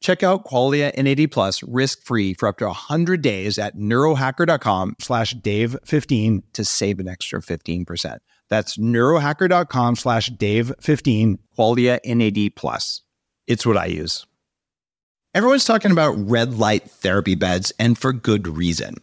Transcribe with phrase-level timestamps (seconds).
[0.00, 6.42] Check out Qualia NAD plus risk-free for up to 100 days at neurohacker.com slash dave15
[6.54, 8.18] to save an extra 15%.
[8.48, 13.02] That's neurohacker.com slash dave15, Qualia NAD plus.
[13.46, 14.26] It's what I use.
[15.34, 18.96] Everyone's talking about red light therapy beds, and for good reason.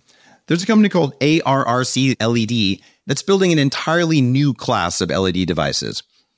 [0.48, 6.04] There's a company called ARRC LED that's building an entirely new class of LED devices.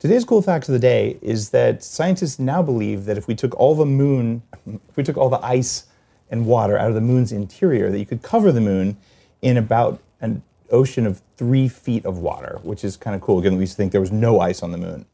[0.00, 3.52] Today's cool fact of the day is that scientists now believe that if we took
[3.58, 4.44] all the moon,
[4.88, 5.86] if we took all the ice
[6.30, 8.96] and water out of the moon's interior, that you could cover the moon
[9.42, 13.58] in about an ocean of three feet of water, which is kind of cool, given
[13.58, 15.04] we used to think there was no ice on the moon.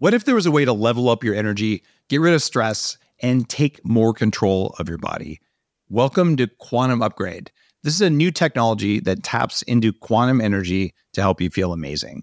[0.00, 2.98] What if there was a way to level up your energy, get rid of stress,
[3.20, 5.40] and take more control of your body?
[5.88, 7.50] Welcome to Quantum Upgrade.
[7.82, 12.22] This is a new technology that taps into quantum energy to help you feel amazing.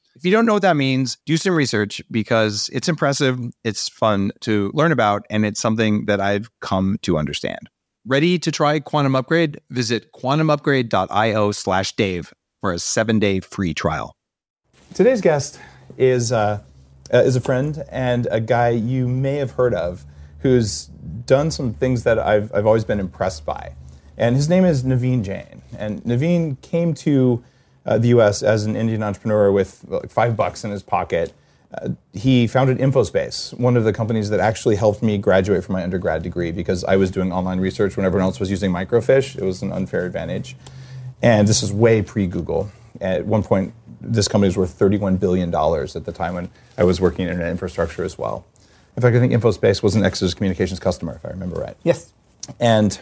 [0.15, 4.31] If you don't know what that means, do some research because it's impressive, it's fun
[4.41, 7.69] to learn about, and it's something that I've come to understand.
[8.05, 9.61] Ready to try Quantum Upgrade?
[9.69, 14.15] Visit quantumupgrade.io slash Dave for a seven day free trial.
[14.93, 15.59] Today's guest
[15.97, 16.61] is, uh,
[17.13, 20.05] uh, is a friend and a guy you may have heard of
[20.39, 20.87] who's
[21.25, 23.75] done some things that I've, I've always been impressed by.
[24.17, 25.61] And his name is Naveen Jain.
[25.77, 27.43] And Naveen came to
[27.85, 31.33] uh, the US as an Indian entrepreneur with like five bucks in his pocket.
[31.73, 35.83] Uh, he founded Infospace, one of the companies that actually helped me graduate from my
[35.83, 39.37] undergrad degree because I was doing online research when everyone else was using microfiche.
[39.37, 40.55] It was an unfair advantage.
[41.21, 42.69] And this is way pre Google.
[42.99, 46.99] At one point, this company was worth $31 billion at the time when I was
[46.99, 48.45] working in internet infrastructure as well.
[48.95, 51.77] In fact, I think Infospace was an Exodus Communications customer, if I remember right.
[51.83, 52.11] Yes.
[52.59, 52.99] And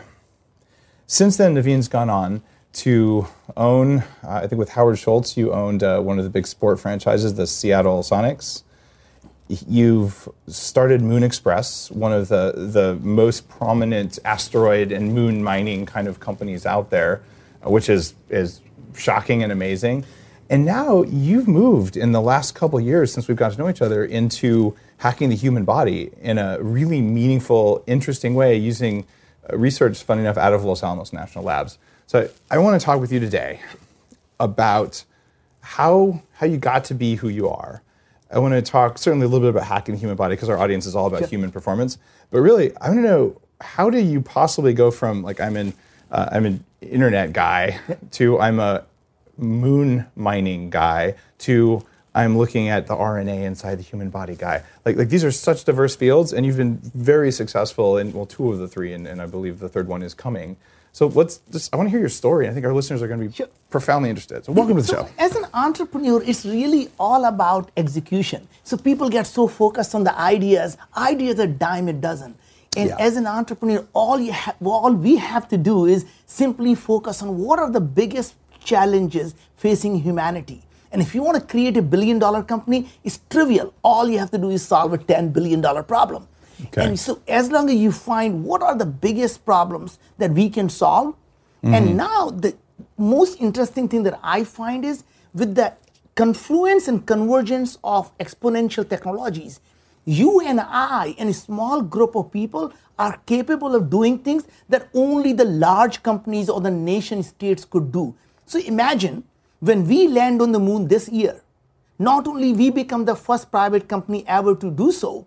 [1.07, 2.43] since then, Naveen's gone on
[2.73, 6.47] to own, uh, I think with Howard Schultz, you owned uh, one of the big
[6.47, 8.63] sport franchises, the Seattle Sonics.
[9.47, 16.07] You've started Moon Express, one of the, the most prominent asteroid and moon mining kind
[16.07, 17.21] of companies out there,
[17.65, 18.61] uh, which is, is
[18.95, 20.05] shocking and amazing.
[20.51, 23.81] And now you've moved in the last couple years since we've got to know each
[23.81, 29.05] other into hacking the human body in a really meaningful, interesting way using
[29.51, 31.77] uh, research, fun enough, out of Los Alamos National Labs.
[32.09, 33.61] So I want to talk with you today
[34.39, 35.03] about
[35.61, 37.83] how how you got to be who you are.
[38.31, 40.57] I want to talk certainly a little bit about hacking the human body because our
[40.57, 41.99] audience is all about human performance.
[42.31, 45.75] But really, I want to know how do you possibly go from like I'm an
[46.09, 47.99] uh, I'm an internet guy yep.
[48.13, 48.85] to I'm a
[49.37, 51.85] moon mining guy to
[52.15, 54.63] I'm looking at the RNA inside the human body guy.
[54.83, 58.51] Like, like these are such diverse fields, and you've been very successful in well, two
[58.51, 60.57] of the three, and, and I believe the third one is coming.
[60.91, 62.47] So let's just, I want to hear your story.
[62.47, 63.47] I think our listeners are going to be sure.
[63.69, 64.45] profoundly interested.
[64.45, 65.09] So welcome to the so show.
[65.17, 68.47] As an entrepreneur, it's really all about execution.
[68.63, 70.77] So people get so focused on the ideas.
[70.97, 72.35] Ideas are dime a dozen.
[72.77, 72.97] And yeah.
[72.99, 77.37] as an entrepreneur, all you ha- all we have to do is simply focus on
[77.39, 80.61] what are the biggest challenges facing humanity.
[80.91, 83.73] And if you want to create a billion dollar company, it's trivial.
[83.83, 86.27] All you have to do is solve a $10 billion problem.
[86.65, 86.85] Okay.
[86.85, 90.69] And so, as long as you find what are the biggest problems that we can
[90.69, 91.15] solve,
[91.63, 91.97] and mm-hmm.
[91.97, 92.55] now the
[92.97, 95.03] most interesting thing that I find is
[95.33, 95.73] with the
[96.15, 99.59] confluence and convergence of exponential technologies,
[100.05, 104.89] you and I and a small group of people are capable of doing things that
[104.93, 108.15] only the large companies or the nation states could do.
[108.45, 109.23] So imagine
[109.59, 111.41] when we land on the moon this year,
[111.97, 115.25] not only we become the first private company ever to do so,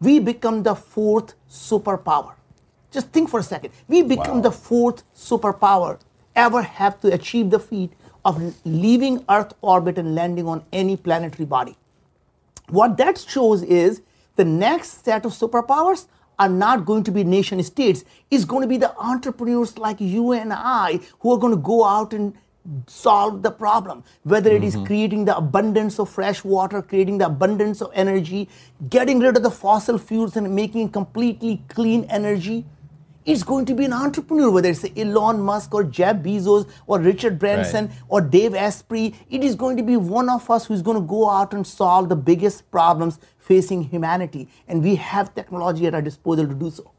[0.00, 2.34] we become the fourth superpower.
[2.90, 3.72] Just think for a second.
[3.88, 5.98] We become the fourth superpower
[6.34, 7.92] ever have to achieve the feat
[8.24, 11.76] of leaving Earth orbit and landing on any planetary body.
[12.68, 14.02] What that shows is
[14.36, 16.06] the next set of superpowers
[16.38, 18.04] are not going to be nation states.
[18.30, 21.84] It's going to be the entrepreneurs like you and I who are going to go
[21.84, 22.34] out and
[22.86, 24.04] solve the problem.
[24.22, 24.86] Whether it is mm-hmm.
[24.86, 28.48] creating the abundance of fresh water, creating the abundance of energy,
[28.88, 32.64] getting rid of the fossil fuels and making completely clean energy.
[33.24, 37.40] It's going to be an entrepreneur, whether it's Elon Musk or Jeff Bezos or Richard
[37.40, 37.96] Branson Right.
[38.08, 39.14] or Dave Asprey.
[39.28, 42.08] It is going to be one of us who's going to go out and solve
[42.08, 44.48] the biggest problems facing humanity.
[44.68, 46.92] And we have technology at our disposal to do so.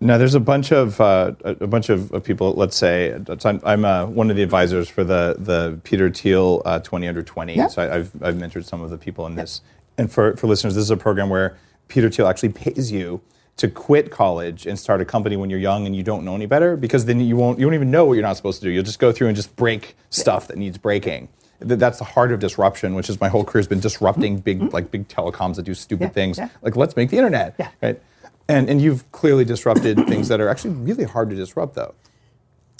[0.00, 2.52] Now, there's a bunch of uh, a bunch of, of people.
[2.54, 6.80] Let's say I'm, I'm uh, one of the advisors for the the Peter Thiel uh,
[6.80, 7.54] 20 under 20.
[7.54, 7.68] Yeah.
[7.68, 9.60] So I, I've I've mentored some of the people in this.
[9.96, 11.56] And for for listeners, this is a program where
[11.88, 13.20] Peter Thiel actually pays you
[13.56, 16.46] to quit college and start a company when you're young and you don't know any
[16.46, 18.72] better, because then you won't you won't even know what you're not supposed to do.
[18.72, 21.28] You'll just go through and just break stuff that needs breaking.
[21.60, 24.90] That's the heart of disruption, which is my whole career has been disrupting big like
[24.90, 26.18] big telecoms that do stupid Mm-hmm.
[26.18, 26.38] Yeah, things.
[26.38, 26.48] yeah.
[26.62, 27.54] Like let's make the internet.
[27.58, 27.70] Yeah.
[27.80, 28.02] Right.
[28.48, 31.94] And, and you've clearly disrupted things that are actually really hard to disrupt, though.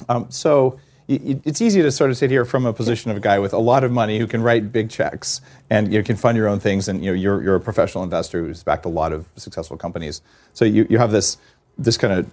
[0.08, 0.78] Um, so
[1.08, 3.52] y- it's easy to sort of sit here from a position of a guy with
[3.54, 5.40] a lot of money who can write big checks
[5.70, 8.40] and you can fund your own things, and you know, you're, you're a professional investor
[8.44, 10.20] who's backed a lot of successful companies.
[10.52, 11.38] So you, you have this,
[11.78, 12.30] this kind of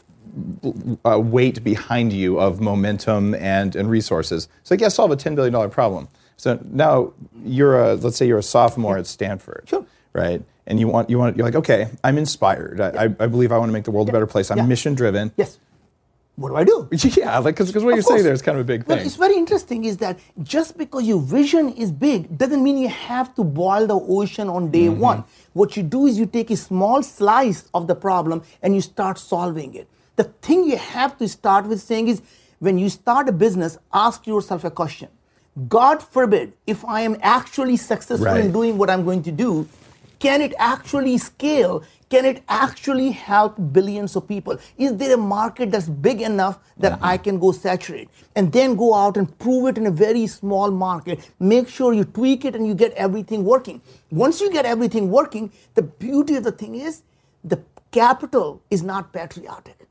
[1.05, 4.47] uh, weight behind you of momentum and, and resources.
[4.63, 6.07] So yeah, solve a $10 billion problem.
[6.37, 7.13] So now
[7.45, 9.85] you're a, let's say you're a sophomore at Stanford Sure.
[10.13, 10.41] right?
[10.71, 12.79] And you want you want you're like, okay, I'm inspired.
[12.79, 14.49] I, I, believe I want to make the world a better place.
[14.51, 15.33] I'm mission driven.
[15.35, 15.59] Yes.
[16.37, 16.77] What do I do?
[17.17, 18.99] Yeah, like because what you're Of saying there is kind of a big thing.
[18.99, 23.35] it's very interesting is that just because your vision is big doesn't mean you have
[23.35, 25.09] to boil the ocean on day Mm-hmm.
[25.09, 25.23] one.
[25.51, 29.19] What you do is you take a small slice of the problem and you start
[29.19, 29.87] solving it.
[30.15, 32.21] The thing you have to start with saying is
[32.59, 35.09] when you start a business, ask yourself a question.
[35.67, 39.67] God forbid, if I am actually successful in doing what I'm going to do,
[40.21, 41.83] can it actually scale?
[42.09, 44.57] Can it actually help billions of people?
[44.77, 47.05] Is there a market that's big enough that mm-hmm.
[47.05, 48.09] I can go saturate?
[48.35, 51.31] And then go out and prove it in a very small market.
[51.39, 53.81] Make sure you tweak it and you get everything working.
[54.11, 57.01] Once you get everything working, the beauty of the thing is
[57.43, 57.59] the
[57.91, 59.87] capital is not patriotic.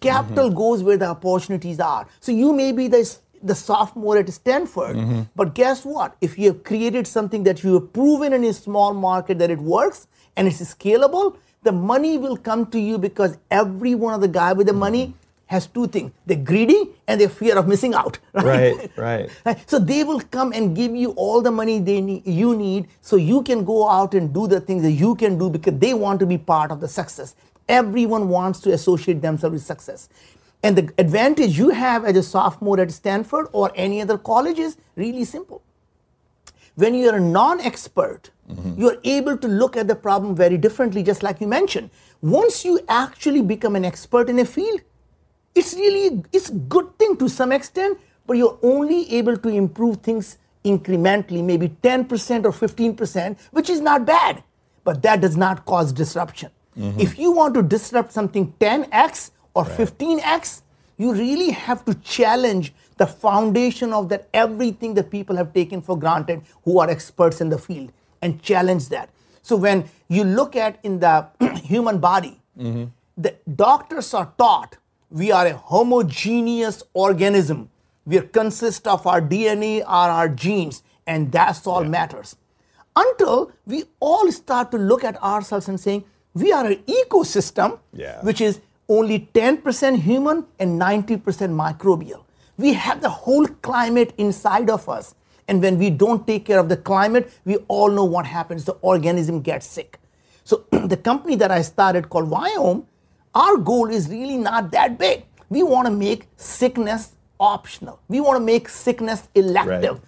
[0.00, 0.56] Capital mm-hmm.
[0.56, 2.06] goes where the opportunities are.
[2.20, 4.96] So you may be the, the sophomore at Stanford,
[5.36, 6.16] but guess what?
[6.20, 9.58] If you have created something that you have proven in a small market that it
[9.58, 10.06] works
[10.36, 14.52] and it's scalable, the money will come to you because every one of the guy
[14.52, 15.14] with the money
[15.46, 18.18] has two things: they're greedy and they're fear of missing out.
[18.34, 19.30] Right, right.
[19.46, 19.70] Right?
[19.70, 23.16] So they will come and give you all the money they need, you need so
[23.16, 26.20] you can go out and do the things that you can do because they want
[26.20, 27.34] to be part of the success.
[27.68, 30.08] Everyone wants to associate themselves with success.
[30.64, 34.76] And the advantage you have as a sophomore at Stanford or any other college is
[34.96, 35.62] really simple.
[36.74, 38.80] When you're a non expert, mm-hmm.
[38.80, 41.90] you're able to look at the problem very differently, just like you mentioned.
[42.22, 44.80] Once you actually become an expert in a field,
[45.54, 49.98] it's really it's a good thing to some extent but you're only able to improve
[49.98, 54.42] things incrementally maybe 10% or 15% which is not bad
[54.82, 56.98] but that does not cause disruption mm-hmm.
[56.98, 60.62] if you want to disrupt something 10x or 15x
[60.96, 65.98] you really have to challenge the foundation of that everything that people have taken for
[65.98, 67.90] granted who are experts in the field
[68.22, 69.08] and challenge that
[69.42, 71.26] so when you look at in the
[71.62, 72.84] human body mm-hmm.
[73.16, 74.76] the doctors are taught
[75.14, 77.70] we are a homogeneous organism.
[78.04, 82.34] We consist of our DNA or our genes, and that's all matters.
[82.96, 88.20] Until we all start to look at ourselves and saying, we are an ecosystem, Yeah.
[88.22, 92.24] which is only 10% human and 90% microbial.
[92.56, 95.14] We have the whole climate inside of us.
[95.48, 98.64] And when we don't take care of the climate, we all know what happens.
[98.64, 99.98] The organism gets sick.
[100.44, 102.84] So the company that I started called Viome,
[103.34, 105.24] our goal is really not that big.
[105.48, 108.00] We want to make sickness optional.
[108.08, 110.00] We want to make sickness elective.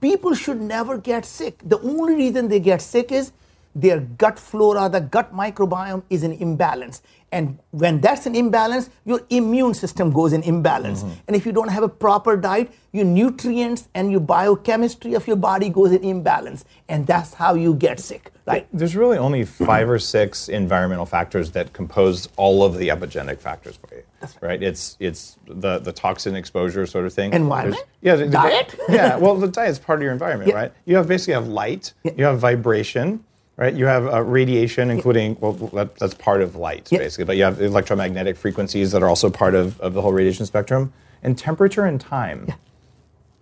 [0.00, 1.60] People should never get sick.
[1.64, 3.32] The only reason they get sick is
[3.74, 7.02] their gut flora, the gut microbiome is in imbalance.
[7.32, 11.02] And when that's an imbalance, your immune system goes in imbalance.
[11.04, 11.14] Mm-hmm.
[11.28, 15.36] And if you don't have a proper diet, your nutrients and your biochemistry of your
[15.36, 16.64] body goes in imbalance.
[16.88, 18.66] And that's how you get sick, right?
[18.72, 23.76] There's really only five or six environmental factors that compose all of the epigenetic factors
[23.76, 24.02] for you.
[24.42, 24.60] right.
[24.62, 27.32] It's it's the the toxin exposure sort of thing.
[27.32, 27.82] Environment?
[28.02, 28.26] There's- yeah.
[28.26, 28.74] the- Diet?
[28.88, 29.16] yeah.
[29.16, 30.56] Well, the diet's part of your environment, Yeah.
[30.56, 30.72] right?
[30.84, 31.92] You have basically have light.
[32.02, 33.24] You have vibration.
[33.60, 37.00] Right, you have uh, radiation, including well, that, that's part of light, Yeah.
[37.00, 37.26] basically.
[37.26, 40.94] But you have electromagnetic frequencies that are also part of, of the whole radiation spectrum,
[41.22, 42.54] and temperature and time.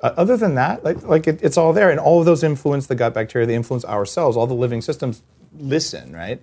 [0.00, 2.88] Uh, other than that, like, like it, it's all there, and all of those influence
[2.88, 3.46] the gut bacteria.
[3.46, 4.36] They influence our cells.
[4.36, 5.22] All the living systems
[5.56, 6.42] listen, right?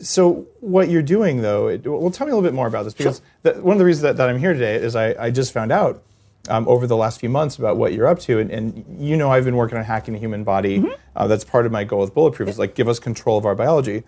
[0.00, 2.94] So what you're doing, though, it, well, tell me a little bit more about this
[2.94, 5.52] because the, one of the reasons that, that I'm here today is I, I just
[5.52, 6.02] found out
[6.48, 9.30] um, over the last few months about what you're up to, and, and you know
[9.30, 10.84] I've been working on hacking the human body.
[11.16, 13.54] Uh, that's part of my goal with Bulletproof is like give us control of our
[13.54, 14.02] biology.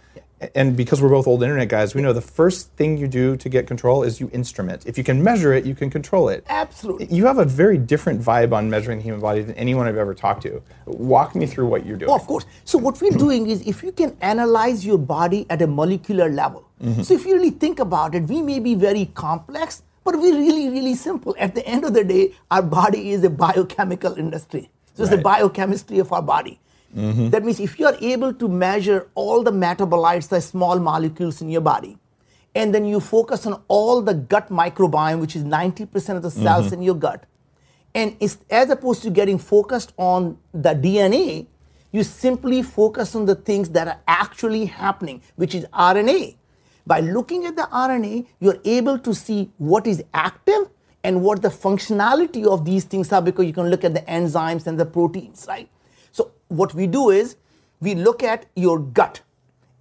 [0.54, 3.48] And because we're both old internet guys, we know the first thing you do to
[3.48, 4.84] get control is you instrument.
[4.84, 6.44] If you can measure it, you can control it.
[6.50, 7.06] Absolutely.
[7.06, 10.14] You have a very different vibe on measuring the human body than anyone I've ever
[10.14, 10.62] talked to.
[10.84, 12.10] Walk me through what you're doing.
[12.10, 12.44] Oh, of course.
[12.66, 16.68] So what we're doing is if you can analyze your body at a molecular level.
[17.02, 20.70] So if you really think about it, we may be very complex, but we're really,
[20.70, 21.34] really simple.
[21.38, 24.70] At the end of the day, our body is a biochemical industry.
[24.94, 26.58] So it's the biochemistry of our body.
[26.96, 27.28] Mm-hmm.
[27.30, 31.50] That means if you are able to measure all the metabolites, the small molecules in
[31.50, 31.98] your body,
[32.54, 36.66] and then you focus on all the gut microbiome, which is 90% of the cells
[36.66, 36.74] mm-hmm.
[36.76, 37.26] in your gut,
[37.94, 38.16] and
[38.50, 41.46] as opposed to getting focused on the DNA,
[41.92, 46.36] you simply focus on the things that are actually happening, which is RNA.
[46.86, 50.70] By looking at the RNA, you're able to see what is active
[51.02, 54.66] and what the functionality of these things are because you can look at the enzymes
[54.66, 55.68] and the proteins, right?
[56.12, 57.36] So, what we do is
[57.80, 59.20] we look at your gut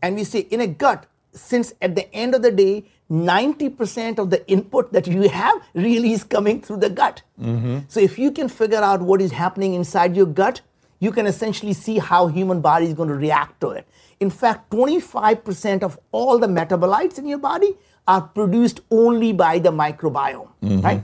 [0.02, 4.30] and we say, in a gut, since at the end of the day, 90% of
[4.30, 7.22] the input that you have really is coming through the gut.
[7.40, 7.80] Mm-hmm.
[7.88, 10.62] So if you can figure out what is happening inside your gut,
[11.00, 13.88] you can essentially see how human body is going to react to it.
[14.20, 17.76] In fact, 25% of all the metabolites in your body
[18.08, 20.82] are produced only by the microbiome, mm-hmm.
[20.82, 21.04] right?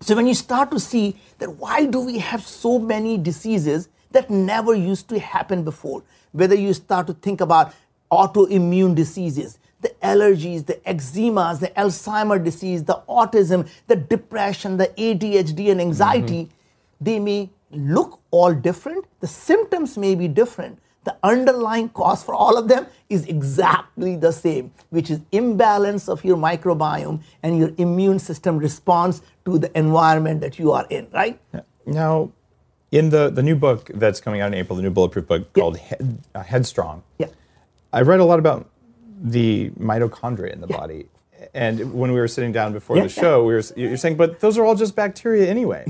[0.00, 4.30] So when you start to see that why do we have so many diseases that
[4.30, 7.72] never used to happen before, whether you start to think about
[8.10, 15.70] autoimmune diseases, the allergies, the eczemas, the Alzheimer disease, the autism, the depression, the ADHD
[15.70, 17.04] and anxiety, mm-hmm.
[17.04, 19.04] they may look all different.
[19.20, 20.78] The symptoms may be different.
[21.04, 26.24] The underlying cause for all of them is exactly the same, which is imbalance of
[26.24, 31.40] your microbiome and your immune system response to the environment that you are in, right?
[31.86, 32.30] Now,
[32.92, 35.76] in the, the new book that's coming out in April, the new Bulletproof book called
[35.78, 37.26] Head, uh, Headstrong, Yeah.
[37.92, 38.70] I read a lot about
[39.20, 41.06] the mitochondria in the body.
[41.54, 44.38] And when we were sitting down before Yeah, the show, we were, you're saying, but
[44.40, 45.84] those are all just bacteria anyway.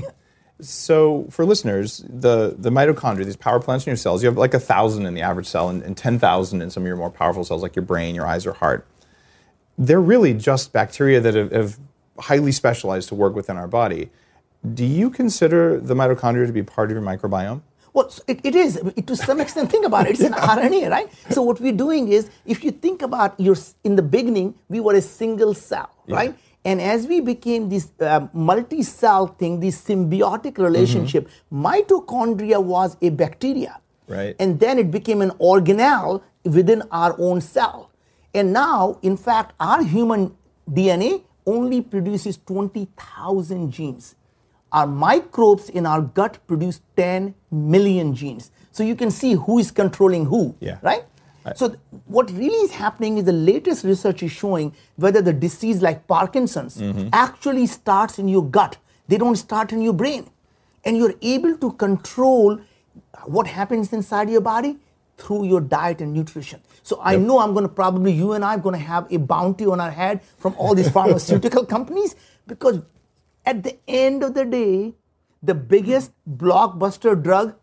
[0.61, 4.53] So, for listeners, the, the mitochondria, these power plants in your cells, you have like
[4.53, 7.43] a thousand in the average cell and, and 10,000 in some of your more powerful
[7.43, 8.85] cells, like your brain, your eyes, or heart.
[9.77, 11.79] They're really just bacteria that have, have
[12.19, 14.09] highly specialized to work within our body.
[14.73, 17.61] Do you consider the mitochondria to be part of your microbiome?
[17.93, 19.69] Well, it, it is It- to some extent.
[19.71, 21.09] Think about it; it's an RNA, right?
[21.29, 24.93] So what we're doing is, if you think about your in the beginning, we were
[24.95, 26.33] a single cell, right?
[26.65, 33.79] And as we became this uh, multi-cell thing, this symbiotic relationship, mitochondria was a bacteria,
[34.07, 34.35] Right.
[34.39, 37.89] And then it became an organelle within our own cell.
[38.33, 40.35] And now, in fact, our human
[40.69, 44.15] DNA only produces 20,000 genes.
[44.71, 48.51] Our microbes in our gut produce 10 million genes.
[48.71, 50.79] So you can see who is controlling who, Yeah.
[50.81, 51.03] right?
[51.55, 56.07] So what really is happening is the latest research is showing whether the disease like
[56.07, 57.09] Parkinson's mm-hmm.
[57.11, 58.77] actually starts in your gut.
[59.07, 60.29] They don't start in your brain.
[60.85, 62.59] And you're able to control
[63.25, 64.77] what happens inside your body
[65.17, 66.61] through your diet and nutrition.
[66.81, 69.17] So I know I'm going to probably, you and I are going to have a
[69.17, 72.15] bounty on our head from all these pharmaceutical companies
[72.47, 72.81] because
[73.45, 74.93] at the end of the day,
[75.41, 77.55] the biggest blockbuster drug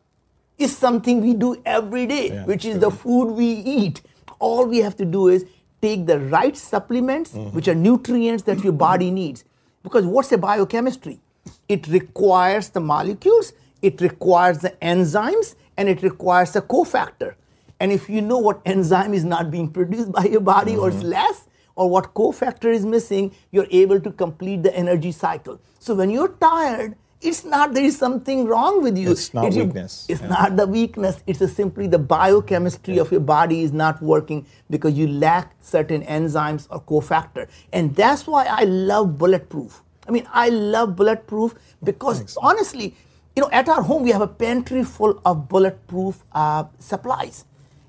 [0.61, 2.81] is something we do every day, Yeah, which is true.
[2.81, 4.03] the food we eat.
[4.39, 5.45] All we have to do is
[5.83, 7.57] take the right supplements, Mm-hmm.
[7.57, 9.45] which are nutrients that your body needs.
[9.83, 11.21] Because what's a biochemistry?
[11.69, 17.35] It requires the molecules, it requires the enzymes, and it requires a cofactor.
[17.81, 20.99] And if you know what enzyme is not being produced by your body or Mm-hmm.
[20.99, 25.59] it's less, or what cofactor is missing, you're able to complete the energy cycle.
[25.79, 29.11] So when you're tired, it's not there is something wrong with you.
[29.11, 30.07] It's not your- weakness.
[30.09, 30.29] It's Yeah.
[30.29, 31.23] not the weakness.
[31.27, 36.67] It's simply the biochemistry of your body is not working because you lack certain enzymes
[36.71, 37.47] or cofactor.
[37.73, 39.83] And that's why I love bulletproof.
[40.09, 42.95] I mean, I love bulletproof because honestly,
[43.37, 47.45] you know, at our home we have a pantry full of bulletproof uh, supplies.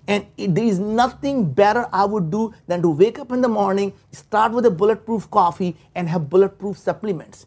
[0.07, 3.47] And it, there is nothing better I would do than to wake up in the
[3.47, 7.45] morning, start with a bulletproof coffee, and have bulletproof supplements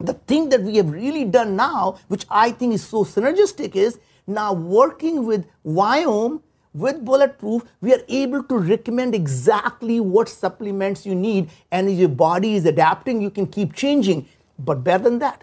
[0.00, 3.98] the thing that we have really done now, which I think is so synergistic, is
[4.26, 6.40] now working with Viome,
[6.74, 12.10] with Bulletproof, we are able to recommend exactly what supplements you need, and if your
[12.10, 14.26] body is adapting, you can keep changing.
[14.58, 15.42] But better than that,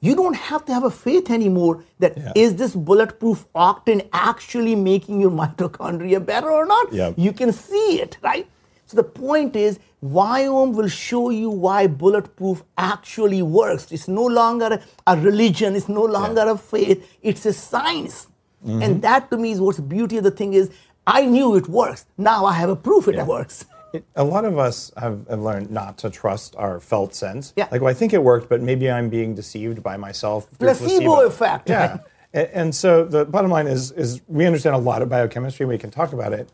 [0.00, 2.56] you don't have to have a faith anymore that is Yeah.
[2.58, 6.92] this bulletproof octane actually making your mitochondria better or not.
[6.92, 7.14] Yep.
[7.16, 8.48] You can see it, right?
[8.86, 13.90] So the point is, Viome will show you why bulletproof actually works.
[13.90, 18.28] It's no longer a religion, it's no longer a faith, it's a science.
[18.64, 18.82] Mm-hmm.
[18.82, 20.70] And that to me is what's the beauty of the thing is,
[21.06, 22.06] I knew it works.
[22.18, 23.64] Now I have a proof it works.
[23.92, 27.52] It- a lot of us have, have learned not to trust our felt sense.
[27.56, 27.68] Yeah.
[27.70, 30.48] Like, well, I think it worked, but maybe I'm being deceived by myself.
[30.58, 31.90] through Placebo effect, Yeah.
[31.90, 32.00] right?
[32.34, 35.64] A- And so the bottom line is, is we understand a lot of biochemistry.
[35.64, 36.48] We can talk about it.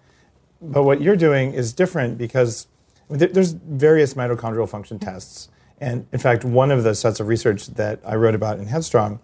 [0.60, 2.66] But what you're doing is different because
[3.10, 5.10] there's various mitochondrial function mm-hmm.
[5.10, 5.48] tests.
[5.80, 9.18] And in fact, one of the sets of research that I wrote about in Headstrong,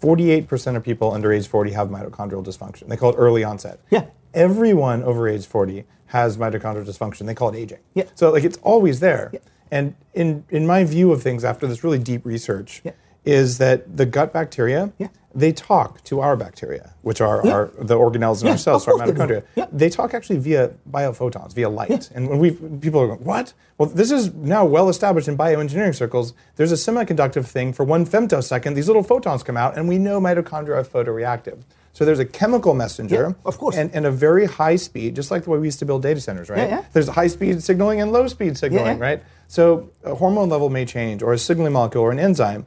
[0.00, 2.88] 48% of people under age 40 have mitochondrial dysfunction.
[2.88, 3.80] They call it early onset.
[3.90, 4.06] Yeah.
[4.34, 7.26] Everyone over age 40 has mitochondrial dysfunction.
[7.26, 7.78] They call it aging.
[7.94, 8.04] Yeah.
[8.14, 9.30] So like it's always there.
[9.32, 9.40] Yeah.
[9.70, 12.92] And in, in my view of things after this really deep research Yeah.
[13.24, 15.08] is that the gut bacteria, Yeah.
[15.34, 17.52] They talk to our bacteria, which are Yeah.
[17.52, 19.42] our, the organelles in Yeah, our cells, our course they mitochondria.
[19.56, 19.66] Yeah.
[19.72, 22.10] They talk actually via biophotons, via light.
[22.14, 23.52] And when we people are going, what?
[23.78, 26.34] Well, this is now well established in bioengineering circles.
[26.56, 28.74] There's a semiconductive thing for one femtosecond.
[28.74, 31.58] These little photons come out, and we know mitochondria are photoreactive.
[31.94, 33.76] So there's a chemical messenger, of course.
[33.76, 36.20] and, and a very high speed, just like the way we used to build data
[36.22, 36.68] centers, right?
[36.70, 36.84] Yeah.
[36.94, 39.22] There's high speed signaling and low speed signaling, right?
[39.48, 42.64] So a hormone level may change, or a signaling molecule, or an enzyme.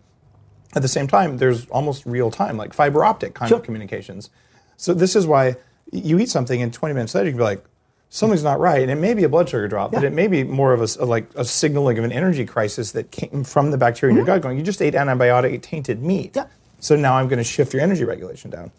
[0.76, 3.58] At the same time, there's almost real time, like fiber optic kind Sure.
[3.60, 4.30] of communications.
[4.78, 5.56] So this is why
[5.92, 7.64] you eat something and 20 minutes later you can be like,
[8.10, 10.44] something's not right, and it may be a blood sugar drop, but it may be
[10.44, 13.78] more of a, s- like a signaling of an energy crisis that came from the
[13.78, 14.42] bacteria in your gut.
[14.42, 16.40] Going, you just ate antibiotic tainted meat, Mm-hmm.
[16.50, 16.54] Yeah.
[16.80, 18.72] so now I'm going to shift your energy regulation down.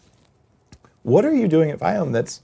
[1.03, 2.41] What are you doing at Viome that's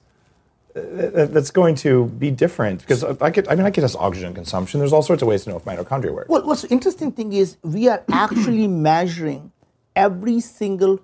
[0.73, 2.81] that's going to be different?
[2.81, 4.79] Because I could, I mean, I could test oxygen consumption.
[4.79, 6.27] There's all sorts of ways to know if mitochondria work.
[6.29, 9.51] Well, what's interesting thing is we are actually measuring
[9.95, 10.99] every single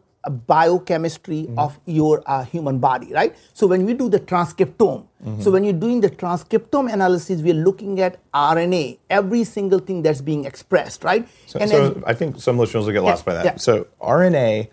[0.48, 1.60] biochemistry Mm-hmm.
[1.60, 3.36] of your uh, human body, right?
[3.54, 5.42] So when we do the transcriptome, Mm-hmm.
[5.42, 10.22] so when you're doing the transcriptome analysis, we're looking at RNA, every single thing that's
[10.22, 11.28] being expressed, right?
[11.46, 13.44] So, and so then- I think some listeners will get lost by that.
[13.46, 13.56] yeah.
[13.58, 14.70] So RNA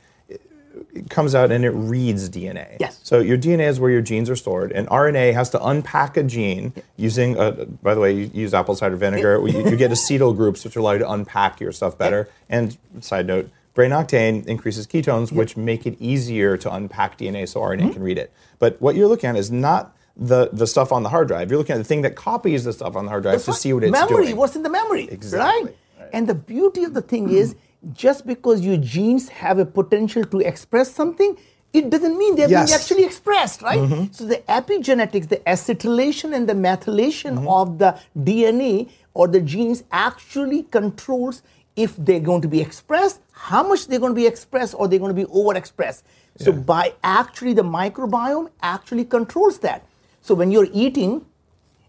[0.95, 2.77] it comes out and it reads DNA.
[2.81, 2.99] Yes.
[3.03, 6.23] So your DNA is where your genes are stored, and RNA has to unpack a
[6.23, 7.37] gene using.
[7.39, 9.41] A, by the way, you use apple cider vinegar.
[9.47, 12.29] you, you get acetyl groups, which allow you to unpack your stuff better.
[12.49, 13.51] And side note.
[13.75, 17.91] Brain octane increases ketones, which make it easier to unpack DNA so RNA Mm-hmm.
[17.93, 18.33] can read it.
[18.59, 21.51] But what you're looking at is not the, the stuff on the hard drive.
[21.51, 23.75] You're looking at the thing that copies the stuff on the hard drive to see
[23.75, 24.37] what it's memory, doing.
[24.39, 25.77] what's in the memory, Exactly, right?
[26.01, 26.09] right.
[26.15, 27.55] And the beauty of the thing is,
[27.93, 31.37] just because your genes have a potential to express something,
[31.73, 32.71] it doesn't mean they're Yes.
[32.71, 33.81] being actually expressed, right?
[33.81, 34.13] Mm-hmm.
[34.13, 37.49] So the epigenetics, the acetylation and the methylation mm-hmm.
[37.49, 41.43] of the DNA or the genes actually controls
[41.75, 44.99] if they're going to be expressed, how much they're going to be expressed, or they're
[44.99, 46.03] going to be overexpressed.
[46.39, 49.87] So by actually the microbiome actually controls that.
[50.23, 51.25] So when you're eating,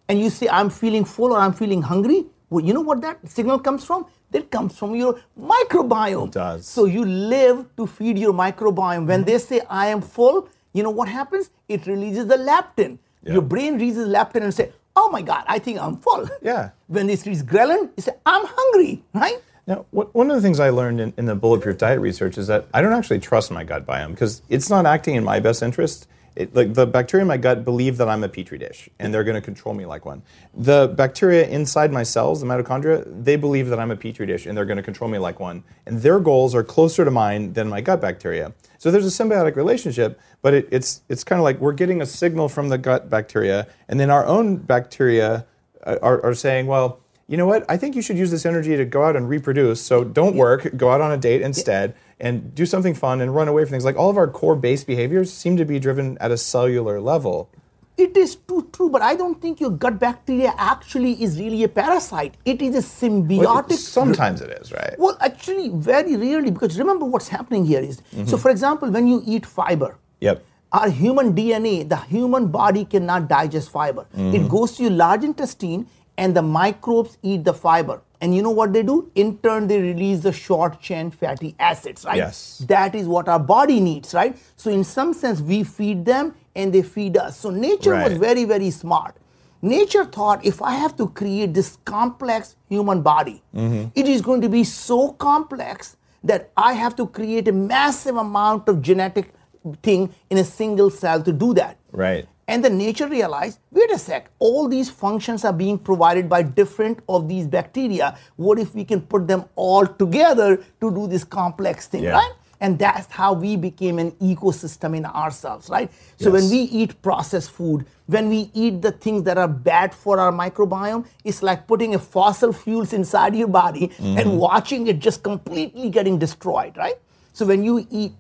[0.10, 3.28] and you say, I'm feeling full or I'm feeling hungry, well, you know what that
[3.28, 4.06] signal comes from?
[4.32, 6.28] That comes from your microbiome.
[6.28, 6.68] It does.
[6.68, 9.08] So you live to feed your microbiome.
[9.08, 11.50] When they say, I am full, you know what happens?
[11.68, 13.00] It releases the leptin.
[13.24, 16.30] Your brain releases leptin and say, oh my God, I think I'm full.
[16.42, 16.72] Yeah.
[16.88, 19.42] When it releases ghrelin, you say, I'm hungry, right?
[19.68, 22.48] Now, what, one of the things I learned in, in the bulletproof diet research is
[22.48, 25.62] that I don't actually trust my gut biome because it's not acting in my best
[25.62, 26.08] interest.
[26.38, 29.24] It, like the bacteria in my gut believe that I'm a petri dish and they're
[29.24, 30.22] going to control me like one.
[30.54, 34.56] The bacteria inside my cells, the mitochondria, they believe that I'm a petri dish and
[34.56, 35.64] they're going to control me like one.
[35.88, 38.54] And their goals are closer to mine than my gut bacteria.
[38.78, 42.06] So there's a symbiotic relationship, but it, it's it's kind of like we're getting a
[42.06, 45.48] signal from the gut bacteria, and then our own bacteria
[45.84, 47.66] uh, are, are saying, well, you know what?
[47.68, 49.82] I think you should use this energy to go out and reproduce.
[49.82, 53.48] So don't work, go out on a date instead, and do something fun and run
[53.48, 53.86] away from things.
[53.86, 57.50] Like all of our core base behaviors seem to be driven at a cellular level.
[57.98, 61.68] It is too true, but I don't think your gut bacteria actually is really a
[61.68, 62.36] parasite.
[62.46, 63.74] It is a symbiotic.
[63.74, 64.94] Sometimes it is, right?
[65.00, 68.36] Well, actually, very rarely, because remember what's happening here is so, mm-hmm.
[68.38, 70.46] for example, when you eat fiber, Yep.
[70.72, 74.06] our human DNA, the human body cannot digest fiber.
[74.16, 74.36] Mm-hmm.
[74.36, 75.88] It goes to your large intestine,
[76.20, 78.02] and the microbes eat the fiber.
[78.20, 79.12] And you know what they do?
[79.16, 82.18] In turn, they release the short chain fatty acids, right?
[82.18, 82.64] Yes.
[82.68, 84.36] That is what our body needs, right?
[84.56, 87.38] So, in some sense, we feed them and they feed us.
[87.38, 89.16] So, nature was very, very smart.
[89.62, 93.90] Nature thought if I have to create this complex human body, mm-hmm.
[93.96, 98.68] it is going to be so complex that I have to create a massive amount
[98.68, 99.34] of genetic
[99.82, 101.78] thing in a single cell to do that.
[101.92, 102.28] Right.
[102.48, 107.00] And the nature realized, wait a sec, all these functions are being provided by different
[107.10, 108.18] of these bacteria.
[108.38, 112.12] What if we can put them all together to do this complex thing, Yeah.
[112.12, 112.34] right?
[112.60, 115.92] And that's how we became an ecosystem in ourselves, right?
[116.18, 120.20] So when we eat processed food, when we eat the things that are bad for
[120.20, 124.38] our microbiome, it's like putting a fossil fuels inside your body and mm-hmm.
[124.38, 126.96] watching it just completely getting destroyed, right?
[127.34, 128.14] So when you eat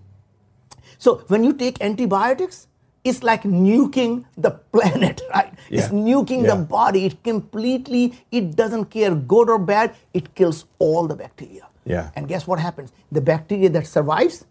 [1.00, 2.68] so when you take antibiotics,
[3.08, 5.54] it's like nuking the planet, right?
[5.70, 6.56] It's nuking Yeah.
[6.56, 7.06] the body.
[7.06, 9.96] It completely, it doesn't care good or bad.
[10.13, 11.67] It kills all the bacteria.
[11.86, 12.12] Yeah.
[12.15, 12.91] And guess what happens?
[13.12, 14.46] The bacteria that survives,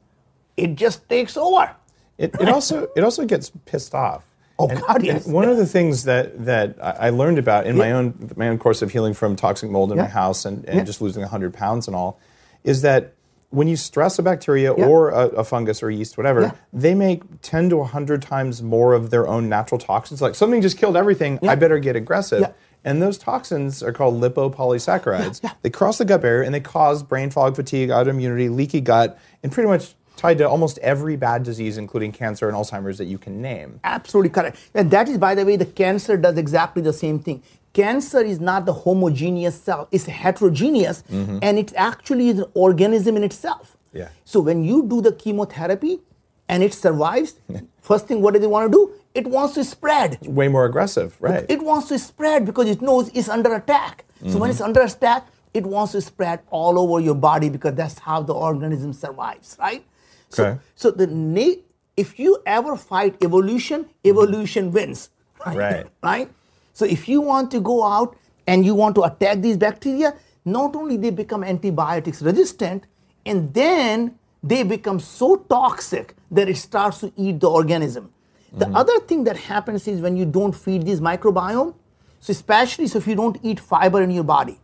[0.56, 1.70] it just takes over.
[2.18, 4.24] It, it also it also gets pissed off.
[4.58, 5.26] Oh, And- God, yes.
[5.26, 8.80] one of the things that that I learned about in my own my own course
[8.80, 10.84] of healing from toxic mold in my house and, and Yeah.
[10.84, 12.18] just losing hundred pounds and all,
[12.64, 13.12] is that
[13.56, 14.84] when you stress a bacteria Yeah.
[14.84, 16.50] or a, a fungus or yeast, whatever, Yeah.
[16.74, 20.20] they make ten to hundred times more of their own natural toxins.
[20.20, 21.52] Like something just killed everything, Yeah.
[21.52, 22.52] I better get aggressive.
[22.84, 25.40] And those toxins are called lipopolysaccharides.
[25.62, 29.50] They cross the gut barrier and they cause brain fog, fatigue, autoimmunity, leaky gut, and
[29.50, 33.42] pretty much tied to almost every bad disease, including cancer and Alzheimer's that you can
[33.42, 33.80] name.
[33.84, 34.56] Absolutely correct.
[34.74, 37.42] And that is, by the way, the cancer does exactly the same thing.
[37.76, 41.40] Cancer is not the homogeneous cell, it's heterogeneous, mm-hmm.
[41.42, 43.76] and it actually is an organism in itself.
[43.92, 44.08] Yeah.
[44.24, 46.00] So when you do the chemotherapy
[46.48, 47.34] and it survives,
[47.82, 48.92] first thing, what does it want to do?
[49.12, 50.18] It wants to spread.
[50.22, 51.44] Way more aggressive, right?
[51.50, 54.06] It wants to spread because it knows it's under attack.
[54.26, 54.68] So when it's mm-hmm.
[54.68, 58.94] under attack, it wants to spread all over your body because that's how the organism
[58.94, 59.84] survives, right?
[60.30, 60.60] So, Okay.
[60.76, 61.60] so the na-
[61.94, 65.10] if you ever fight evolution, evolution wins.
[65.44, 65.86] Right.
[66.02, 66.30] right?
[66.76, 70.76] So if you want to go out and you want to attack these bacteria, not
[70.76, 72.84] only they become antibiotics resistant,
[73.24, 78.12] and then they become so toxic that it starts to eat the organism.
[78.52, 78.76] The mm-hmm.
[78.76, 81.74] other thing that happens is when you don't feed this microbiome,
[82.20, 84.60] so especially so if you don't eat fiber in your body,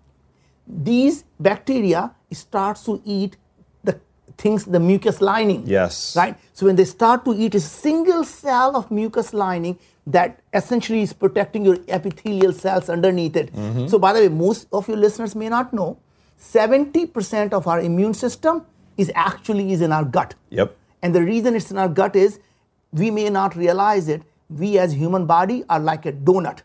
[0.66, 3.38] these bacteria starts to eat
[3.84, 3.98] the
[4.36, 5.66] things, the mucus lining.
[5.66, 6.14] Yes.
[6.14, 6.36] Right?
[6.52, 11.12] So when they start to eat a single cell of mucus lining that essentially is
[11.12, 13.54] protecting your epithelial cells underneath it.
[13.54, 13.86] Mm-hmm.
[13.86, 15.98] So by the way, most of your listeners may not know,
[16.40, 20.34] 70% of our immune system is actually is in our gut.
[20.50, 20.76] Yep.
[21.02, 22.40] And the reason it's in our gut is
[22.92, 24.22] we may not realize it.
[24.50, 26.60] We as human body are like a donut.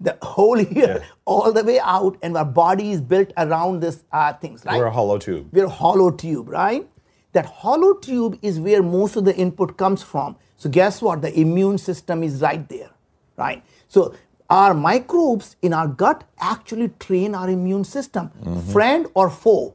[0.00, 1.06] The whole here, Yeah.
[1.26, 4.78] all the way out, and our body is built around this uh, things, right?
[4.78, 5.48] We're a hollow tube.
[5.52, 6.88] We're a hollow tube, right?
[7.32, 10.36] That hollow tube is where most of the input comes from.
[10.60, 11.22] So guess what?
[11.22, 12.90] The immune system is right there,
[13.38, 13.64] right?
[13.88, 14.14] So
[14.50, 18.70] our microbes in our gut actually train our immune system, mm-hmm.
[18.70, 19.74] friend or foe.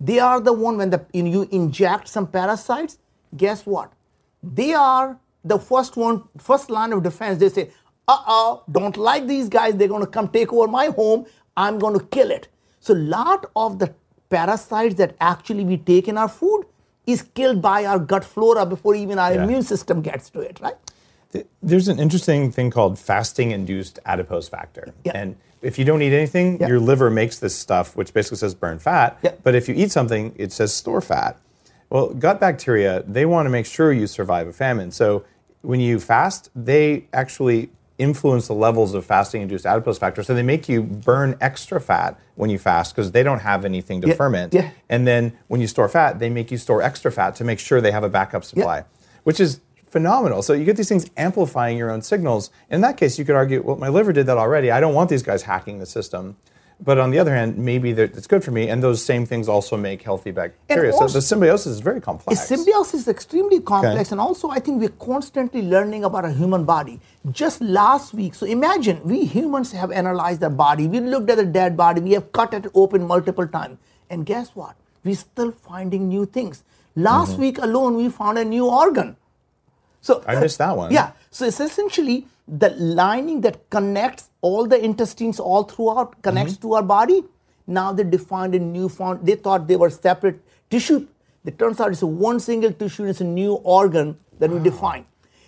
[0.00, 2.98] They are the one when the, when you inject some parasites.
[3.36, 3.92] Guess what?
[4.42, 7.38] They are the first one, first line of defense.
[7.38, 7.70] They say,
[8.08, 9.76] "Uh-oh, don't like these guys.
[9.76, 11.26] They're going to come take over my home.
[11.56, 12.48] I'm going to kill it."
[12.80, 13.94] So, lot of the
[14.30, 16.64] parasites that actually we take in our food
[17.06, 19.44] is killed by our gut flora before even our Yeah.
[19.44, 20.76] immune system gets to it, right?
[21.62, 24.94] There's an interesting thing called fasting induced adipose factor.
[25.04, 25.12] Yeah.
[25.16, 26.68] And if you don't eat anything, Yeah.
[26.68, 29.18] your liver makes this stuff, which basically says burn fat.
[29.22, 29.32] Yeah.
[29.42, 31.36] But if you eat something, it says store fat.
[31.90, 34.90] Well, gut bacteria, they want to make sure you survive a famine.
[34.92, 35.24] So
[35.62, 40.22] when you fast, they actually influence the levels of fasting induced adipose factor.
[40.22, 44.00] So they make you burn extra fat when you fast because they don't have anything
[44.02, 44.14] to Yeah.
[44.14, 44.52] ferment.
[44.52, 44.70] Yeah.
[44.88, 47.80] And then when you store fat, they make you store extra fat to make sure
[47.80, 48.84] they have a backup supply,
[49.22, 50.42] which is phenomenal.
[50.42, 52.50] So you get these things amplifying your own signals.
[52.68, 54.72] In that case, you could argue, well, my liver did that already.
[54.72, 56.36] I don't want these guys hacking the system.
[56.80, 59.48] But on the other hand, maybe that it's good for me, and those same things
[59.48, 60.92] also make healthy bacteria.
[60.92, 62.40] so the symbiosis is very complex.
[62.48, 64.10] Symbiosis is extremely complex, Okay.
[64.10, 67.00] and also I think we're constantly learning about a human body.
[67.30, 70.88] Just last week, so imagine we humans have analyzed our body.
[70.88, 72.00] We looked at a dead body.
[72.00, 73.78] We have cut it open multiple times,
[74.10, 74.74] and guess what?
[75.04, 76.64] We're still finding new things.
[76.96, 77.40] Last Mm-hmm.
[77.40, 79.16] week alone, we found a new organ.
[80.00, 80.92] So I missed that one.
[80.98, 81.12] Yeah.
[81.30, 86.68] So it's essentially the lining that connects all the intestines all throughout, connects Mm-hmm.
[86.68, 87.24] to our body.
[87.66, 89.24] Now they defined a new found.
[89.26, 91.06] They thought they were separate tissue.
[91.44, 93.04] It turns out it's a one single tissue.
[93.04, 95.06] It's a new organ that we define.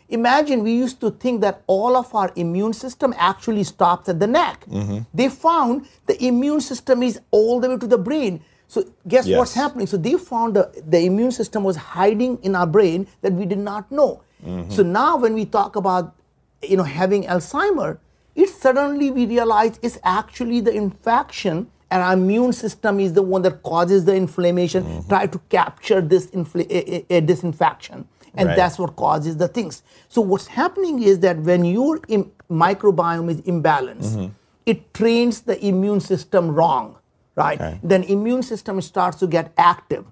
[0.08, 4.26] Imagine we used to think that all of our immune system actually stops at the
[4.26, 4.64] neck.
[4.70, 4.98] Mm-hmm.
[5.12, 8.40] They found the immune system is all the way to the brain.
[8.68, 9.86] So guess what's happening?
[9.86, 13.58] So they found the, the immune system was hiding in our brain that we did
[13.58, 14.22] not know.
[14.68, 16.14] So now when we talk about
[16.62, 17.98] you know having Alzheimer,
[18.34, 23.42] it suddenly we realize it's actually the infection and our immune system is the one
[23.42, 25.08] that causes the inflammation, mm-hmm.
[25.08, 28.08] try to capture this infl- eh, eh, eh, a, a- a disinfection.
[28.38, 28.56] And Right.
[28.56, 29.82] that's what causes the things.
[30.08, 34.32] So what's happening is that when your Im- microbiome is imbalanced, mm-hmm.
[34.66, 36.96] it trains the immune system wrong,
[37.34, 37.58] right?
[37.60, 37.80] Okay.
[37.82, 40.04] Then immune system starts to get active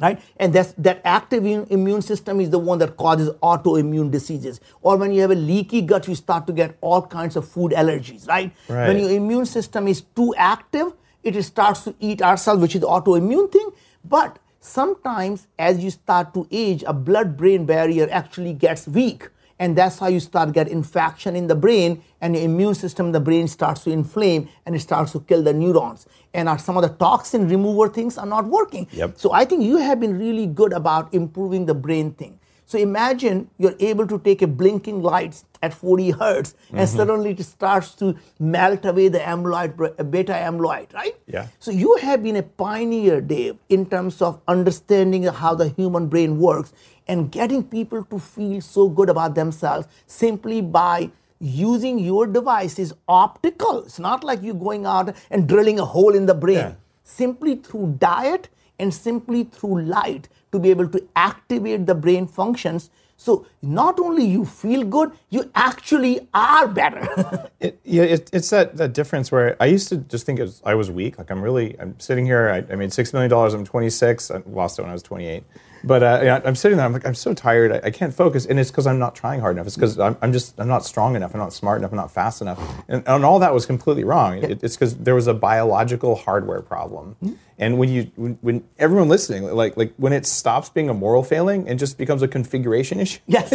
[0.00, 0.20] right?
[0.36, 4.60] And that's, that active immune- system is the one that causes autoimmune diseases.
[4.82, 7.72] Or when you have a leaky gut, you start to get all kinds of food
[7.72, 8.52] allergies, right?
[8.88, 12.86] When your immune system is too active, it starts to eat ourselves, which is the
[12.86, 13.70] autoimmune thing.
[14.04, 19.28] But sometimes as you start to age, a blood-brain barrier actually gets weak.
[19.58, 23.12] And that's how you start get infection in the brain, and your immune system in
[23.12, 26.06] the brain starts to inflame, and it starts to kill the neurons.
[26.34, 28.86] And our, some of the toxin remover things are not working.
[28.92, 29.14] Yep.
[29.16, 32.38] So I think you have been really good about improving the brain thing.
[32.68, 36.96] So imagine you're able to take a blinking lights at 40 hertz, and Mm-hmm.
[36.96, 41.14] suddenly it starts to melt away the amyloid, beta amyloid, right?
[41.26, 41.46] Yeah.
[41.60, 46.38] So you have been a pioneer, Dave, in terms of understanding how the human brain
[46.40, 46.72] works
[47.08, 52.94] and getting people to feel so good about themselves simply by using your device is
[53.08, 53.84] optical.
[53.84, 56.56] It's not like you're going out and drilling a hole in the brain.
[56.56, 56.74] Yeah.
[57.04, 62.90] Simply through diet and simply through light to be able to activate the brain functions.
[63.18, 67.50] So not only you feel good, you actually are better.
[67.58, 70.60] It, yeah, it, it's that, that difference where I used to just think it was,
[70.64, 71.16] I was weak.
[71.16, 72.50] Like I'm really, I'm sitting here.
[72.50, 73.54] I, I made six million dollars.
[73.54, 74.30] I'm 26.
[74.30, 75.42] I lost it when I was 28.
[75.86, 76.84] But uh, I'm sitting there.
[76.86, 77.70] I'm like, I'm so tired.
[77.70, 79.68] I, I can't focus, and it's because I'm not trying hard enough.
[79.68, 81.32] It's because I'm, I'm just, I'm not strong enough.
[81.32, 81.92] I'm not smart enough.
[81.92, 82.58] I'm not fast enough.
[82.88, 84.42] And, and all that was completely wrong.
[84.42, 87.16] It, it's because there was a biological hardware problem.
[87.58, 91.22] And when you, when, when everyone listening, like, like when it stops being a moral
[91.22, 93.48] failing and just becomes a configuration issue, Yes.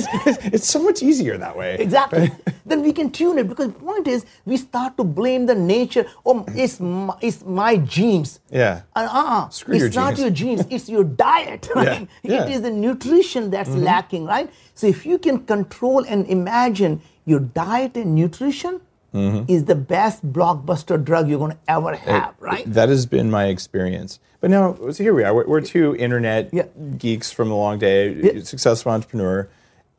[0.46, 1.76] it's so much easier that way.
[1.78, 2.32] Exactly.
[2.65, 6.06] then we can tune it because the point is we start to blame the nature.
[6.26, 8.39] Oh, it's my, it's my genes.
[8.50, 8.82] Yeah.
[8.96, 9.50] Uh, uh-uh.
[9.50, 10.65] Screw it's your not your genes.
[10.70, 11.70] It's your diet.
[11.76, 12.02] Right?
[12.02, 12.06] Yeah.
[12.23, 12.31] Mm-hmm.
[12.49, 14.25] It is the nutrition that's lacking.
[14.25, 14.49] Right.
[14.75, 18.81] So if you can control and imagine your diet and nutrition
[19.13, 19.51] Mm-hmm.
[19.51, 22.34] is the best blockbuster drug you're going to ever have.
[22.39, 22.63] right.
[22.65, 24.19] That has been my experience.
[24.39, 25.34] But now, so here we are.
[25.36, 26.67] We're, we're two internet Yeah.
[26.97, 28.43] geeks from the long day, Yeah.
[28.43, 29.49] successful entrepreneur,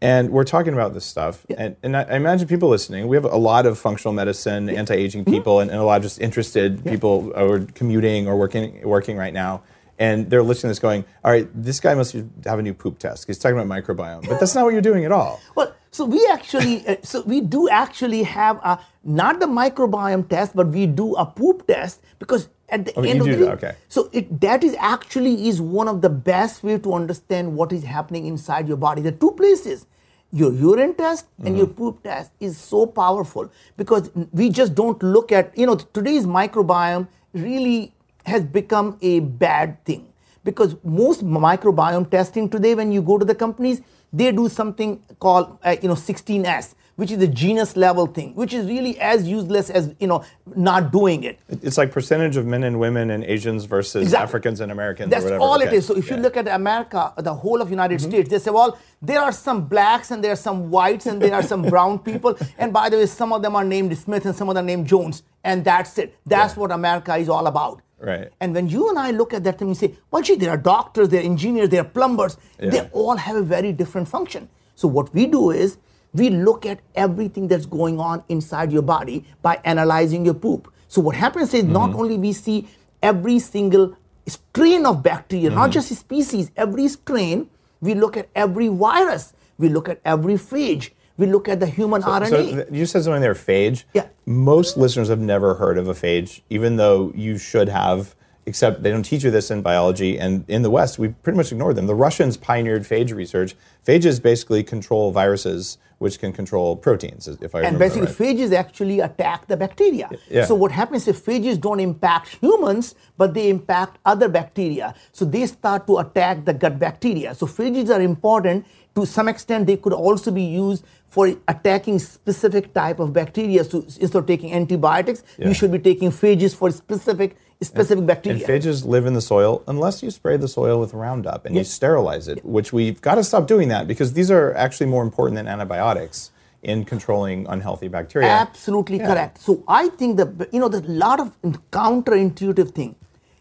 [0.01, 1.45] and we're talking about this stuff.
[1.59, 4.95] And, and I I imagine people listening, we have a lot of functional medicine, anti
[4.95, 5.35] aging Mm-hmm.
[5.35, 9.19] people, and, and a lot of just interested people who are commuting or working, working
[9.19, 9.61] right now.
[10.05, 12.13] And they're listening to this going, all right, this guy must
[12.51, 13.27] have a new poop test.
[13.29, 14.23] He's talking about microbiome.
[14.29, 15.35] But that's not what you're doing at all.
[15.59, 20.57] Well, so we actually, uh, so we do actually have a not the microbiome test,
[20.61, 23.75] but we do a poop test because at the Oh, end of the day, okay.
[23.97, 27.85] so it that is actually is one of the best way to understand what is
[27.97, 29.03] happening inside your body.
[29.03, 29.87] The two places.
[30.35, 31.77] Your urine test and your Mm-hmm.
[31.81, 37.07] poop test is so powerful because we just don't look at, you know, today's microbiome
[37.35, 37.93] really
[38.27, 40.13] has become a bad thing
[40.45, 43.81] because most microbiome testing today when you go to the companies
[44.13, 48.53] they do something called uh, you know 16s which is the genus level thing which
[48.53, 50.23] is really as useless as you know
[50.55, 54.25] not doing it It's like percentage of men and women and Asians versus Exactly.
[54.29, 55.43] Africans and Americans that's or whatever.
[55.45, 55.77] all it Okay.
[55.77, 58.77] is so if you look at america the whole of united states they say well
[59.01, 62.37] there are some blacks and there are some whites and there are some brown people
[62.59, 64.71] and by the way some of them are named smith and some of them are
[64.75, 66.61] named jones and that's it that's Yeah.
[66.61, 68.29] what america is all about Right.
[68.41, 70.57] And when you and I look at that and we say, well, gee, there are
[70.57, 74.49] doctors, there are engineers, there are plumbers, they all have a very different function.
[74.75, 75.79] So what we do is
[76.13, 80.73] we look at everything that's going on inside your body by analyzing your poop.
[80.89, 81.73] So what happens is Mm-hmm.
[81.73, 82.69] not only we see
[83.03, 85.73] every single strain of bacteria, not Mm-hmm.
[85.73, 87.49] just a species, every strain,
[87.81, 92.03] we look at every virus, we look at every phage, we look at the human
[92.03, 92.29] RNA.
[92.29, 93.85] So you said something there, phage.
[93.93, 94.09] Yeah.
[94.27, 98.15] Most listeners have never heard of a phage, even though you should have.
[98.47, 100.19] except they don't teach you this in biology.
[100.19, 101.87] And in the West, we pretty much ignored them.
[101.87, 103.55] The Russians pioneered phage research.
[103.87, 108.37] Phages basically control viruses, which can control proteins, if I And remember basically, right.
[108.37, 110.11] phages actually attack the bacteria.
[110.29, 110.45] Yeah.
[110.45, 114.95] So what happens if phages don't impact humans, but they impact other bacteria?
[115.13, 117.35] So they start to attack the gut bacteria.
[117.35, 118.67] So phages are important.
[118.97, 123.65] To some extent, they could also be used for attacking specific type of bacteria.
[123.65, 125.49] So instead of taking antibiotics, Yeah.
[125.49, 128.39] you should be taking phages for specific specific And bacteria.
[128.39, 131.65] And phages live in the soil unless you spray the soil with Roundup and you
[131.65, 135.37] sterilize it, which we've got to stop doing that because these are actually more important
[135.37, 136.31] than antibiotics
[136.63, 138.29] in controlling unhealthy bacteria.
[138.29, 139.39] Absolutely correct.
[139.39, 141.37] So I think that you know there's a lot of
[141.71, 142.95] counterintuitive thing.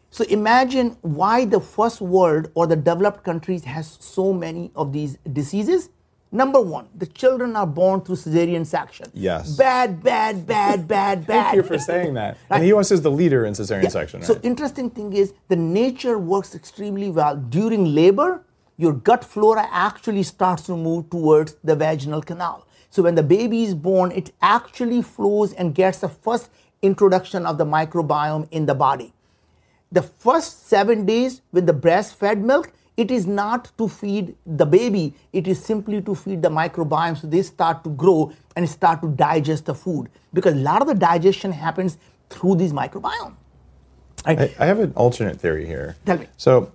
[0.09, 5.17] So imagine why the first world or the developed countries has so many of these
[5.31, 5.89] diseases.
[6.33, 9.07] Number one, the children are born through cesarean section.
[9.13, 9.55] Yes.
[9.57, 11.43] Bad, bad, bad, bad, bad.
[11.43, 12.37] Thank you for saying that.
[12.49, 12.89] And the U.S.
[12.91, 13.89] is the leader in cesarean Yeah.
[13.89, 18.43] section, So interesting thing is the nature works extremely well during labor.
[18.77, 22.65] Your gut flora actually starts to move towards the vaginal canal.
[22.89, 26.49] So when the baby is born, it actually flows and gets the first
[26.81, 29.13] introduction of the microbiome in the body.
[29.91, 35.13] The first seven days with the breastfed milk, it is not to feed the baby,
[35.33, 38.19] it is simply to feed the microbiome so they start to grow
[38.55, 40.09] and start to digest the food.
[40.33, 41.97] Because a lot of the digestion happens
[42.29, 43.33] through these microbiome.
[44.25, 44.39] Right?
[44.39, 45.95] I, I have an alternate theory here.
[46.05, 46.27] Tell me.
[46.37, 46.71] So,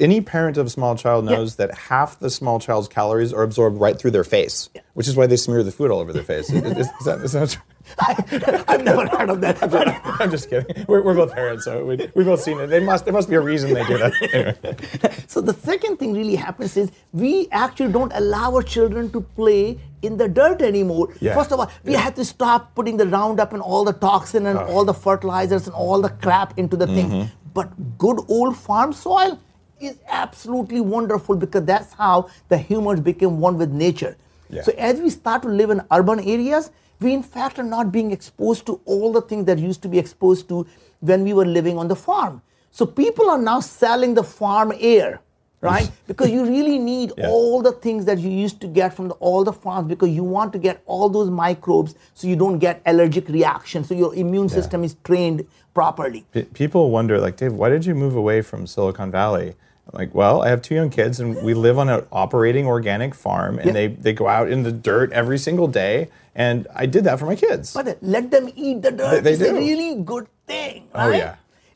[0.00, 1.36] any parent of a small child Yeah.
[1.36, 5.14] knows that half the small child's calories are absorbed right through their face, which is
[5.16, 6.50] why they smear the food all over their face.
[6.50, 7.62] is, is, is that, is that true?
[7.98, 9.58] I, I've never heard of that.
[10.20, 10.84] I'm just kidding.
[10.86, 12.68] We're, we're both parents, so we, we've both seen it.
[12.68, 14.12] They must, there must be a reason they do that.
[14.30, 15.24] Anyway.
[15.26, 19.78] so the second thing really happens is we actually don't allow our children to play
[20.02, 21.12] in the dirt anymore.
[21.20, 21.34] Yeah.
[21.34, 24.58] First of all, we have to stop putting the Roundup and all the toxin and
[24.58, 24.66] oh.
[24.66, 27.10] all the fertilizers and all the crap into the thing.
[27.10, 27.34] Mm-hmm.
[27.52, 29.38] But good old farm soil
[29.80, 34.16] is absolutely wonderful because that's how the humans became one with nature.
[34.48, 34.62] Yeah.
[34.62, 38.10] So as we start to live in urban areas, we in fact are not being
[38.12, 40.66] exposed to all the things that used to be exposed to
[41.00, 42.42] when we were living on the farm.
[42.70, 45.20] So people are now selling the farm air,
[45.60, 45.90] right?
[46.06, 47.28] because you really need Yeah.
[47.30, 50.22] all the things that you used to get from the, all the farms because you
[50.24, 54.48] want to get all those microbes so you don't get allergic reactions, so your immune
[54.48, 56.24] system is trained properly.
[56.32, 59.54] P- people wonder, like, Dave, why did you move away from Silicon Valley?
[59.92, 63.58] Like, well, I have two young kids, and we live on an operating organic farm,
[63.58, 63.72] and Yeah.
[63.72, 67.26] they, they go out in the dirt every single day, and I did that for
[67.26, 67.74] my kids.
[67.74, 69.10] But let them eat the dirt.
[69.24, 70.88] They- they it's a really good thing.
[70.94, 71.18] Oh, right?
[71.18, 71.34] yeah.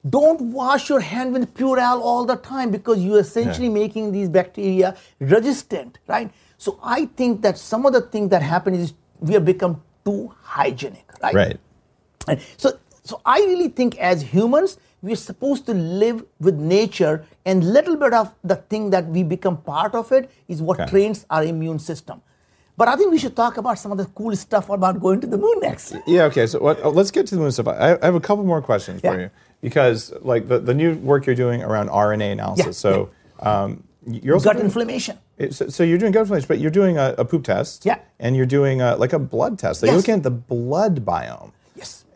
[0.09, 4.97] Don't wash your hand with Purell all the time because you're essentially making these bacteria
[5.19, 6.31] resistant, right?
[6.59, 10.31] So I think that some of the things that happen is we have become too
[10.43, 11.35] hygienic, right?
[11.35, 11.59] right.
[12.29, 12.73] And so,
[13.03, 17.15] so I really think as humans, we're supposed to live with nature,
[17.45, 20.91] and little bit of the thing that we become part of it is what Okay.
[20.91, 22.23] trains our immune system.
[22.77, 25.27] But I think we should talk about some of the cool stuff about going to
[25.29, 25.95] the moon next.
[26.07, 26.25] Yeah.
[26.25, 26.47] Okay.
[26.47, 27.69] So what, let's get to the moon stuff.
[27.69, 31.27] I, I have a couple more questions for you because, like, the, the new work
[31.27, 32.67] you're doing around RNA analysis.
[32.67, 35.19] Yeah, So, um, you're also Gut doing- inflammation.
[35.51, 37.85] So, so you're doing gut inflammation, but you're doing a, a poop test.
[37.85, 37.99] Yeah.
[38.19, 39.81] And you're doing a, like a blood test.
[39.81, 40.03] So You're Yes.
[40.03, 41.53] looking at the blood biome.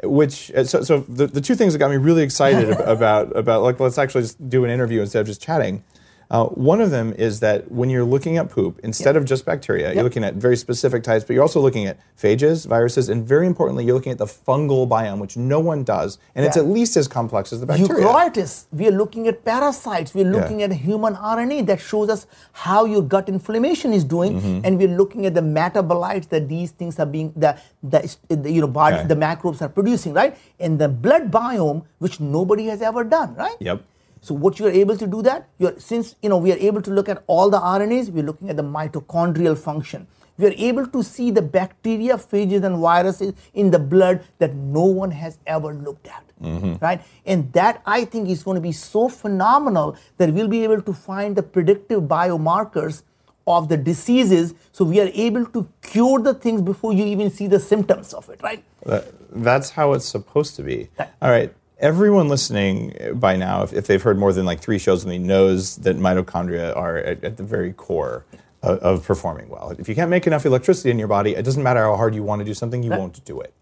[0.03, 3.63] Which uh, so, so the, the two things that got me really excited about about
[3.63, 5.83] like let's actually just do an interview instead of just chatting.
[6.31, 9.95] Uh, one of them is that when you're looking at poop, instead of just bacteria,
[9.95, 13.47] you're looking at very specific types, but you're also looking at phages, viruses, and very
[13.47, 16.99] importantly, you're looking at the fungal biome, which no one does, and it's at least
[16.99, 18.05] as complex as the bacteria.
[18.05, 20.39] Eukaryotes, we are looking at parasites, we are Yeah.
[20.39, 24.61] looking at human RNA that shows us how your gut inflammation is doing, Mm-hmm.
[24.65, 28.61] and we're looking at the metabolites that these things are being, the, the, the you
[28.61, 29.07] know, body, Okay.
[29.07, 30.37] the microbes are producing, right?
[30.61, 33.57] And the blood biome, which nobody has ever done, right?
[33.61, 33.81] Yep.
[34.21, 36.91] So what you're able to do that, you're, since you know we are able to
[36.91, 40.07] look at all the RNAs, we're looking at the mitochondrial function.
[40.39, 44.85] We are able to see the bacteria, phages, and viruses in the blood that no
[44.85, 46.75] one has ever looked at, mm-hmm.
[46.81, 47.03] right?
[47.27, 50.93] And that I think is going to be so phenomenal that we'll be able to
[50.93, 53.03] find the predictive biomarkers
[53.49, 57.47] of the diseases, so we are able to cure the things before you even see
[57.47, 58.63] the symptoms of it, right?
[58.85, 60.91] That, that's how it's supposed to be.
[61.23, 61.53] All right.
[61.81, 65.19] Everyone listening by now, if, if they've heard more than like three shows with me,
[65.19, 68.25] knows that mitochondria are at, at the very core
[68.63, 69.71] of, of performing well.
[69.79, 72.25] If you can't make enough electricity in your body, it doesn't matter how hard you
[72.25, 73.55] want to do something, you won't do it.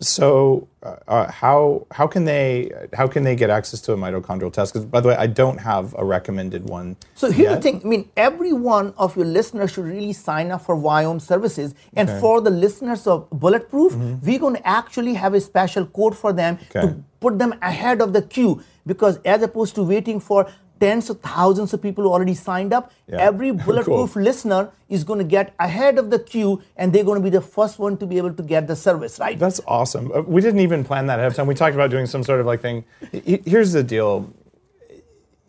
[0.00, 4.52] So, uh, uh, how how can they how can they get access to a mitochondrial
[4.52, 4.72] test?
[4.72, 6.96] Because by the way, I don't have a recommended one.
[7.14, 7.80] So here's the thing.
[7.84, 11.74] I mean, every one of your listeners should really sign up for Viome services.
[11.96, 16.32] And for the listeners of Bulletproof, we're going to actually have a special code for
[16.32, 16.80] them Okay.
[16.82, 18.62] to put them ahead of the queue.
[18.90, 20.48] because as opposed to waiting for
[20.80, 23.18] tens of thousands of people who already signed up, Yeah.
[23.20, 27.24] every bulletproof listener is going to get ahead of the queue and they're going to
[27.24, 29.38] be the first one to be able to get the service, right?
[29.38, 30.10] That's awesome.
[30.12, 31.46] Uh, We didn't even plan that ahead of time.
[31.46, 32.84] We talked about doing some sort of like thing.
[33.12, 34.32] Here's the deal.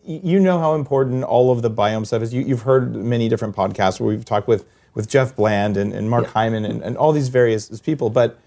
[0.03, 2.33] You know how important all of the biome stuff is.
[2.33, 4.65] You, you've heard many different podcasts where we've talked with,
[4.95, 8.39] with Jeff Bland and, and Mark Hyman and, and all these various people, but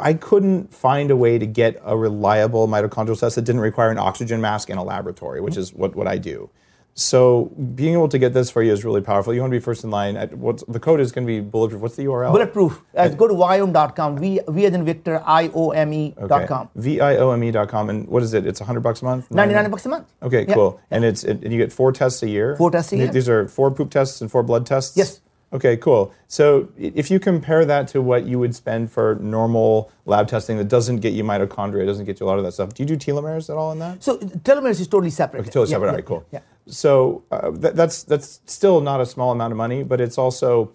[0.00, 3.98] I couldn't find a way to get a reliable mitochondrial test that didn't require an
[3.98, 6.50] oxygen mask in a laboratory, which is what, what I do.
[6.94, 7.44] So
[7.74, 9.32] being able to get this for you is really powerful.
[9.32, 10.16] You want to be first in line.
[10.16, 11.80] At, what's, the code is going to be bulletproof.
[11.80, 12.32] What's the URL?
[12.32, 12.82] Bulletproof.
[12.94, 14.18] Uh, go to viome.com.
[14.18, 16.68] V, v as in Victor, I-O-M-E dot com.
[16.74, 17.88] V-I-O-M-E dot com.
[17.90, 18.46] And what is it?
[18.46, 19.30] It's 100 bucks a month?
[19.30, 20.12] 99 bucks a month.
[20.22, 20.54] Okay, Yeah.
[20.54, 20.80] cool.
[20.90, 22.56] And it's and you get four tests a year?
[22.56, 23.08] Four tests a year.
[23.08, 24.96] These are four poop tests and four blood tests?
[24.96, 25.20] Yes.
[25.52, 26.14] Okay, cool.
[26.28, 30.68] So if you compare that to what you would spend for normal lab testing that
[30.68, 32.96] doesn't get you mitochondria, doesn't get you a lot of that stuff, do you do
[32.96, 34.02] telomeres at all in that?
[34.02, 35.46] So telomeres is totally separate.
[35.46, 35.86] Totally Yeah, separate.
[35.86, 36.26] yeah, all right, cool.
[36.30, 36.40] Yeah.
[36.66, 40.70] So uh, that, that's that's still not a small amount of money, but it's also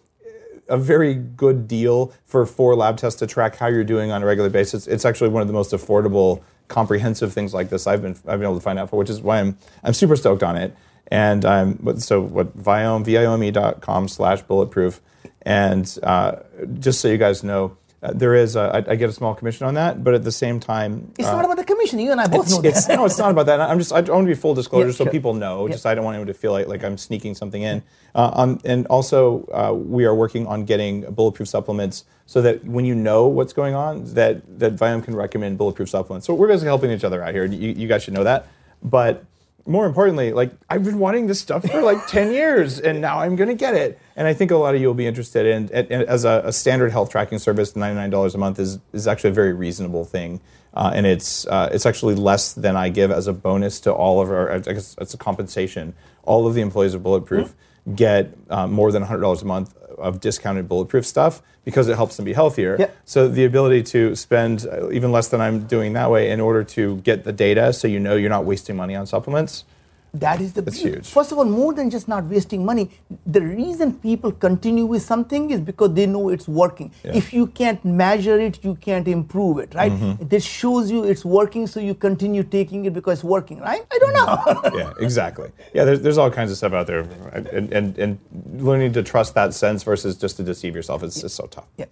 [0.67, 4.26] a very good deal for four lab tests to track how you're doing on a
[4.26, 4.88] regular basis.
[4.88, 8.43] It's actually one of the most affordable, comprehensive things like this I've been I've been
[8.43, 10.76] able to find out for, which is why I'm I'm super stoked on it.
[11.09, 15.01] And I'm what- so what Viome viome.com slash bulletproof,
[15.43, 16.37] and uh,
[16.79, 17.77] just so you guys know.
[18.03, 20.31] Uh, there is, a, I, I get a small commission on that, but at the
[20.31, 21.97] same time, It's uh, not about the commission.
[21.97, 22.67] You and I both know that.
[22.67, 23.59] it's, no, it's not about that.
[23.59, 25.11] I'm just, I want to be full disclosure Yeah, so sure.
[25.11, 25.65] people know.
[25.65, 25.71] Yeah.
[25.71, 27.81] Just I don't want anyone to feel like, like I'm sneaking something in.
[28.13, 32.85] Uh, um, and also, uh, we are working on getting bulletproof supplements so that when
[32.85, 36.27] you know what's going on, that that Viome can recommend bulletproof supplements.
[36.27, 37.45] So we're basically helping each other out here.
[37.45, 38.45] You, you guys should know that.
[38.83, 39.23] But
[39.68, 43.36] more importantly, like I've been wanting this stuff for like 10 years and now I'm
[43.36, 43.99] going to get it.
[44.16, 46.91] And I think a lot of you will be interested in as a, a standard
[46.91, 50.39] health tracking service, $99 a month is, is actually a very reasonable thing.
[50.74, 54.22] Uh, and it's, uh, it's actually less than I give as a bonus to all
[54.22, 55.95] of our, I guess it's a compensation.
[56.24, 57.55] All of the employees of Bulletproof
[57.95, 62.25] get uh, more than $100 a month of discounted Bulletproof stuff because it helps them
[62.25, 62.77] be healthier.
[62.79, 62.89] Yeah.
[63.05, 66.63] So the ability to spend uh, even less than I'm doing that way in order
[66.63, 69.65] to get the data so you know you're not wasting money on supplements.
[70.20, 70.97] That is the That's beauty.
[70.97, 71.09] huge.
[71.09, 72.89] First of all, more than just not wasting money,
[73.26, 76.91] the reason people continue with something is because they know it's working.
[77.03, 79.91] If you can't measure it, you can't improve it, right?
[79.91, 80.28] Mm-hmm.
[80.28, 83.84] This shows you it's working, so you continue taking it because it's working, right?
[83.91, 84.78] I don't know.
[84.80, 85.51] yeah, exactly.
[85.74, 87.01] Yeah, there's, there's all kinds of stuff out there,
[87.34, 88.20] and, and, and
[88.53, 91.68] learning to trust that sense versus just to deceive yourself is just so tough.
[91.78, 91.86] Yeah.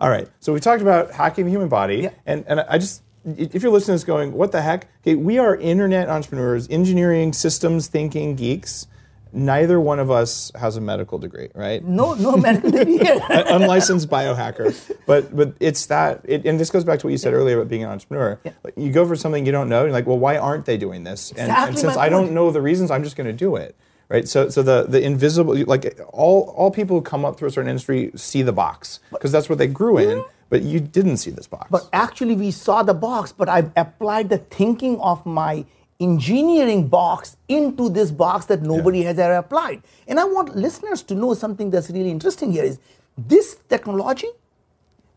[0.00, 2.10] All right, so we talked about hacking the human body, Yeah.
[2.26, 4.88] and, and I just, if you're listening to this going, what the heck?
[5.02, 8.86] Okay, we are internet entrepreneurs, engineering, systems thinking geeks.
[9.32, 11.84] Neither one of us has a medical degree, right?
[11.84, 14.96] no, no medical degree unlicensed biohacker.
[15.04, 17.68] But but it's that, it, and this goes back to what you said earlier about
[17.68, 18.38] being an entrepreneur.
[18.62, 20.78] Like, you go for something you don't know, and you're like, well, why aren't they
[20.78, 21.32] doing this?
[21.32, 23.76] And, and since I don't know the reasons, I'm just going to do it.
[24.08, 24.28] Right.
[24.28, 27.68] So so the the invisible, like all all people who come up through a certain
[27.68, 30.24] industry see the box because that's what they grew in.
[30.48, 31.68] But you didn't see this box.
[31.70, 35.64] But actually, we saw the box, but I've applied the thinking of my
[35.98, 39.82] engineering box into this box that nobody has ever applied.
[40.06, 42.78] And I want listeners to know something that's really interesting here is
[43.16, 44.28] this technology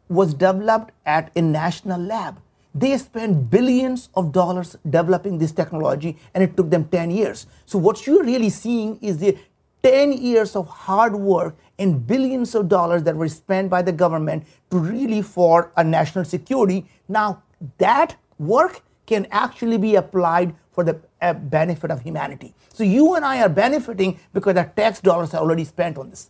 [0.08, 2.40] was developed at a national lab.
[2.74, 7.48] They spent billions of dollars developing this technology and it took them 10 years.
[7.66, 9.38] So, what you're really seeing is the
[9.84, 14.46] 10 years of hard work and billions of dollars that were spent by the government
[14.72, 16.86] to really for a national security.
[17.08, 17.44] Now,
[17.78, 22.54] that work can actually be applied for the uh, benefit of humanity.
[22.74, 26.30] So, you and I are benefiting because our tax dollars are already spent on this.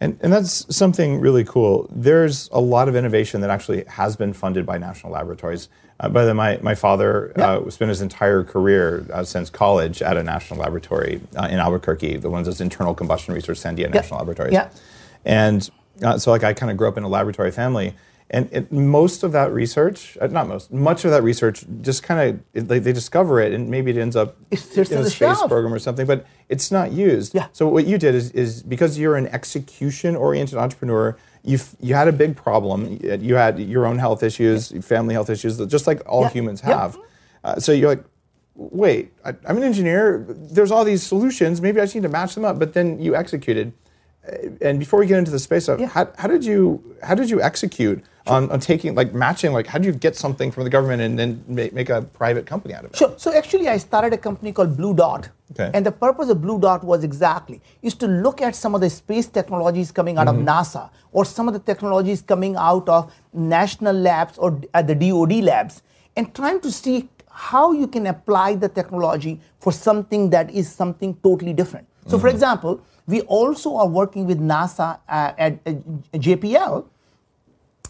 [0.00, 1.88] And, and that's something really cool.
[1.90, 5.68] There's a lot of innovation that actually has been funded by national laboratories.
[5.98, 10.00] Uh, by the way, my, my father uh, spent his entire career uh, since college
[10.00, 14.20] at a national laboratory uh, in Albuquerque, the ones that's internal combustion research, Sandia National
[14.20, 14.52] Laboratories.
[14.52, 14.70] Yeah.
[15.24, 15.68] And
[16.04, 17.94] uh, so, like, I kind of grew up in a laboratory family.
[18.30, 22.40] And it, most of that research, uh, not most, much of that research just kind
[22.54, 25.16] of, they, they discover it and maybe it ends up It sits in a space
[25.38, 25.48] shelf.
[25.48, 27.34] program or something, but it's not used.
[27.34, 27.46] Yeah.
[27.52, 32.12] So what you did is, is because you're an execution-oriented entrepreneur, you you had a
[32.12, 32.98] big problem.
[33.02, 36.28] You had your own health issues, family health issues, just like all Yeah.
[36.30, 36.76] humans Yep.
[36.78, 36.98] have.
[37.44, 38.04] Uh, so you're like,
[38.54, 40.26] wait, I, I'm an engineer.
[40.28, 41.62] There's all these solutions.
[41.62, 42.58] Maybe I just need to match them up.
[42.58, 43.72] But then you executed.
[44.26, 45.86] Uh, And before we get into the space stuff, Yeah.
[45.86, 49.78] how, how did you how did you execute on, on taking like matching like how
[49.78, 52.84] do you get something from the government and then make, make a private company out
[52.84, 52.96] of it?
[52.96, 53.14] Sure.
[53.16, 55.28] So actually, I started a company called Blue Dot.
[55.52, 55.70] Okay.
[55.72, 58.90] And the purpose of Blue Dot was exactly is to look at some of the
[58.90, 60.40] space technologies coming out Mm-hmm.
[60.40, 64.94] of NASA or some of the technologies coming out of national labs or at the
[64.94, 65.82] DoD labs,
[66.16, 71.16] and trying to see how you can apply the technology for something that is something
[71.22, 71.86] totally different.
[72.06, 75.72] So, for example, we also are working with NASA uh, at uh,
[76.14, 76.84] JPL,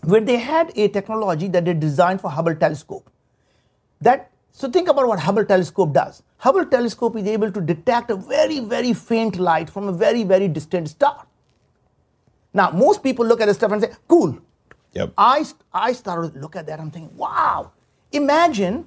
[0.03, 3.11] where they had a technology that they designed for Hubble telescope.
[4.01, 6.23] That so think about what Hubble telescope does.
[6.39, 10.49] Hubble telescope is able to detect a very very faint light from a very very
[10.49, 11.27] distant star.
[12.55, 14.39] Now most people look at this stuff and say, "Cool."
[14.93, 15.13] Yep.
[15.19, 16.81] I I started to look at that.
[16.81, 17.73] I'm thinking, "Wow!"
[18.13, 18.87] Imagine.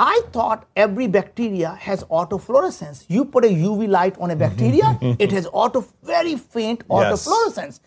[0.00, 3.04] I thought every bacteria has autofluorescence.
[3.08, 7.26] You put a UV light on a bacteria, it has auto very faint Yes.
[7.26, 7.80] autofluorescence.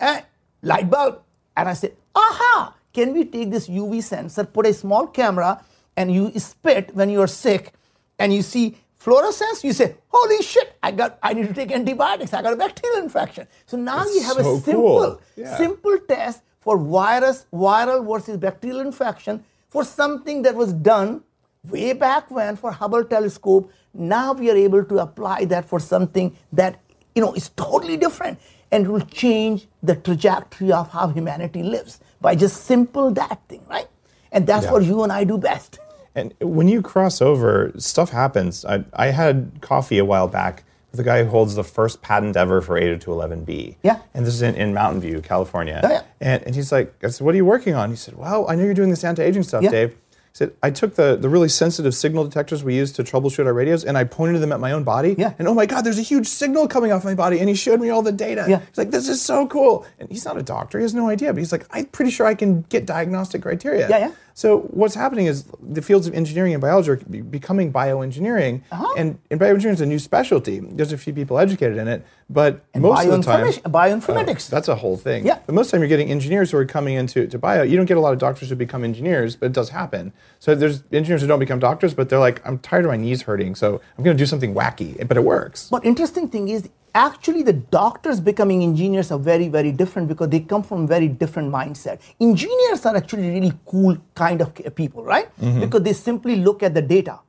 [0.00, 0.22] And
[0.62, 1.18] light bulb.
[1.56, 5.62] And I said, aha, can we take this UV sensor, put a small camera,
[5.96, 7.72] and you spit when you're sick,
[8.18, 12.32] and you see fluorescence, you say, holy shit, I got I need to take antibiotics,
[12.32, 13.46] I got a bacterial infection.
[13.66, 15.20] So now That's you have so a simple, cool.
[15.36, 15.56] Yeah.
[15.58, 21.22] simple test for virus, viral versus bacterial infection for something that was done
[21.68, 23.70] way back when for Hubble telescope.
[23.92, 26.80] Now we are able to apply that for something that
[27.14, 28.38] you know is totally different
[28.74, 33.62] and it will change the trajectory of how humanity lives by just simple that thing,
[33.70, 33.86] right?
[34.32, 34.72] And that's Yeah.
[34.72, 35.78] what you and I do best.
[36.16, 38.64] And when you cross over, stuff happens.
[38.64, 42.36] I, I had coffee a while back with a guy who holds the first patent
[42.36, 43.76] ever for 802.11b.
[43.82, 43.98] Yeah.
[44.14, 45.80] And this is in, in Mountain View, California.
[45.84, 46.02] Oh, yeah.
[46.20, 47.90] And, and he's like, I said, what are you working on?
[47.90, 49.70] He said, well, I know you're doing this anti-aging stuff, Yeah.
[49.70, 49.96] Dave.
[50.34, 53.84] Said, I took the, the really sensitive signal detectors we use to troubleshoot our radios
[53.84, 55.14] and I pointed them at my own body.
[55.16, 55.32] Yeah.
[55.38, 57.38] And oh my God, there's a huge signal coming off my body.
[57.38, 58.44] And he showed me all the data.
[58.48, 58.58] Yeah.
[58.58, 59.86] He's like, this is so cool.
[60.00, 60.78] And he's not a doctor.
[60.78, 61.32] He has no idea.
[61.32, 63.88] But he's like, I'm pretty sure I can get diagnostic criteria.
[63.88, 64.12] Yeah, yeah.
[64.36, 68.92] So what's happening is the fields of engineering and biology are becoming bioengineering, Uh-huh.
[68.98, 70.58] and, and bioengineering is a new specialty.
[70.58, 74.48] There's a few people educated in it, but most of the time, bioinformatics.
[74.50, 75.24] Oh, that's a whole thing.
[75.24, 75.38] Yeah.
[75.46, 77.62] But most of the time, you're getting engineers who are coming into to bio.
[77.62, 80.12] You don't get a lot of doctors who become engineers, but it does happen.
[80.40, 83.22] So there's engineers who don't become doctors, but they're like, I'm tired of my knees
[83.22, 85.68] hurting, so I'm going to do something wacky, but it works.
[85.70, 90.40] But interesting thing is, actually, the doctors becoming engineers are very, very different because they
[90.40, 92.00] come from very different mindset.
[92.20, 95.28] Engineers are actually really cool kind of people, right?
[95.40, 95.60] Mm-hmm.
[95.60, 97.20] Because they simply look at the data.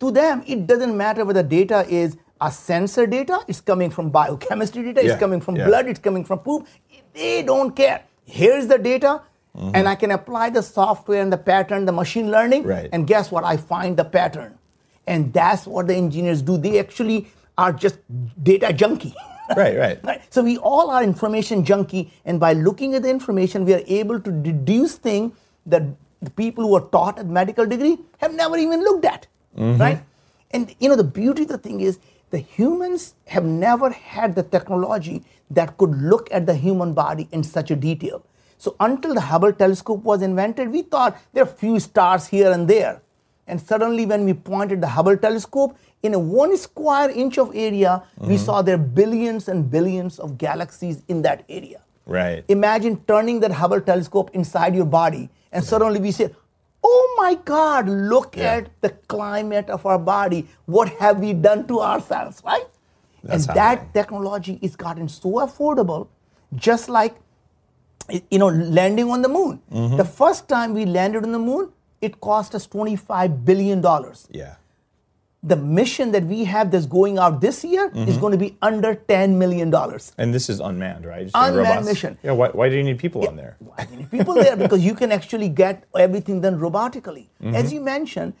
[0.00, 4.82] To them, it doesn't matter whether data is a sensor data, it's coming from biochemistry
[4.82, 5.66] data, Yeah, it's coming from yeah.
[5.66, 6.66] blood, it's coming from poop.
[7.12, 8.02] They don't care.
[8.24, 9.22] Here's the data.
[9.56, 9.70] Mm-hmm.
[9.74, 12.88] And I can apply the software and the pattern, the machine learning, Right.
[12.92, 13.44] and guess what?
[13.44, 14.58] I find the pattern.
[15.06, 16.56] And that's what the engineers do.
[16.58, 17.98] They actually are just
[18.42, 19.14] data junkie.
[19.56, 20.04] Right, right.
[20.04, 20.22] Right.
[20.32, 24.20] So we all are information junkie, and by looking at the information, we are able
[24.20, 25.36] to deduce things
[25.66, 25.82] that
[26.22, 29.26] the people who are taught at medical degree have never even looked at.
[29.56, 29.80] Mm-hmm.
[29.80, 30.02] Right?
[30.50, 31.98] And you know the beauty of the thing is
[32.30, 37.42] the humans have never had the technology that could look at the human body in
[37.42, 38.24] such a detail.
[38.58, 42.66] So until the Hubble telescope was invented, we thought there are few stars here and
[42.66, 43.02] there.
[43.46, 48.02] And suddenly, when we pointed the Hubble telescope in a one square inch of area,
[48.18, 51.80] we saw there billions and billions of galaxies in that area.
[52.06, 52.44] Right.
[52.48, 56.30] Imagine turning that Hubble telescope inside your body, and suddenly we say,
[56.86, 58.56] Oh my God, look Yeah.
[58.56, 60.46] at the climate of our body.
[60.66, 62.66] What have we done to ourselves, right?
[63.22, 66.08] That's and that technology is gotten so affordable,
[66.54, 67.14] just like
[68.30, 69.62] you know, landing on the moon.
[69.72, 69.96] Mm-hmm.
[69.96, 73.82] The first time we landed on the moon, it cost us $25 billion.
[74.30, 74.56] Yeah.
[75.46, 78.08] The mission that we have that's going out this year Mm-hmm.
[78.10, 79.72] is going to be under $10 million.
[80.18, 81.24] And this is unmanned, right?
[81.24, 82.16] Just Unmanned mission.
[82.22, 82.32] Yeah.
[82.32, 83.56] Why, why do you need people on there?
[83.58, 84.56] Why do you need people there?
[84.56, 87.26] Because you can actually get everything done robotically.
[87.42, 87.54] Mm-hmm.
[87.54, 88.32] As you mentioned,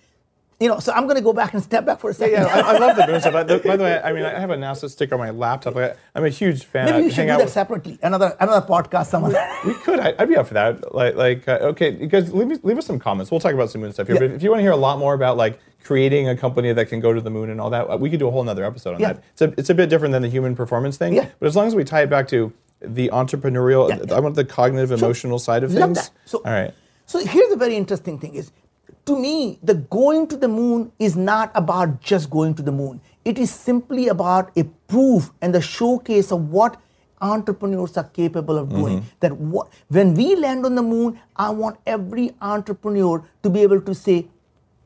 [0.60, 2.34] you know, so I'm going to go back and step back for a second.
[2.42, 3.34] Yeah, I, I love the moon stuff.
[3.34, 3.42] By
[3.76, 5.76] the, way, I mean, I have a NASA sticker on my laptop.
[5.76, 6.86] I, I'm a huge fan.
[6.86, 7.98] Maybe we should do that with- separately.
[8.02, 9.34] Another another podcast somewhere.
[9.66, 9.98] We could.
[10.00, 10.94] I, I'd be up for that.
[10.94, 13.30] Like, like uh, okay, guys, leave, me, leave us some comments.
[13.30, 14.14] We'll talk about some moon stuff here.
[14.14, 14.20] Yeah.
[14.28, 16.88] But if you want to hear a lot more about like creating a company that
[16.88, 18.64] can go to the moon and all that, uh, we could do a whole nother
[18.64, 19.12] episode on Yeah.
[19.12, 19.22] that.
[19.32, 21.14] It's a, it's a bit different than the human performance thing.
[21.14, 21.28] Yeah.
[21.38, 24.16] But as long as we tie it back to the entrepreneurial, Yeah.
[24.16, 26.08] I want the cognitive, emotional side of Love things.
[26.08, 26.10] that.
[26.24, 26.72] So, all right.
[27.06, 28.50] So here's the very interesting thing is,
[29.06, 33.00] to me, the going to the moon is not about just going to the moon.
[33.26, 36.78] It is simply about a proof and the showcase of what
[37.20, 39.04] entrepreneurs are capable of doing.
[39.20, 43.80] That what, when we land on the moon, I want every entrepreneur to be able
[43.82, 44.26] to say,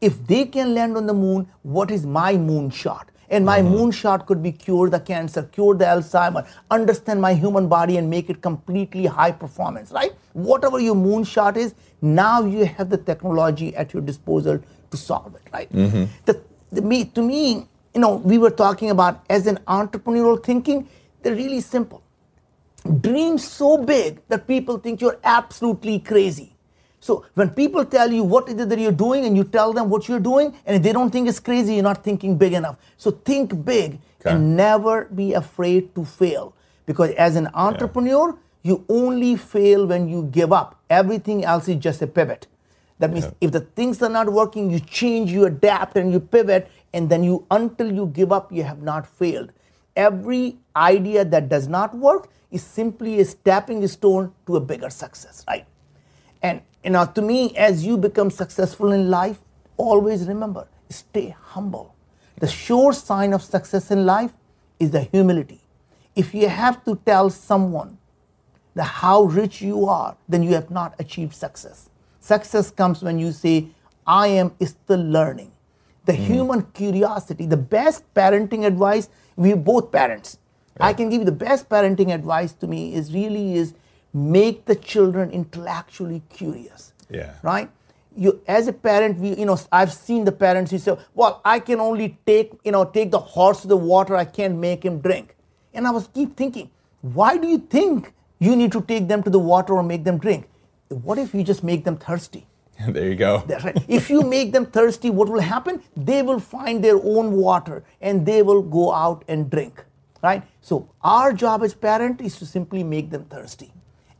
[0.01, 3.07] if they can land on the moon, what is my moonshot?
[3.30, 3.74] And my mm-hmm.
[3.74, 8.30] moonshot could be cure the cancer, cure the Alzheimer, understand my human body and make
[8.30, 10.14] it completely high performance, right?
[10.32, 15.42] Whatever your moonshot is, now you have the technology at your disposal to solve it,
[15.53, 15.70] right?
[15.72, 16.05] Mm-hmm.
[16.24, 16.40] The,
[16.72, 20.88] the, me, to me, you know, we were talking about as an entrepreneurial thinking,
[21.22, 22.03] they're really simple.
[23.01, 26.55] Dream so big that people think you're absolutely crazy.
[27.01, 29.88] So when people tell you what is it that you're doing and you tell them
[29.88, 32.76] what you're doing and if they don't think it's crazy, you're not thinking big enough.
[32.96, 34.30] So think big Okay.
[34.30, 36.53] and never be afraid to fail.
[36.86, 40.80] Because as an entrepreneur, you only fail when you give up.
[40.90, 42.49] Everything else is just a pivot.
[42.99, 46.68] That means if the things are not working, you change, you adapt, and you pivot,
[46.92, 49.53] and then you until you give up, you have not failed.
[49.94, 55.44] Every idea that does not work is simply a stepping stone to a bigger success,
[55.46, 55.64] right?
[56.43, 59.39] And you know, to me, as you become successful in life,
[59.76, 61.95] always remember, stay humble.
[62.41, 64.32] The sure sign of success in life
[64.78, 65.61] is the humility.
[66.14, 67.99] If you have to tell someone
[68.74, 71.91] the how rich you are, then you have not achieved success.
[72.20, 73.68] Success comes when you say,
[74.07, 75.53] I am still learning.
[76.05, 76.22] The hmm.
[76.22, 80.39] human curiosity, the best parenting advice, we're both parents.
[80.80, 83.74] I can give you the best parenting advice to me is really is
[84.19, 86.93] make the children intellectually curious.
[87.11, 87.35] Yeah.
[87.43, 87.71] Right?
[88.16, 91.61] You as a parent, we, you know, I've seen the parents who say, Well, I
[91.61, 95.01] can only take, you know, take the horse to the water, I can't make him
[95.01, 95.37] drink.
[95.73, 96.71] And I was keep thinking,
[97.03, 100.19] why do you think you need to take them to the water or make them
[100.19, 100.49] drink?
[100.89, 102.47] What if you just make them thirsty?
[102.89, 103.45] there you go.
[103.47, 103.85] That's right.
[103.89, 105.83] if you make them thirsty, what will happen?
[105.97, 109.85] They will find their own water and they will go out and drink.
[110.23, 110.43] Right?
[110.61, 113.73] So our job as parent is to simply make them thirsty.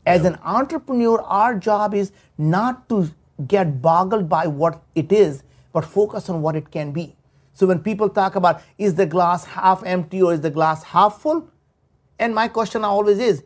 [0.09, 3.09] As an entrepreneur, our job is not to
[3.47, 7.15] get boggled by what it is, but focus on what it can be.
[7.53, 11.21] So when people talk about is the glass half empty or is the glass half
[11.21, 11.47] full?
[12.17, 13.43] And my question always is,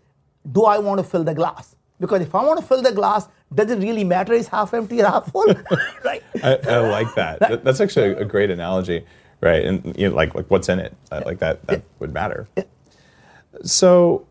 [0.52, 1.76] do I want to fill the glass?
[2.00, 5.02] Because if I want to fill the glass, does it really matter is half empty
[5.02, 5.46] or half full?
[6.04, 6.24] right?
[6.44, 7.40] I, I like that.
[7.40, 9.06] That- That's actually a, great analogy,
[9.42, 9.64] right?
[9.66, 12.48] And you know, like like what's in it, like that that would matter.
[13.64, 14.26] So,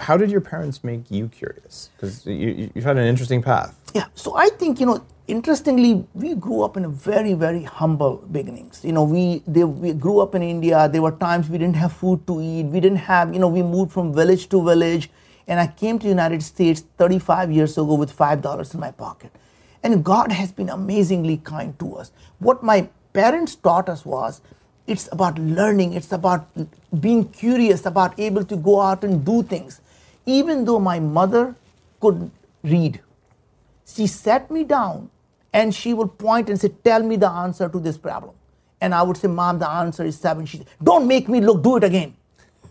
[0.00, 1.90] how did your parents make you curious?
[1.96, 3.76] Because you, you- you've had an interesting path.
[3.94, 4.06] Yeah.
[4.14, 8.80] So I think you know, interestingly, we grew up in a very very humble beginnings.
[8.84, 10.88] You know, we they, we grew up in India.
[10.88, 12.64] There were times we didn't have food to eat.
[12.76, 15.10] We didn't have you know we moved from village to village,
[15.48, 19.32] and I came to United States 35 years ago with five dollars in my pocket,
[19.82, 22.12] and God has been amazingly kind to us.
[22.38, 24.40] What my parents taught us was.
[24.86, 26.48] It's about learning, it's about
[27.00, 29.80] being curious, about able to go out and do things.
[30.26, 31.54] Even though my mother
[32.00, 33.00] couldn't read,
[33.86, 35.10] she sat me down
[35.52, 38.34] and she would point and say, Tell me the answer to this problem.
[38.80, 40.46] And I would say, Mom, the answer is seven.
[40.46, 42.14] She said, Don't make me look, do it again.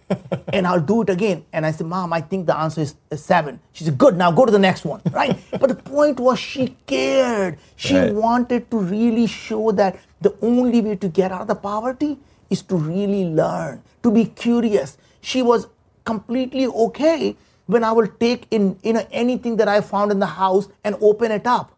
[0.53, 1.45] and I'll do it again.
[1.53, 3.59] And I said, Mom, I think the answer is, seven.
[3.73, 5.37] She said, Good, now go to the next one, right?
[5.51, 7.57] but the point was, she cared.
[7.75, 8.13] She Right.
[8.13, 12.17] wanted to really show that the only way to get out of the poverty
[12.49, 14.97] is to really learn, to be curious.
[15.21, 15.67] She was
[16.11, 17.35] completely okay
[17.67, 20.95] when I will take in you know anything that I found in the house and
[21.09, 21.75] open it up.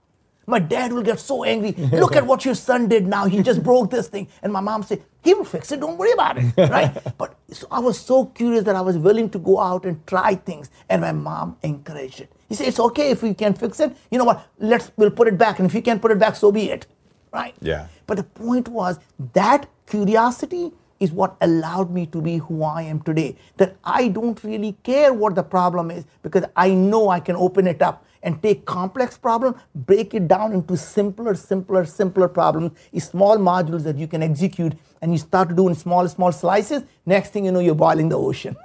[0.48, 1.72] My dad will get so angry.
[2.04, 3.26] Look at what your son did now.
[3.34, 4.28] He just broke this thing.
[4.42, 5.80] And my mom said, he will fix it.
[5.80, 6.46] Don't worry about it.
[6.76, 6.92] Right?
[7.18, 10.34] but so I was so curious that I was willing to go out and try
[10.50, 10.72] things.
[10.90, 12.32] And my mom encouraged it.
[12.50, 13.96] He said, it's okay if we can fix it.
[14.10, 14.46] You know what?
[14.72, 15.60] Let's we'll put it back.
[15.60, 16.88] And if you can't put it back, so be it.
[17.32, 17.56] Right?
[17.62, 17.88] Yeah.
[18.08, 19.00] But the point was
[19.34, 20.72] that curiosity
[21.02, 23.36] is what allowed me to be who I am today.
[23.58, 27.68] That I don't really care what the problem is because I know I can open
[27.68, 33.38] it up and take complex problem, break it down into simpler, simpler, simpler problems, small
[33.38, 36.84] modules that you can execute, and you start to do in small, small slices.
[37.06, 38.56] Next thing you know, you're boiling the ocean.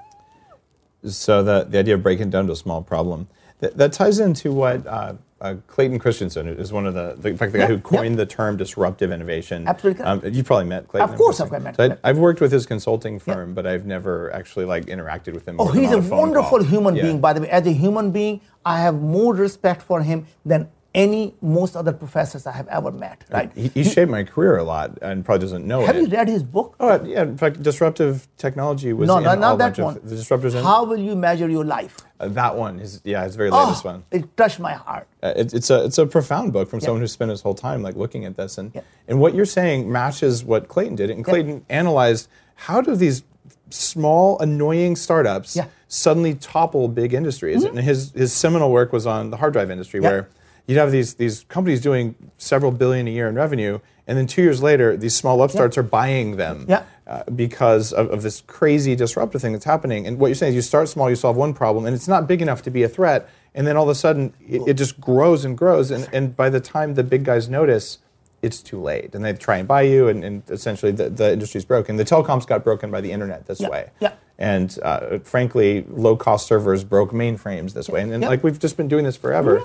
[1.07, 3.29] So the the idea of breaking down to a small problem
[3.61, 7.37] that, that ties into what uh, uh, Clayton Christensen is one of the, the in
[7.37, 9.69] fact the guy who coined the term disruptive innovation.
[9.69, 10.05] Absolutely.
[10.05, 11.11] Um, you've probably met Clayton.
[11.11, 12.09] Of course I've met So I-.
[12.09, 15.57] I've worked with his consulting firm, but I've never actually like interacted with him.
[15.61, 16.63] Oh, he's a wonderful call.
[16.65, 17.03] human Yeah.
[17.03, 17.51] being, by the way.
[17.51, 22.47] As a human being, I have more respect for him than any most other professors
[22.47, 23.23] I have ever met.
[23.31, 23.53] Right?
[23.55, 26.01] He, he shaped my career a lot, and probably doesn't know have it.
[26.01, 26.75] Have you read his book?
[26.81, 27.21] Oh, yeah.
[27.23, 30.01] In fact, disruptive technology was no, in no, a not that one.
[30.03, 30.55] the disruptors.
[30.55, 31.99] in- How will you measure your life?
[32.19, 34.05] Uh, that one is yeah, his very latest Oh, one.
[34.11, 35.07] It touched my heart.
[35.23, 37.83] Uh, It's, it's a it's a profound book from someone who spent his whole time
[37.83, 38.81] like looking at this and Yeah.
[39.09, 43.23] and what you're saying matches what Clayton did and Clayton analyzed how do these
[43.71, 45.57] small annoying startups.
[45.57, 45.69] Mm-hmm.
[45.89, 50.01] suddenly topple big industries and his his seminal work was on the hard drive industry
[50.01, 50.29] where
[50.67, 54.43] you'd have these these companies doing several billion a year in revenue and then two
[54.43, 56.83] years later these small upstarts are buying them Yeah.
[57.07, 60.07] Uh, because of, of this crazy disruptive thing that's happening.
[60.07, 62.27] And what you're saying is you start small, you solve one problem, and it's not
[62.27, 63.29] big enough to be a threat.
[63.55, 65.91] And then all of a sudden, it, it just grows and grows.
[65.91, 67.99] And, and by the time the big guys notice,
[68.43, 69.15] it's too late.
[69.15, 71.97] And they try and buy you, and, and essentially the, the industry's broken.
[71.97, 73.69] The telecoms got broken by the internet this Yeah.
[73.69, 73.91] way.
[74.01, 74.13] Yeah.
[74.39, 78.03] And uh, frankly, low cost servers broke mainframes this way.
[78.03, 78.29] And, and Yeah.
[78.29, 79.63] like we've just been doing this forever.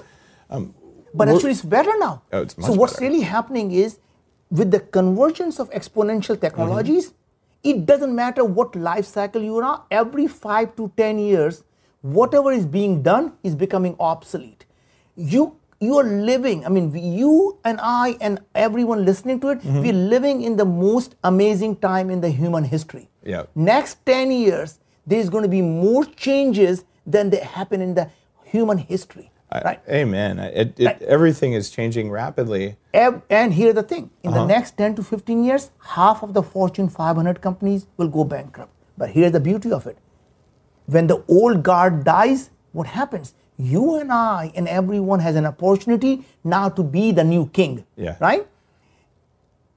[0.50, 0.74] Um,
[1.14, 2.22] But actually, it's better now.
[2.32, 3.06] Oh, it's much so what's better.
[3.06, 4.00] really happening is,
[4.50, 7.18] with the convergence of exponential technologies, Mm-hmm.
[7.64, 9.84] It doesn't matter what life cycle you are.
[9.92, 11.64] Every five to ten years,
[12.02, 14.66] whatever is being done is becoming obsolete.
[15.16, 16.64] You you are living.
[16.66, 19.82] I mean, you and I and everyone listening to it, Mm-hmm.
[19.82, 23.10] we're living in the most amazing time in the human history.
[23.24, 23.44] Yeah.
[23.56, 28.10] Next ten years, there's going to be more changes than they happen in the
[28.44, 29.31] human history.
[29.66, 29.80] Right.
[29.90, 30.40] Amen.
[30.40, 31.02] It, it, Right.
[31.02, 32.78] Everything is changing rapidly.
[32.94, 34.42] And here's the thing in Uh-huh.
[34.42, 38.72] the next 10 to 15 years, half of the Fortune 500 companies will go bankrupt.
[38.98, 39.98] But here's the beauty of it
[40.86, 43.34] when the old guard dies, what happens?
[43.58, 47.86] You and I and everyone has an opportunity now to be the new king.
[47.96, 48.16] Yeah.
[48.20, 48.48] Right?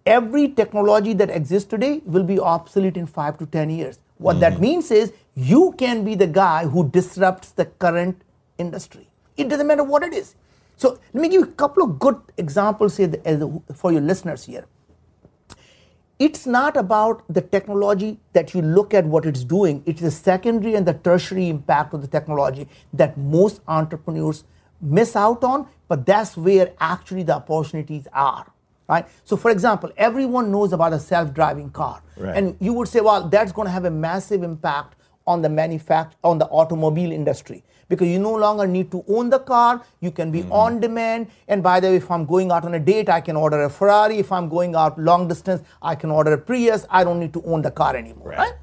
[0.07, 3.99] Every technology that exists today will be obsolete in five to 10 years.
[4.18, 8.22] What that means is you can be the guy who disrupts the current
[8.59, 9.09] industry.
[9.37, 10.35] It doesn't matter what it is.
[10.76, 13.12] So let me give you a couple of good examples here
[13.74, 14.64] for your listeners here.
[16.18, 19.82] It's not about the technology that you look at what it's doing.
[19.85, 24.45] It's the secondary and the tertiary impact of the technology that most entrepreneurs
[24.80, 28.47] miss out on but that's where actually the opportunities are
[28.87, 29.07] right?
[29.24, 32.03] So for example everyone knows about a self-driving car.
[32.16, 32.37] Right.
[32.37, 36.12] and you would say well that's going to have a massive impact on the manufact
[36.22, 39.82] on the automobile industry because you no longer need to own the car.
[40.01, 40.53] You can be hmm.
[40.53, 41.28] on demand.
[41.49, 43.70] And by the way if i'm going out on a date i can order a
[43.70, 44.18] ferrari.
[44.18, 46.87] If i'm going out long distance i can order a prius.
[46.91, 48.39] I don't need to own the car anymore Right.
[48.39, 48.55] right,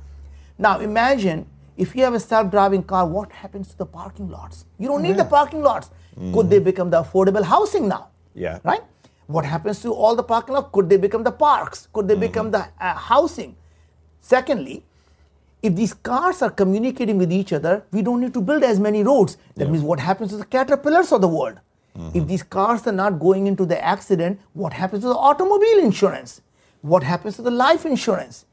[0.57, 1.47] now imagine
[1.77, 4.65] if you have a self-driving car what happens to the parking lots?
[4.77, 5.89] You don't need the parking lots.
[6.33, 6.63] Could they hmm.
[6.65, 8.09] become the affordable housing now?
[8.33, 8.59] Yeah.
[8.63, 8.81] right?
[9.27, 10.69] What happens to all the parking lots?
[10.73, 11.87] Could they become the parks?
[11.93, 12.19] Could they hmm.
[12.27, 13.55] become the uh, housing?
[14.19, 14.83] Secondly
[15.61, 19.03] if these cars are communicating with each other, we don't need to build as many
[19.03, 19.37] roads.
[19.55, 21.59] That means what happens to the caterpillars of the world?
[21.97, 22.17] Mm-hmm.
[22.17, 26.41] If these cars are not going into the accident, what happens to the automobile insurance?
[26.81, 28.45] What happens to the life insurance?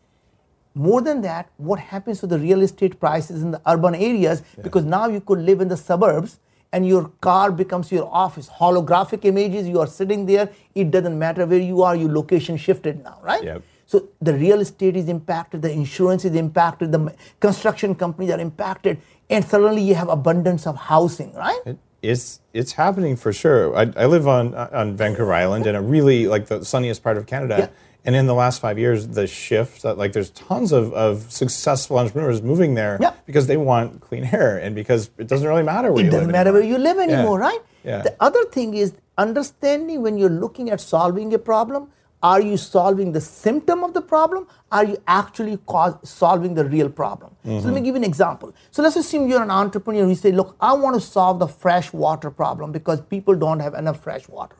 [0.75, 4.43] More than that, what happens to the real estate prices in the urban areas?
[4.63, 6.39] Because now you could live in the suburbs
[6.73, 8.49] and your car becomes your office.
[8.49, 13.03] Holographic images, you are sitting there, it doesn't matter where you are, your location shifted
[13.03, 13.43] now, right?
[13.43, 13.63] Yep.
[13.91, 17.03] So the real estate is impacted, the insurance is impacted, the
[17.41, 18.99] construction companies are impacted,
[19.31, 21.59] and suddenly you have abundance of housing, right?
[21.65, 23.75] It, it's it's happening for sure.
[23.75, 27.25] I, I live on on Vancouver Island in a really like the sunniest part of
[27.27, 27.57] Canada.
[27.59, 27.69] Yeah.
[28.05, 31.99] And in the last five years, the shift, that, like there's tons of, of successful
[31.99, 33.13] entrepreneurs moving there Yeah.
[33.27, 36.29] because they want clean air and because it doesn't really matter where It you doesn't
[36.29, 36.39] live.
[36.39, 36.63] matter anymore.
[36.63, 37.63] where you live anymore, right?
[37.85, 38.03] Yeah.
[38.03, 41.91] The other thing is understanding when you're looking at solving a problem,
[42.23, 44.49] are you solving the symptom of the problem?
[44.73, 47.37] Are you actually cause, solving the real problem?
[47.45, 47.85] So let me mm-hmm.
[47.85, 48.53] give you an example.
[48.73, 50.09] So let's assume you're an entrepreneur.
[50.09, 53.75] You say, look, I want to solve the fresh water problem because people don't have
[53.75, 54.57] enough fresh water.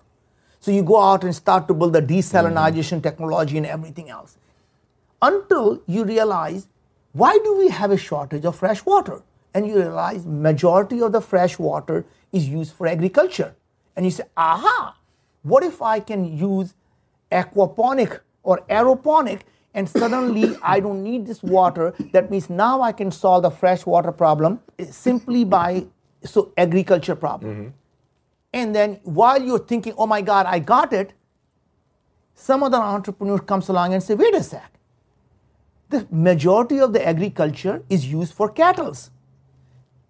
[0.61, 3.01] So you go out and start to build the desalinization mm-hmm.
[3.01, 4.39] technology and everything else.
[5.21, 6.69] Until you realize,
[7.13, 9.23] why do we have a shortage of fresh water?
[9.53, 13.57] And you realize majority of the fresh water is used for agriculture.
[13.97, 14.97] And you say, aha,
[15.43, 16.75] what if I can use
[17.31, 19.41] aquaponic or aeroponic
[19.75, 21.95] and suddenly I don't need this water.
[22.13, 24.61] That means now I can solve the fresh water problem
[24.91, 25.87] simply by
[26.25, 27.55] so agriculture problem.
[27.55, 27.69] Mm-hmm.
[28.55, 31.13] And then while you're thinking, oh my God, I got it,
[32.35, 34.73] some other entrepreneur comes along and say, wait a sec.
[35.91, 39.11] The majority of the agriculture is used for cattles.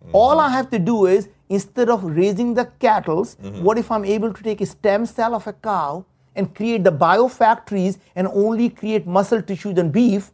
[0.03, 0.11] Mm-hmm.
[0.15, 3.63] All I have to do is instead of raising the cattles, mm-hmm.
[3.63, 6.05] what if I'm able to take a stem cell of a cow
[6.39, 10.31] and create the biofactories and only create muscle tissues and beef?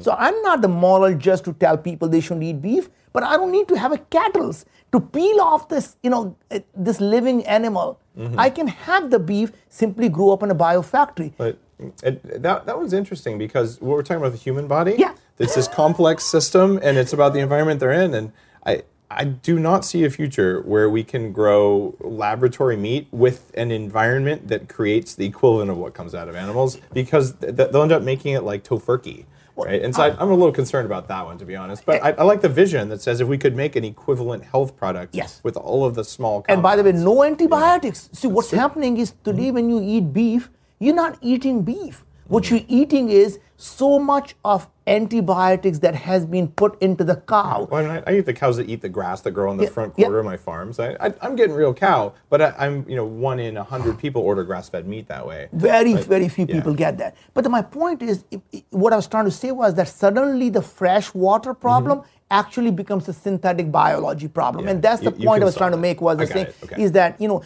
[0.00, 3.36] So I'm not the moral just to tell people they shouldn't eat beef, but I
[3.36, 4.52] don't need to have a cattle
[4.92, 8.00] to peel off this, you know, eh, this living animal.
[8.36, 11.32] I can have the beef simply grow up in a biofactory.
[11.36, 11.58] But
[12.02, 14.96] it, that, that was interesting because what we're talking about the human body.
[14.98, 15.14] Yeah.
[15.38, 18.14] It's this complex system and it's about the environment they're in.
[18.14, 18.32] And
[18.66, 23.70] I, I do not see a future where we can grow laboratory meat with an
[23.70, 27.82] environment that creates the equivalent of what comes out of animals because th- th- they'll
[27.82, 29.24] end up making it like tofurkey.
[29.56, 29.82] Right?
[29.82, 30.16] And so I, ah.
[30.20, 31.84] I'm a little concerned about that one, to be honest.
[31.84, 34.76] But I, I like the vision that says if we could make an equivalent health
[34.76, 35.40] product Yes.
[35.42, 38.08] with all of the small And by the way, no antibiotics.
[38.12, 39.54] See, what's happening is today mm-hmm.
[39.54, 42.04] when you eat beef, you're not eating beef.
[42.28, 42.56] What mm-hmm.
[42.56, 47.66] you're eating is so much of antibiotics that has been put into the cow.
[47.70, 49.56] Well, I, mean, I, I eat the cows that eat the grass that grow on
[49.56, 50.04] the Yeah, front yeah.
[50.04, 50.78] quarter of my farms.
[50.78, 53.98] I, I, I'm getting real cow, but I, I'm you know one in a hundred
[53.98, 55.48] people order grass-fed meat that way.
[55.52, 56.54] Very, very few yeah.
[56.54, 57.16] people get that.
[57.34, 58.24] But my point is,
[58.70, 63.08] what I was trying to say was that suddenly the fresh water problem actually becomes
[63.08, 64.68] a synthetic biology problem, Mm-hmm.
[64.68, 66.00] Yeah, and that's the you- you point can I was trying to make.
[66.00, 66.82] Was I the saying okay.
[66.82, 67.42] is that you know,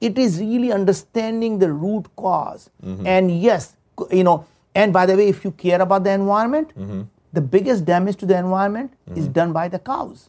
[0.00, 3.06] It is really understanding the root because Mm-hmm.
[3.14, 3.74] And yes,
[4.12, 4.44] you know,
[4.80, 7.00] and by the way, if you care about the environment, Mm-hmm.
[7.38, 10.20] the biggest damage to the environment is done by the cows,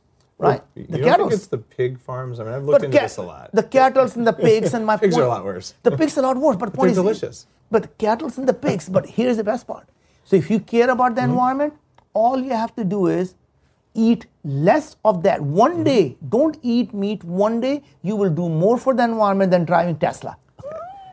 [0.45, 0.61] right?
[0.75, 2.39] You the think it's the pig farms?
[2.39, 3.51] I mean, I've looked into ca- this a lot.
[3.61, 5.73] The cattle's and the pigs and my Pigs are a lot worse.
[5.89, 7.45] The pigs are a lot worse, but point They're is delicious.
[7.71, 8.89] But the cattle's and the pigs.
[8.97, 9.87] But here's the best part.
[10.31, 11.15] So if you care about Mm-hmm.
[11.21, 11.73] the environment,
[12.23, 13.35] all you have to do is
[14.07, 15.41] eat less of that.
[15.41, 15.83] One Mm-hmm.
[15.93, 17.23] day, don't eat meat.
[17.45, 20.35] One day, you will do more for the environment than driving Tesla.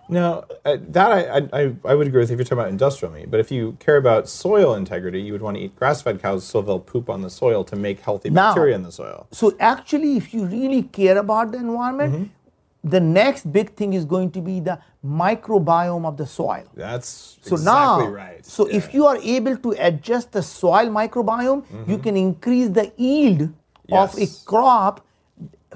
[0.08, 3.30] Now, uh, that I, I, I would agree with if you're talking about industrial meat.
[3.30, 6.62] But if you care about soil integrity, you would want to eat grass-fed cows so
[6.62, 9.26] they'll poop on the soil to make healthy Now- bacteria in the soil.
[9.32, 12.90] So actually, if you really care about the environment, Mm-hmm.
[12.96, 16.64] the next big thing is going to be the microbiome of the soil.
[16.74, 18.46] That's So exactly now, right.
[18.46, 18.76] so Yeah.
[18.76, 23.42] if you are able to adjust the soil microbiome, you can increase the yield
[24.02, 24.22] of Mm-hmm.
[24.22, 25.05] A crop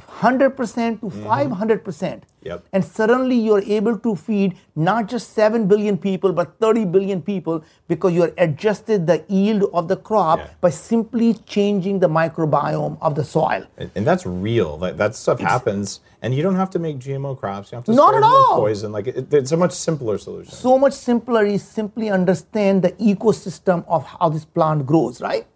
[0.09, 1.27] 100% to mm-hmm.
[1.27, 2.23] 500%.
[2.43, 2.65] Yep.
[2.73, 7.63] And suddenly you're able to feed not just 7 billion people, but 30 billion people
[7.87, 10.49] because you're adjusted the yield of the crop Yeah.
[10.61, 13.67] by simply changing the microbiome of the soil.
[13.77, 14.79] And, and that's real.
[14.79, 17.73] That, that stuff happens, and you don't have to make GMO crops.
[17.73, 18.57] You have to Not at all.
[18.57, 18.93] poison.
[18.93, 20.53] Like it, it's a much simpler solution.
[20.53, 25.47] So much simpler is simply understand the ecosystem of how this plant grows, right?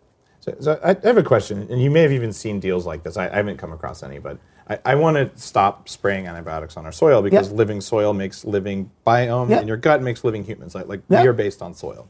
[0.45, 3.17] So, so I have a question, and you may have even seen deals like this.
[3.17, 4.37] I, I haven't come across any, but
[4.69, 7.57] I, I want to stop spraying antibiotics on our soil because Yeah.
[7.57, 9.61] living soil makes living biome, Yeah.
[9.61, 10.75] and your gut makes living humans.
[10.75, 11.23] Like, like Yeah.
[11.23, 12.09] we are based on soil.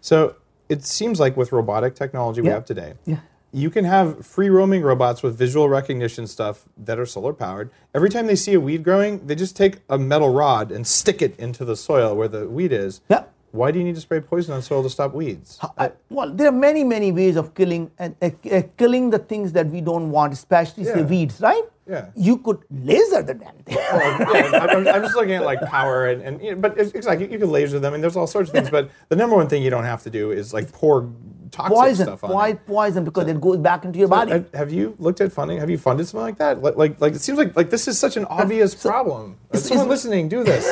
[0.00, 0.34] So
[0.68, 3.18] it seems like with robotic technology we have today, Yeah.
[3.52, 7.70] you can have free roaming robots with visual recognition stuff that are solar powered.
[7.94, 11.22] Every time they see a weed growing, they just take a metal rod and stick
[11.22, 13.00] it into the soil where the weed is.
[13.08, 13.24] Yeah.
[13.56, 15.58] Why do you need to spray poison on soil to stop weeds?
[15.78, 19.52] I- well, there are many, many ways of killing and uh, uh, killing the things
[19.52, 21.06] that we don't want, especially say Yeah.
[21.06, 21.64] weeds, right?
[21.88, 22.06] Yeah.
[22.16, 23.76] You could laser the damn thing.
[23.78, 26.76] yeah, I'm, I'm just looking at like power and, and you know, but
[27.06, 28.70] like you, can laser them and there's all sorts of things.
[28.70, 31.08] But the number one thing you don't have to do is like pour
[31.52, 32.06] toxic poison.
[32.06, 32.66] stuff on Why it.
[32.66, 33.04] poison?
[33.04, 34.44] Because it goes back into your So, body.
[34.52, 35.58] have- you looked at funding?
[35.58, 36.60] Have you funded something like that?
[36.60, 39.36] Like, like, like it seems like like this is such an obvious problem.
[39.50, 40.66] it's- Someone listening, do this.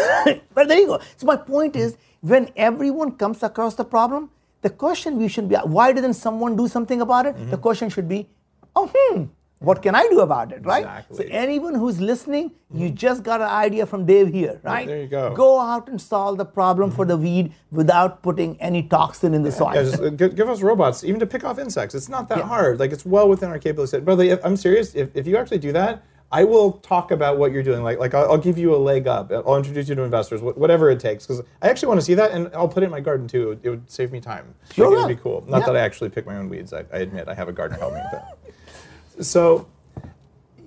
[0.55, 1.01] but there you go.
[1.17, 1.97] So my point is,
[2.33, 4.31] when everyone comes across the problem,
[4.63, 7.37] the question we should be: Why didn't someone do something about it?
[7.37, 7.51] Mm-hmm.
[7.51, 8.29] The question should be,
[8.77, 9.25] Oh, hmm.
[9.61, 10.85] What can I do about it, right?
[10.85, 11.17] Exactly.
[11.17, 14.87] So anyone who's listening, you just got an idea from Dave here, right?
[14.87, 15.35] there you go.
[15.35, 19.51] Go out and solve the problem for the weed without putting any toxin in the
[19.53, 19.75] soil.
[19.75, 21.95] Yeah, just uh, give us robots even to pick off insects.
[21.95, 22.79] It's not that hard.
[22.79, 24.01] Like it's well within our capability.
[24.01, 24.95] Like, I'm serious.
[24.95, 26.03] If, if you actually do that,
[26.35, 27.83] I will talk about what you're doing.
[27.85, 29.31] Like like I'll, I'll give you a leg up.
[29.33, 30.41] I'll introduce you to investors.
[30.41, 31.27] wh- Whatever it takes.
[31.27, 33.43] Because I actually want to see that, and I'll put it in my garden too.
[33.43, 34.55] It would, it would save me time.
[34.73, 35.45] Sure Like, it would be cool.
[35.47, 35.67] Not Yeah.
[35.67, 36.73] that I actually pick my own weeds.
[36.73, 39.25] I, I admit I have a gardener help me with that.
[39.25, 39.69] So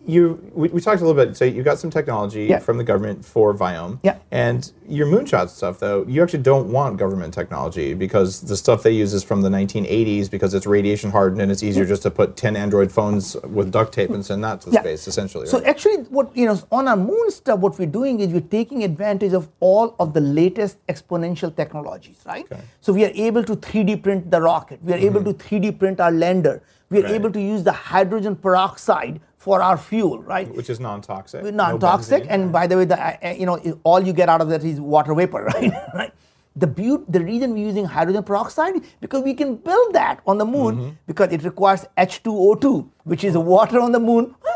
[0.08, 1.36] you we, we talked a little bit.
[1.38, 2.60] So you got some technology Yeah.
[2.60, 4.00] from the government for Viome.
[4.04, 4.18] Yeah.
[4.32, 8.92] And your moonshot stuff, though, you actually don't want government technology because the stuff they
[8.92, 12.38] use is from the 1980s because it's radiation hardened and it's easier just to put
[12.38, 14.80] 10 Android phones with duct tape and send that to Yeah.
[14.82, 15.46] space, essentially.
[15.48, 18.84] So actually, what you know, on our moon stuff, what we're doing is we're taking
[18.86, 22.48] advantage of all of the latest exponential technologies, right?
[22.80, 24.80] So we are able to 3D print the rocket.
[24.84, 26.62] We are able to 3D print our lander.
[26.90, 27.12] We are Mm-hmm.
[27.12, 27.16] Right.
[27.16, 30.48] able to use the hydrogen peroxide for our fuel, right?
[30.56, 31.44] which is non-toxic.
[31.44, 32.28] no non-toxic, benzene.
[32.30, 34.64] and by the way, the uh, uh, you know all you get out of that
[34.64, 35.72] is water vapor, right?
[35.94, 36.12] right.
[36.56, 40.46] The beaut, the reason we're using hydrogen peroxide because we can build that on the
[40.46, 40.90] moon Mm-hmm.
[41.06, 44.34] because it requires H2O2, which is water on the moon.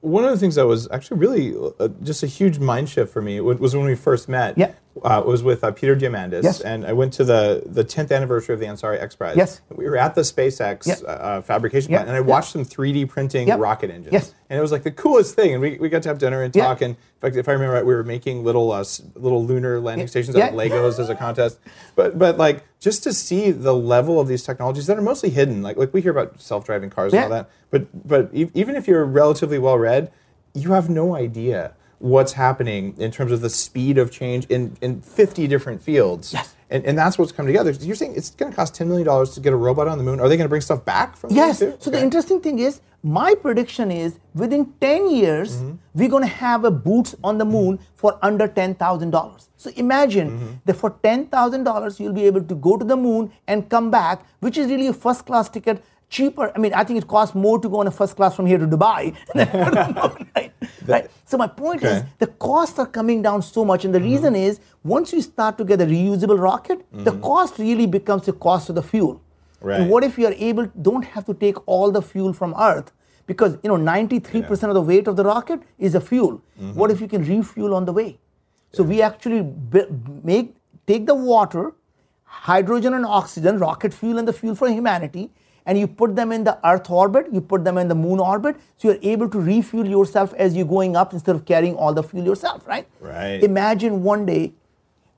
[0.00, 3.20] One of the things that was actually really uh, just a huge mind shift for
[3.20, 4.56] me was when we first met.
[4.56, 4.72] Yeah.
[5.04, 6.60] Uh, was with uh, Peter Diamandis, Yes.
[6.60, 9.36] and I went to the the 10th anniversary of the Ansari X Prize.
[9.36, 9.60] Yes.
[9.70, 11.98] We were at the SpaceX uh, uh, fabrication Yeah.
[11.98, 13.54] plant, and I watched them 3D printing Yeah.
[13.56, 14.12] rocket engines.
[14.12, 14.34] Yes.
[14.50, 15.52] And it was like the coolest thing.
[15.52, 16.80] And we, we got to have dinner and talk.
[16.82, 18.82] And in fact, if I remember right, we were making little uh,
[19.14, 21.60] little lunar landing stations out of Legos as a contest.
[21.94, 25.62] But but like just to see the level of these technologies that are mostly hidden.
[25.62, 27.48] Like like we hear about self driving cars and all that.
[27.70, 30.10] But but e- even if you're relatively well read,
[30.52, 35.00] you have no idea what's happening in terms of the speed of change in, in
[35.02, 36.32] 50 different fields.
[36.32, 36.54] Yes.
[36.70, 37.70] And, and that's what's come together.
[37.72, 40.18] You're saying it's going to cost $10 million to get a robot on the moon.
[40.20, 41.60] Are they going to bring stuff back from the Yes.
[41.60, 41.76] moon too?
[41.80, 45.76] So the interesting thing is, my prediction is within 10 years, Mm-hmm.
[45.94, 49.48] we're going to have a boots on the moon for under $10,000.
[49.56, 50.52] So imagine Mm-hmm.
[50.64, 54.56] that for $10,000, you'll be able to go to the moon and come back, which
[54.56, 55.84] is really a first class ticket.
[56.10, 56.52] Cheaper.
[56.54, 58.58] I mean, I think it costs more to go on a first class from here
[58.58, 59.14] to Dubai.
[60.36, 60.52] right?
[60.86, 61.10] right?
[61.24, 64.60] So my point is, the costs are coming down so much, and the reason is,
[64.82, 68.74] once you start to get a reusable rocket, the cost really becomes the cost of
[68.74, 69.22] the fuel.
[69.60, 69.80] Right.
[69.80, 72.92] And what if you are able don't have to take all the fuel from earth
[73.30, 76.32] Because you know, 93% of the weight of the rocket is the fuel.
[76.38, 76.74] Mm-hmm.
[76.74, 78.18] What if you can refuel on the way?
[78.72, 79.84] So we actually b-
[80.24, 80.56] make
[80.88, 81.72] take the water,
[82.24, 85.30] hydrogen and oxygen, rocket fuel and the fuel for humanity,
[85.66, 88.56] and you put them in the Earth orbit, you put them in the Moon orbit,
[88.76, 92.02] so you're able to refuel yourself as you're going up instead of carrying all the
[92.02, 92.88] fuel yourself, right?
[93.00, 93.42] Right.
[93.42, 94.52] Imagine one day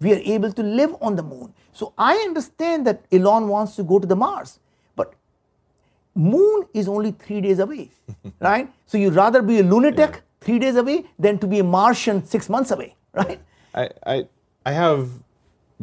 [0.01, 1.55] we are able to live on the moon.
[1.73, 4.59] So I understand that Elon wants to go to the Mars,
[4.97, 5.15] but
[6.15, 7.91] moon is only three days away,
[8.41, 8.71] right?
[8.87, 12.49] So you'd rather be a lunatic three days away than to be a Martian six
[12.49, 13.41] months away, right?
[13.75, 14.27] I, I,
[14.67, 15.09] I have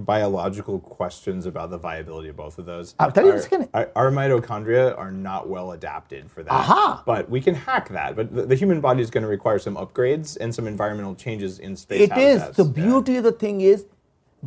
[0.05, 2.95] biological questions about the viability of both of those.
[2.99, 3.69] I'll tell you our, in a second.
[3.73, 6.51] Our, our mitochondria are not well adapted for that.
[6.51, 7.03] Aha.
[7.05, 8.15] But we can hack that.
[8.15, 11.59] But the, the human body is going to require some upgrades and some environmental changes
[11.59, 12.01] in space.
[12.09, 12.41] It is.
[12.41, 12.57] habitats.
[12.57, 12.85] The Yeah.
[12.85, 13.85] beauty of the thing is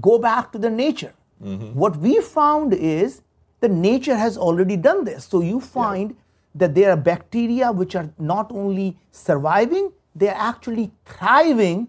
[0.00, 1.12] go back to the nature.
[1.42, 1.74] Mm-hmm.
[1.74, 3.22] What we found is
[3.61, 5.24] the nature has already done this.
[5.24, 6.16] So you find
[6.55, 11.88] that there are bacteria which are not only surviving, they are actually thriving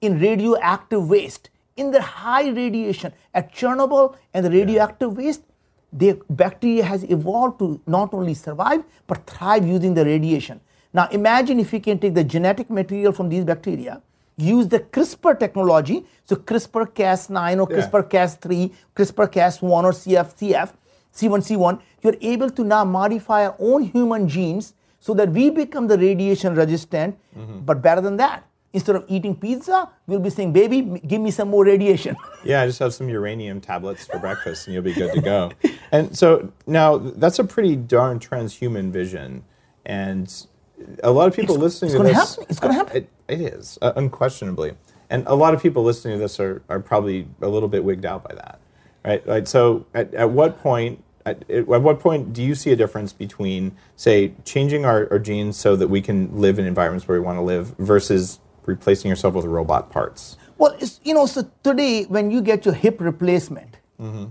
[0.00, 1.49] in radioactive waste.
[1.80, 5.44] In the high radiation at Chernobyl and the radioactive waste,
[5.92, 10.60] the bacteria has evolved to not only survive but thrive using the radiation.
[10.92, 14.02] Now imagine if we can take the genetic material from these bacteria,
[14.36, 20.72] use the CRISPR technology, so CRISPR Cas9 or CRISPR Cas3, CRISPR Cas1 or CFCF,
[21.14, 25.96] C1C1, you're able to now modify our own human genes so that we become the
[25.96, 27.60] radiation resistant, mm-hmm.
[27.60, 28.44] but better than that.
[28.72, 32.16] Instead of eating pizza, we'll be saying, baby, give me some more radiation.
[32.42, 35.52] Yeah, I just have some uranium tablets for breakfast and you'll be good to go.
[35.92, 39.44] And so now that's a pretty darn transhuman vision.
[39.84, 40.34] And
[41.04, 42.14] a lot of people listening it's to this.
[42.14, 42.46] happen.
[42.48, 42.96] It's gonna happen.
[42.96, 44.72] It, it is, uh, unquestionably.
[45.10, 48.06] And a lot of people listening to this are, are probably a little bit wigged
[48.06, 48.58] out by that.
[49.04, 49.26] Right?
[49.26, 49.46] Right.
[49.46, 53.72] So at, at what point at, at what point do you see a difference between,
[53.96, 57.36] say, changing our, our genes so that we can live in environments where we want
[57.36, 60.36] to live versus replacing yourself with robot parts?
[60.58, 63.76] Well, it's, you know, so today when you get your hip replacement,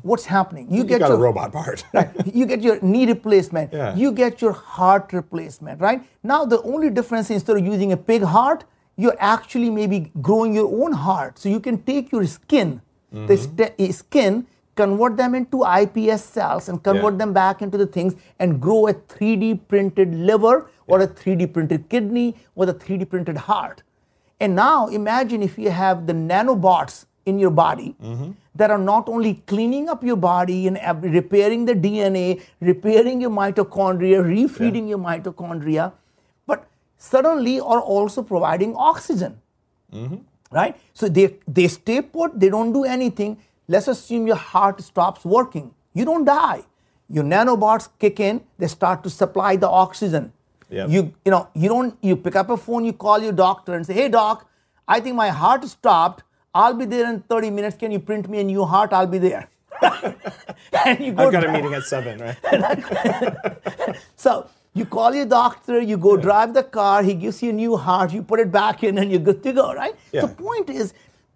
[0.02, 0.68] what's happening?
[0.72, 1.84] You You get your a robot part.
[1.94, 2.10] right?
[2.34, 3.72] You get your knee replacement.
[3.74, 3.96] Yeah.
[3.96, 6.02] You get your heart replacement, right?
[6.24, 8.64] Now the only difference instead of using a pig heart,
[8.98, 11.38] you're actually maybe growing your own heart.
[11.40, 16.70] So you can take your skin, the st- eh, skin, convert them into iPS cells
[16.70, 17.18] and convert Yeah.
[17.20, 21.90] them back into the things and grow a 3D printed liver or a 3D printed
[21.90, 23.84] kidney or a 3D printed heart.
[24.40, 27.96] And now imagine if you have the nanobots in your body
[28.56, 34.24] that are not only cleaning up your body and repairing the DNA, repairing your mitochondria,
[34.24, 35.92] refeeding your mitochondria,
[36.48, 36.68] but
[36.98, 39.40] suddenly are also providing oxygen.
[39.94, 40.18] Mm-hmm.
[40.52, 40.76] Right?
[40.94, 43.38] So they, they stay put, they don't do anything.
[43.68, 45.72] Let's assume your heart stops working.
[45.94, 46.64] You don't die.
[47.08, 50.34] Your nanobots kick in, they start to supply the oxygen.
[50.70, 50.90] Yep.
[50.90, 53.86] You you know, you don't you pick up a phone, you call your doctor and
[53.86, 54.48] say, Hey doc,
[54.88, 56.24] I think my heart stopped.
[56.54, 57.78] I'll be there in 30 minutes.
[57.78, 58.92] Can you print me a new heart?
[58.92, 59.50] I'll be there.
[60.86, 63.98] and you go I've got a meeting at seven, right?
[64.16, 67.78] So you call your doctor, you go drive the car, he gives you a new
[67.78, 69.96] heart, you put it back in, and you're good to go, right?
[70.12, 70.22] Yeah.
[70.22, 70.94] The point is,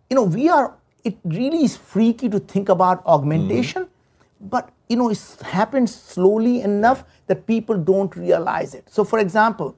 [0.09, 0.73] you know, we are,
[1.03, 4.47] it really is freaky to think about augmentation, mm-hmm.
[4.47, 8.89] but, you know, it happens slowly enough that people don't realize it.
[8.97, 9.75] So, for example,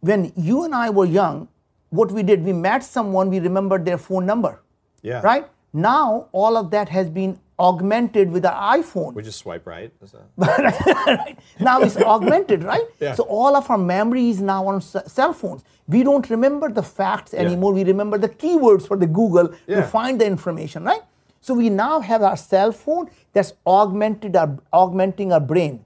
[0.00, 1.48] when you and I were young,
[1.90, 4.60] what we did, we met someone, we remembered their phone number.
[5.02, 5.20] Yeah.
[5.20, 5.46] Right?
[5.74, 9.12] Now, all of that has been augmented with our iPhone.
[9.14, 9.92] We just swipe right.
[10.36, 11.38] Right?
[11.60, 12.86] Now it's augmented, right?
[13.00, 13.14] Yeah.
[13.14, 15.62] So all of our memory is now on cell phones.
[15.88, 17.72] We don't remember the facts anymore.
[17.72, 19.76] We remember the keywords for the Google Yeah.
[19.76, 21.02] to find the information, right?
[21.46, 25.84] So we now have our cell phone that's augmented our augmenting our brain.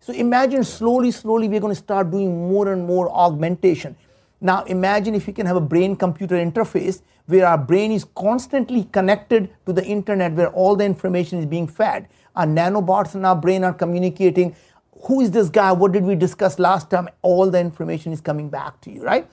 [0.00, 3.96] So imagine slowly, slowly we're going to start doing more and more augmentation.
[4.42, 9.48] Now imagine if you can have a brain-computer interface where our brain is constantly connected
[9.64, 12.06] to the internet where all the information is being fed.
[12.36, 14.54] Our nanobots in our brain are communicating.
[15.04, 15.72] Who is this guy?
[15.72, 17.08] What did we discuss last time?
[17.22, 19.26] All the information is coming back to you, right?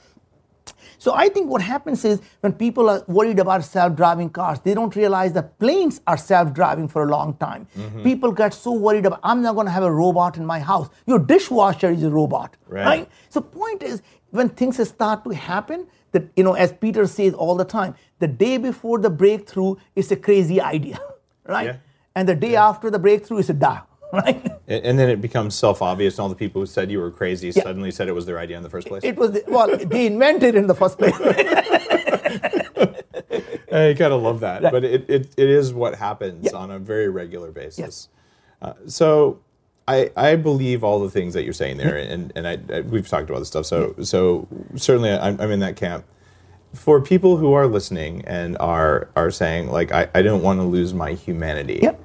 [0.97, 4.95] So I think what happens is when people are worried about self-driving cars, they don't
[4.95, 7.67] realize that planes are self-driving for a long time.
[7.77, 8.03] Mm-hmm.
[8.03, 10.89] People get so worried about I'm not going to have a robot in my house.
[11.05, 12.85] Your dishwasher is a robot, Right.
[12.85, 13.09] right?
[13.29, 17.55] So point is when things start to happen, that you know, as Peter says all
[17.55, 20.99] the time, the day before the breakthrough is a crazy idea,
[21.45, 21.67] right?
[21.67, 21.77] Yeah.
[22.15, 23.81] And the day after the breakthrough is a da,
[24.13, 24.43] right?
[24.67, 27.51] And and then it becomes self-obvious, and all the people who said you were crazy
[27.51, 29.03] suddenly said it was their idea in the first place.
[29.03, 31.13] It was the, well, they invented it in the first place.
[33.71, 36.57] I kind of love that, but it, it, it is what happens Yeah.
[36.57, 38.07] on a very regular basis.
[38.61, 39.41] Uh, so
[39.87, 43.07] I, I believe all the things that you're saying there, and, and I, I we've
[43.07, 43.65] talked about this stuff.
[43.65, 46.05] So so certainly I'm, I'm in that camp.
[46.73, 50.63] For people who are listening and are are saying like I, I don't want to
[50.63, 51.79] lose my humanity.
[51.81, 52.01] Yep.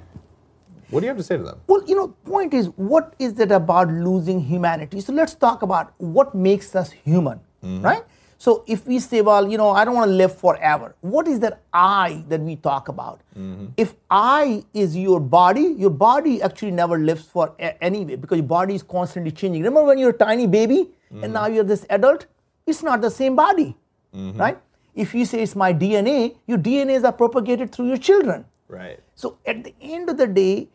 [0.90, 1.60] What do you have to say to them?
[1.66, 5.00] Well, you know, point is, what is it about losing humanity?
[5.00, 7.82] So let's talk about what makes us human, mm-hmm.
[7.82, 8.02] right?
[8.38, 11.40] So if we say, well, you know, I don't want to live forever, what is
[11.40, 13.20] that I that we talk about?
[13.38, 13.66] Mm-hmm.
[13.76, 18.46] If I is your body, your body actually never lives for a- anyway because your
[18.46, 19.62] body is constantly changing.
[19.62, 21.32] Remember when you're a tiny baby and mm-hmm.
[21.34, 22.26] now you're this adult?
[22.66, 23.76] It's not the same body,
[24.14, 24.58] right?
[24.94, 28.44] If you say it's my DNA, your DNAs are propagated through your children.
[28.68, 29.00] Right.
[29.16, 30.68] So at the end of the day,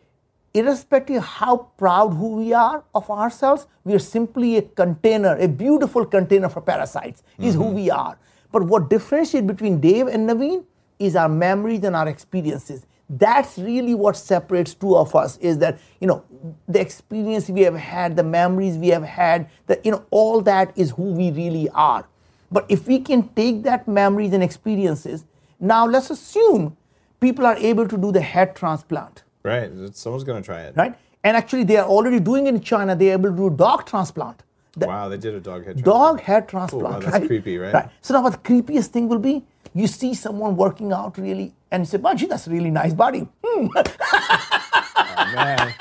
[0.55, 5.47] irrespective of how proud who we are of ourselves, we are simply a container, a
[5.47, 7.75] beautiful container for parasites, is who mm-hmm.
[7.75, 8.17] we are.
[8.51, 10.63] But what differentiates between Dave and Naveen
[10.97, 12.85] is our memories and our experiences.
[13.09, 16.23] That's really what separates two of us is that, you know,
[16.67, 20.71] the experience we have had, the memories we have had, that, you know, all that
[20.75, 22.07] is who we really are.
[22.51, 25.25] But if we can take that memories and experiences,
[25.59, 26.77] now let's assume
[27.19, 29.69] people are able to do the head transplant, Right.
[29.95, 30.75] Someone's gonna try it.
[30.75, 30.93] right?
[31.23, 32.95] And actually, they are already doing it in China.
[32.95, 34.43] They are able to do dog transplant.
[34.77, 35.75] The Wow, they did a dog head.
[35.83, 36.21] dog transplant.
[36.29, 37.27] head transplant, that's right?
[37.27, 37.73] creepy, right?
[37.73, 37.89] Right.
[38.01, 39.35] So now, what the creepiest thing will be?
[39.81, 42.93] You see someone working out really, and you say, "Wow, gee, that's a really nice
[43.03, 43.67] body." Hmm,
[45.35, 45.73] Man.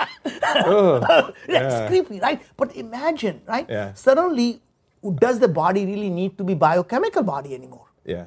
[0.67, 1.35] Ugh.
[1.49, 2.41] that's creepy, right?
[2.57, 3.67] But imagine, right?
[3.69, 3.93] Yeah.
[3.95, 4.61] Suddenly,
[5.27, 7.87] does the body really need to be biochemical body anymore?
[8.05, 8.27] Yeah,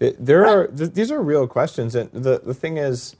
[0.00, 3.16] Th- there are th- these are real questions, and the the thing is,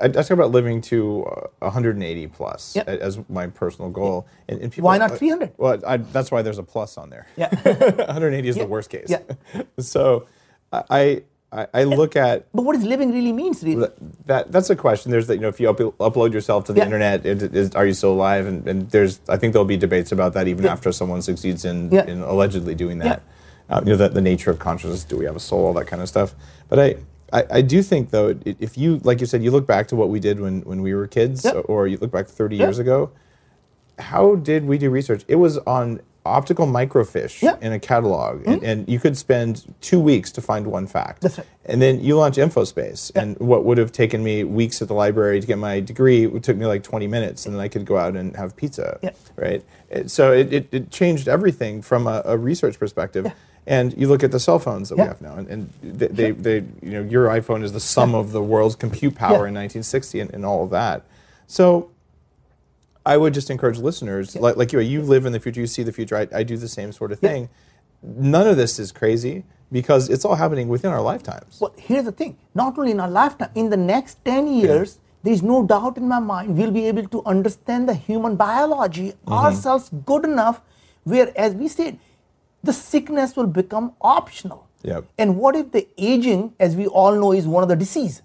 [0.00, 2.88] I, I talk about living to uh, 180 plus Yep.
[2.88, 4.86] as my personal goal, and, and people.
[4.86, 5.52] Why not 300?
[5.56, 7.26] Well, I, that's why there's a plus on there.
[7.36, 7.48] Yeah.
[7.64, 8.62] 180 is Yeah.
[8.64, 9.06] the worst case.
[9.08, 9.20] Yeah.
[9.78, 10.26] so,
[10.72, 11.22] I
[11.52, 13.88] I, I look at But what does living really means, really?
[14.26, 15.10] that that's a question.
[15.10, 16.84] There's that you know if you up, upload yourself to the Yeah.
[16.84, 18.46] internet, it, is, are you still alive?
[18.46, 20.72] And, and there's I think there'll be debates about that even Yeah.
[20.72, 22.06] after someone succeeds in, Yeah.
[22.06, 23.22] in allegedly doing that.
[23.68, 25.02] Uh, you know the, the nature of consciousness.
[25.04, 25.64] Do we have a soul?
[25.66, 26.34] All that kind of stuff.
[26.68, 26.96] But I.
[27.32, 30.08] I, I do think though, if you like you said, you look back to what
[30.08, 31.52] we did when, when we were kids, Yeah.
[31.52, 32.66] or you look back 30 Yeah.
[32.66, 33.10] years ago,
[33.98, 35.24] how did we do research?
[35.28, 37.40] It was on optical microfiche.
[37.40, 37.62] Mm-hmm.
[37.64, 41.24] in a catalog, and, and you could spend two weeks to find one fact.
[41.24, 41.40] Right.
[41.64, 45.40] And then you launch InfoSpace, and what would have taken me weeks at the library
[45.40, 47.96] to get my degree it took me like 20 minutes, and then I could go
[47.96, 48.98] out and have pizza.
[49.02, 49.10] Yeah.
[49.36, 49.64] Right.
[50.06, 53.32] So it, it, it changed everything from a, a research perspective.
[53.66, 56.30] And you look at the cell phones that we have now, and, and they, they,
[56.30, 59.50] they, you know, your iPhone is the sum of the world's compute power Yeah.
[59.50, 61.02] in 1960 and, and all of that.
[61.46, 61.90] So
[63.04, 65.82] I would just encourage listeners, like, like you, you live in the future, you see
[65.82, 66.16] the future.
[66.16, 67.30] I, I do the same sort of Yeah.
[67.30, 67.48] thing.
[68.02, 71.60] None of this is crazy because it's all happening within our lifetimes.
[71.60, 75.42] Well, here's the thing not only in our lifetime, in the next 10 years, there's
[75.42, 79.32] no doubt in my mind we'll be able to understand the human biology mm-hmm.
[79.32, 80.62] ourselves good enough
[81.04, 81.98] where, as we said,
[82.62, 84.66] the sickness will become optional.
[84.82, 85.04] Yep.
[85.18, 88.22] And what if the aging, as we all know, is one of the disease?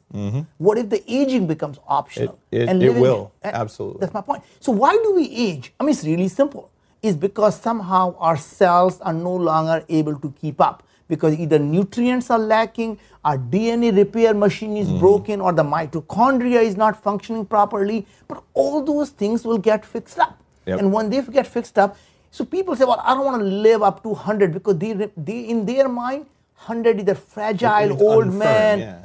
[0.57, 2.39] What if the aging becomes optional?
[2.51, 3.99] It- it- And it will, absolutely.
[3.99, 4.43] That's my point.
[4.61, 5.73] So why do we age?
[5.79, 6.69] I mean, it's really simple.
[7.01, 12.31] It's because somehow our cells are no longer able to keep up because either nutrients
[12.31, 14.95] are lacking, our DNA repair machine Mm-hmm.
[14.95, 18.07] is broken, or the mitochondria is not functioning properly.
[18.27, 20.41] But all those things will get fixed up.
[20.65, 20.79] Yep.
[20.79, 21.95] And when they get fixed up,
[22.35, 24.93] so people say, "Well, I don't want to live up to 100 because they,
[25.27, 26.25] they in their mind,
[26.67, 28.97] 100 is a fragile old unfirm, man." yeah.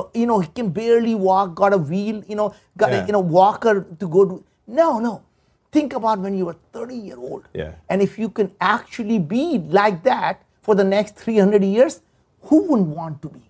[0.00, 2.48] uh, you know, he can barely walk, got a wheel, you know,
[2.82, 3.04] got Yeah.
[3.04, 4.36] a you know walker to go to.
[4.80, 5.14] No, no.
[5.76, 7.48] Think about when you were 30 year old.
[7.62, 7.72] Yeah.
[7.88, 12.00] And if you can actually be like that for the next 300 years,
[12.42, 13.42] who wouldn't want to be?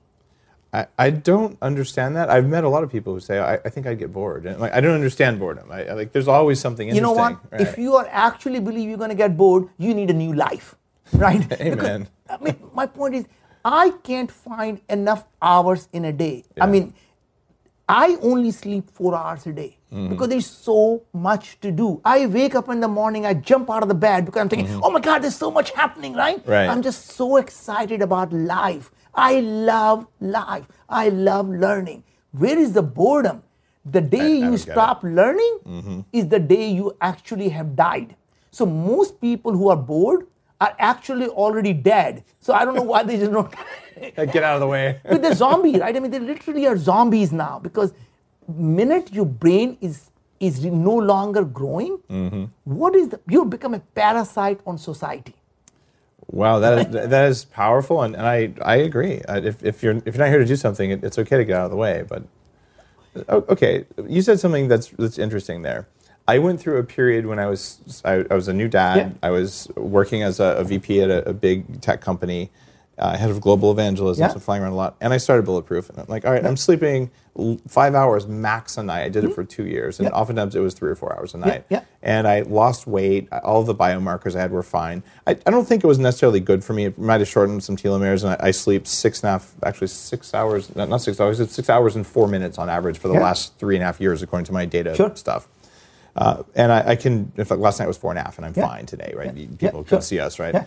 [0.76, 2.28] I, I don't understand that.
[2.28, 4.44] I've met a lot of people who say, I, I think I'd get bored.
[4.46, 5.72] And like, I don't understand boredom.
[5.72, 7.08] I, I- like, there's always something interesting.
[7.08, 7.52] You know what?
[7.52, 7.60] right?
[7.62, 10.74] If you are actually believe you're going to get bored, you need a new life,
[11.14, 11.44] right?
[11.60, 12.08] Amen.
[12.28, 13.24] I mean, my point is,
[13.64, 16.44] I can't find enough hours in a day.
[16.60, 16.92] I mean,
[17.88, 20.08] I only sleep four hours a day Mm-hmm.
[20.08, 22.00] because there's so much to do.
[22.04, 24.80] I wake up in the morning, I jump out of the bed because I'm thinking,
[24.82, 26.38] oh my God, there's so much happening, right?
[26.40, 26.50] Mm-hmm.
[26.50, 26.68] Right.
[26.68, 28.90] I'm just so excited about life.
[29.16, 30.66] I love life.
[30.88, 32.04] I love learning.
[32.32, 33.42] Where is the boredom?
[33.84, 34.72] The day I you don't get it.
[34.72, 36.00] stop learning mm-hmm.
[36.12, 38.16] is the day you actually have died.
[38.50, 40.26] So most people who are bored
[40.60, 42.24] are actually already dead.
[42.40, 43.54] So I don't know why they just don't.
[44.32, 45.00] get out of the way.
[45.04, 45.94] But they're zombie, right?
[45.94, 47.92] I mean, they literally are zombies now because
[48.48, 52.44] minute your brain is is no longer growing, mm-hmm.
[52.64, 55.34] what is the you become a parasite on society.
[56.30, 59.22] Wow, that is, that is powerful, and, and I, I agree.
[59.28, 61.56] If, if you're if you're not here to do something, it, it's okay to get
[61.56, 62.04] out of the way.
[62.08, 62.24] But
[63.28, 65.88] oh, okay, you said something that's that's interesting there.
[66.28, 68.96] I went through a period when I was I, I was a new dad.
[68.96, 69.28] Yeah.
[69.28, 72.50] I was working as a, a VP at a, a big tech company,
[72.98, 74.28] uh, head of global evangelism, Yeah.
[74.32, 74.96] so flying around a lot.
[75.00, 77.10] And I started Bulletproof, and I'm like, all right, I'm sleeping
[77.68, 79.02] five hours max a night.
[79.04, 80.14] I did it for two years, and Mm-hmm.
[80.14, 80.20] Yeah.
[80.20, 81.66] oftentimes it was three or four hours a night.
[81.68, 81.82] yeah.
[82.02, 83.28] And I lost weight.
[83.44, 85.02] All the biomarkers I had were fine.
[85.26, 86.86] I, I don't think it was necessarily good for me.
[86.86, 89.88] It might have shortened some telomeres, and I, I sleep six and a half, actually
[89.88, 93.08] six hours, not, not six hours, it's six hours and four minutes on average for
[93.08, 93.20] the Yeah.
[93.24, 95.14] last three and a half years, according to my data Sure.
[95.16, 95.48] stuff.
[96.16, 98.46] Uh, and I, I can, in fact, last night was four and a half, and
[98.46, 98.66] I'm Yeah.
[98.66, 99.36] fine today, right?
[99.36, 99.48] Yeah.
[99.58, 100.66] People Yeah, can see us, right?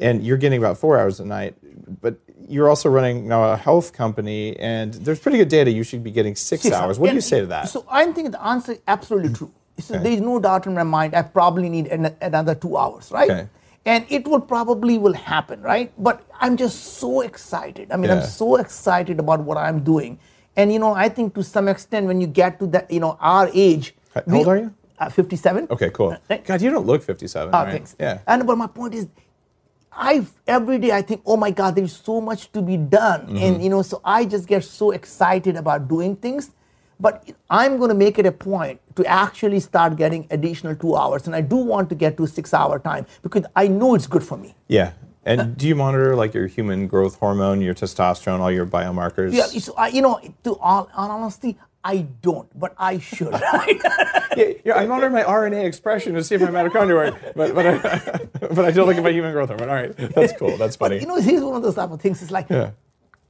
[0.00, 1.54] And you're getting about four hours a night,
[2.00, 2.16] but
[2.48, 5.70] you're also running now a health company, and there's pretty good data.
[5.70, 6.98] You should be getting six, Six hours.
[6.98, 7.68] What do you say to that?
[7.68, 9.52] So I think the answer is absolutely true.
[9.80, 10.04] So Okay.
[10.04, 11.16] there is no doubt in my mind.
[11.16, 13.28] I probably need an, another two hours, right?
[13.28, 13.48] Okay.
[13.84, 15.92] And it will probably will happen, right?
[15.98, 17.90] But I'm just so excited.
[17.90, 18.18] I mean, Yeah.
[18.18, 20.20] I'm so excited about what I'm doing,
[20.56, 23.16] and you know, I think to some extent, when you get to that, you know,
[23.20, 23.96] our age.
[24.14, 24.72] How old are you?
[25.00, 25.66] Uh, 57.
[25.70, 26.16] Okay, cool.
[26.30, 26.44] Right.
[26.44, 27.50] God, you don't look 57.
[27.52, 27.72] Ah, right?
[27.72, 27.96] thanks.
[27.98, 28.20] Yeah.
[28.28, 29.08] And but my point is,
[29.96, 33.36] I every day I think, oh my God, there's so much to be done, Mm-hmm.
[33.36, 36.50] and you know, so I just get so excited about doing things.
[37.00, 41.26] But I'm going to make it a point to actually start getting additional two hours,
[41.26, 44.36] and I do want to get to six-hour time because I know it's good for
[44.38, 44.54] me.
[44.68, 44.92] yeah.
[45.26, 49.32] And do you monitor like your human growth hormone, your testosterone, all your biomarkers?
[49.32, 53.32] Yeah, so I, you know, to all, all honesty, I don't, but I should.
[53.52, 53.80] Right?
[54.36, 57.66] yeah, yeah, I monitor my RNA expression to see if my mitochondria work, but but
[57.66, 57.76] I,
[58.54, 59.68] but I don't look at my human growth hormone.
[59.68, 60.56] All right, that's cool.
[60.56, 60.96] That's funny.
[60.96, 62.22] But you know, here's one of those type of things.
[62.22, 62.70] It's like Yeah.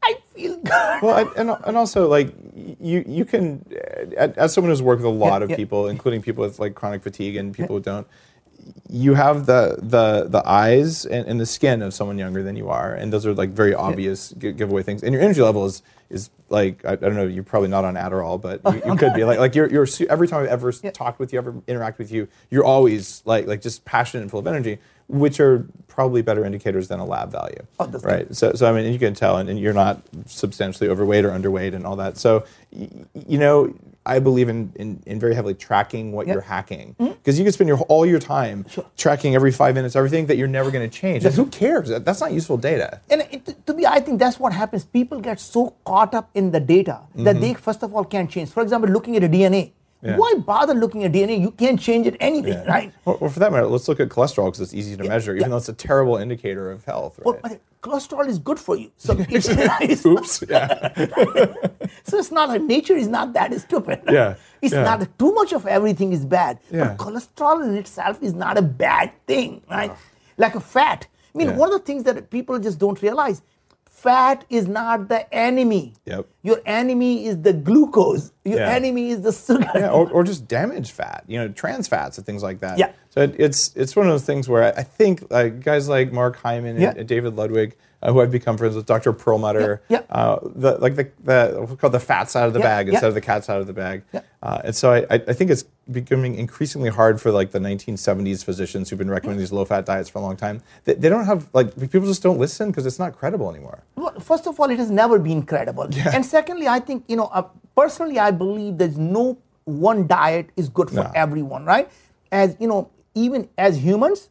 [0.02, 1.02] I feel good.
[1.02, 2.32] Well, I, and and also like
[2.80, 3.64] you you can
[4.16, 5.56] as someone who's worked with a lot Yeah, of yeah.
[5.56, 8.06] people, including people with like chronic fatigue and people who don't.
[8.88, 12.68] You have the the the eyes and, and the skin of someone younger than you
[12.70, 15.02] are, and those are like very obvious gi- giveaway things.
[15.02, 17.26] And your energy level is is like I, I don't know.
[17.26, 20.28] You're probably not on Adderall, but you, you could be like like you're you're every
[20.28, 23.84] time I've ever talked with you, ever interact with you, you're always like like just
[23.84, 24.78] passionate and full of energy,
[25.08, 28.34] which are probably better indicators than a lab value, Oh, right?
[28.34, 31.74] So so I mean, you can tell, and, and you're not substantially overweight or underweight
[31.74, 32.18] and all that.
[32.18, 33.74] So y- you know.
[34.06, 36.34] I believe in, in, in very heavily tracking what Yeah.
[36.34, 37.12] you're hacking mm-hmm.
[37.14, 38.66] because you can spend your all your time
[38.98, 41.22] tracking every five minutes everything that you're never going to change.
[41.22, 41.88] Who cares?
[41.88, 43.00] That's not useful data.
[43.08, 44.84] And it, to me, I think that's what happens.
[44.84, 47.40] People get so caught up in the data that mm-hmm.
[47.40, 48.50] they, first of all, can't change.
[48.50, 49.72] For example, looking at a DNA.
[50.04, 50.18] Yeah.
[50.18, 51.40] Why bother looking at DNA?
[51.40, 52.92] You can't change it anything, right?
[53.06, 55.42] Or, or for that matter, let's look at cholesterol because it's easy to measure, even
[55.42, 55.48] yeah.
[55.48, 57.18] though it's a terrible indicator of health.
[57.24, 57.40] Right?
[57.40, 58.90] but cholesterol is good for you.
[58.98, 59.12] So
[60.10, 60.44] Oops.
[60.48, 60.94] Yeah.
[62.04, 64.02] so it's not like nature is not that stupid.
[64.10, 64.82] Yeah, It's yeah.
[64.82, 66.58] not too much of everything is bad.
[66.70, 66.94] Yeah.
[66.98, 69.92] But cholesterol in itself is not a bad thing, right?
[70.36, 71.06] Like a fat.
[71.34, 71.56] I mean, Yeah.
[71.56, 73.40] one of the things that people just don't realize
[74.04, 75.94] fat is not the enemy.
[76.04, 76.26] Yep.
[76.42, 78.32] Your enemy is the glucose.
[78.44, 78.70] Your Yeah.
[78.78, 79.66] enemy is the sugar.
[79.74, 82.78] yeah, or, or just damaged fat, you know, trans fats and things like that.
[82.78, 82.92] Yeah.
[83.10, 86.12] So it, it's it's one of those things where I, I think like guys like
[86.12, 86.94] Mark Hyman and, Yeah.
[86.96, 89.12] and David Ludwig, uh, who I've become friends with, Dr.
[89.12, 90.16] Perlmutter, Yeah, yeah.
[90.16, 92.92] Uh, the like the the called the fat side of the Yeah, bag yeah.
[92.94, 94.02] instead of the cat side of the bag.
[94.12, 94.20] Yeah.
[94.42, 98.44] Uh, and so I, I I think it's becoming increasingly hard for like the 1970s
[98.44, 100.62] physicians who've been recommending these low fat diets for a long time.
[100.84, 103.82] They, they don't have like people just don't listen because it's not credible anymore.
[103.96, 105.88] Well, first of all, it has never been credible.
[106.14, 107.44] And secondly, I think, you know, uh,
[107.76, 111.12] personally, I believe there's no one diet is good for No.
[111.14, 111.90] everyone, right?
[112.30, 114.28] As, you know, even as humans,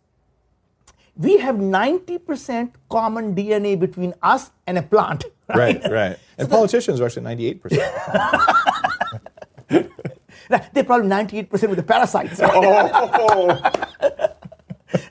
[1.16, 5.26] we have 90% common DNA between us and a plant.
[5.54, 6.18] Right, right.
[6.38, 7.60] And politicians are actually 98%.
[10.74, 12.40] They're probably 98% with the parasites.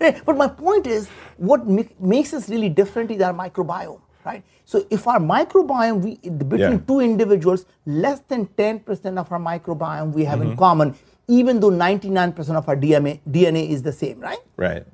[0.01, 1.09] Eh, but my point is,
[1.39, 4.45] what ma- makes us really different is our microbiome, right?
[4.65, 6.79] So if our microbiome, we, between Yeah.
[6.87, 10.51] two individuals, less than 10% of our microbiome we have Mm-hmm.
[10.53, 10.95] in common,
[11.27, 14.39] even though 99% of our DNA, DNA is the same, right?
[14.57, 14.85] right.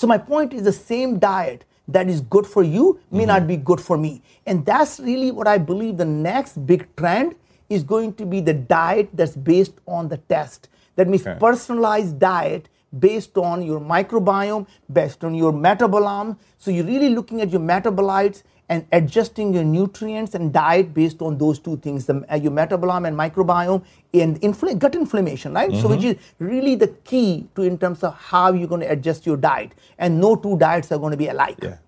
[0.00, 3.48] So my point is the same diet that is good for you may not mm-hmm.
[3.48, 4.22] be good for me.
[4.46, 7.34] And that's really what I believe the next big trend
[7.68, 10.70] is going to be the diet that's based on the test.
[10.96, 11.38] That means Okay.
[11.38, 16.38] personalized diet based on your microbiome, based on your metabolome.
[16.56, 21.36] So you're really looking at your metabolites and adjusting your nutrients and diet based on
[21.36, 23.84] those two things, the, uh, your metabolome and microbiome
[24.14, 25.72] and infl- gut inflammation, right?
[25.82, 29.26] So which is really the key to in terms of how you're going to adjust
[29.26, 29.72] your diet.
[29.98, 31.58] And no two diets are going to be alike.
[31.60, 31.78] Yeah.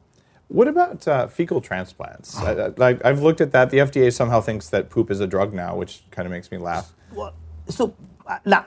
[0.49, 2.37] What about uh, fecal transplants?
[2.37, 3.71] I, I- like I've looked at that.
[3.71, 6.59] The FDA somehow thinks that poop is a drug now, which kind of makes me
[6.59, 6.93] laugh.
[7.13, 7.33] Well,
[7.69, 7.95] so
[8.27, 8.65] uh, now,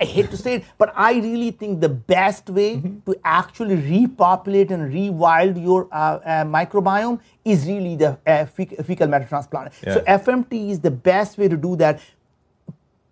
[0.00, 3.10] I hate to say it, but I really think the best way Mm-hmm.
[3.10, 9.06] to actually repopulate and rewild your uh, uh, microbiome is really the uh, fec- fecal
[9.08, 9.72] matter transplant.
[9.84, 12.00] So FMT is the best way to do that.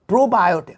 [0.09, 0.77] Probiotic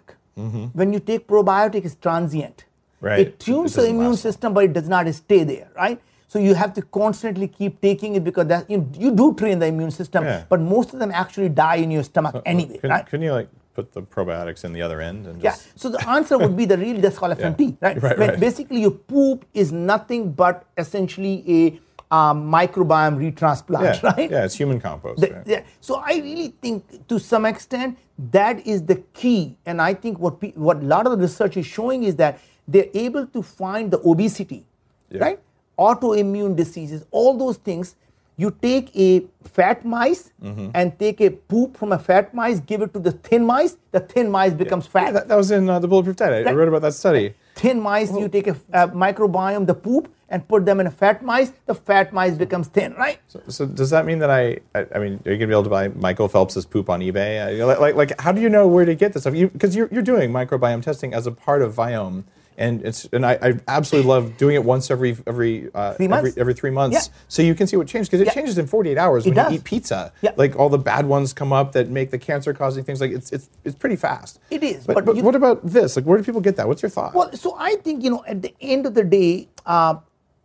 [0.73, 2.65] When you take probiotic, it's transient.
[2.99, 3.19] Right.
[3.19, 5.99] It It tunes the immune last system, but it does not stay there, right?
[6.27, 9.65] So you have to constantly keep taking it because that you, you do train the
[9.67, 10.43] immune system, Yeah.
[10.49, 13.05] but most of them actually die in your stomach anyway, Couldn't, right?
[13.05, 15.55] couldn't you like put the probiotics in the other end and Yeah.
[15.75, 18.01] So the answer would be the real that's called FMT, right?
[18.01, 18.39] Right, When right.
[18.39, 21.79] Basically, your poop is nothing but essentially a
[22.13, 24.29] um, microbiome retransplant, yeah, right?
[24.29, 25.21] yeah, it's human compost.
[25.21, 25.47] The- right?
[25.47, 25.63] yeah.
[25.79, 27.97] So I really think, to some extent,
[28.31, 29.55] that is the key.
[29.65, 32.39] And I think what pe- what a lot of the research is showing is that
[32.67, 34.65] they're able to find the obesity,
[35.09, 35.21] Yeah.
[35.23, 35.39] right?
[35.79, 37.95] Autoimmune diseases, all those things.
[38.41, 39.09] You take a
[39.57, 40.69] fat mice Mm-hmm.
[40.73, 43.73] and take a poop from a fat mice, give it to the thin mice.
[43.91, 46.47] The thin mice becomes fat Yeah, that, that was in uh, the Bulletproof Diet.
[46.47, 47.25] I, I read about that study.
[47.55, 51.17] thin mice, you take a uh, microbiome, the poop, and put them in a fat
[51.31, 51.51] mice.
[51.67, 53.19] The fat mice becomes thin, right?
[53.27, 54.43] So, so does that mean that I,
[54.73, 54.87] I?
[54.95, 57.31] I mean, are you gonna be able to buy Michael Phelps's poop on eBay?
[57.61, 59.33] I, like, like, how do you know where to get this stuff?
[59.33, 62.23] Because you, are you're doing microbiome testing as a part of Viome,
[62.61, 66.07] and it's and I, I absolutely love doing it once every every uh, Three every,
[66.07, 66.37] months?
[66.37, 67.13] every three months, Yeah.
[67.27, 68.33] so you can see what changes because it Yeah.
[68.33, 69.51] changes in 48 hours It when does.
[69.51, 70.13] you eat pizza.
[70.21, 70.31] Yeah.
[70.37, 73.01] Like all the bad ones come up that make the cancer causing things.
[73.01, 74.39] Like it's it's it's pretty fast.
[74.49, 75.95] It is, But, but but you- what about this?
[75.95, 76.67] Like, where do people get that?
[76.67, 77.13] What's your thought?
[77.15, 79.95] Well, so I think you know at the end of the day, uh,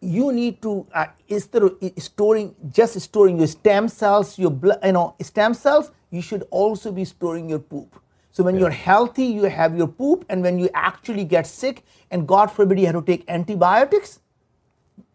[0.00, 4.92] you need to uh, instead of storing just storing your stem cells, your blood, you
[4.92, 7.90] know, stem cells, you should also be storing your poop.
[8.36, 12.28] So when you're healthy, you have your poop, and when you actually get sick, and
[12.28, 14.18] God forbid you have to take antibiotics,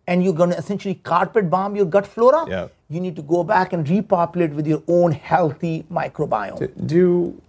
[0.08, 2.70] and you're going to essentially carpet bomb your gut flora, Yeah.
[2.90, 6.88] you need to go back and repopulate with your own healthy microbiome.
[6.88, 7.40] do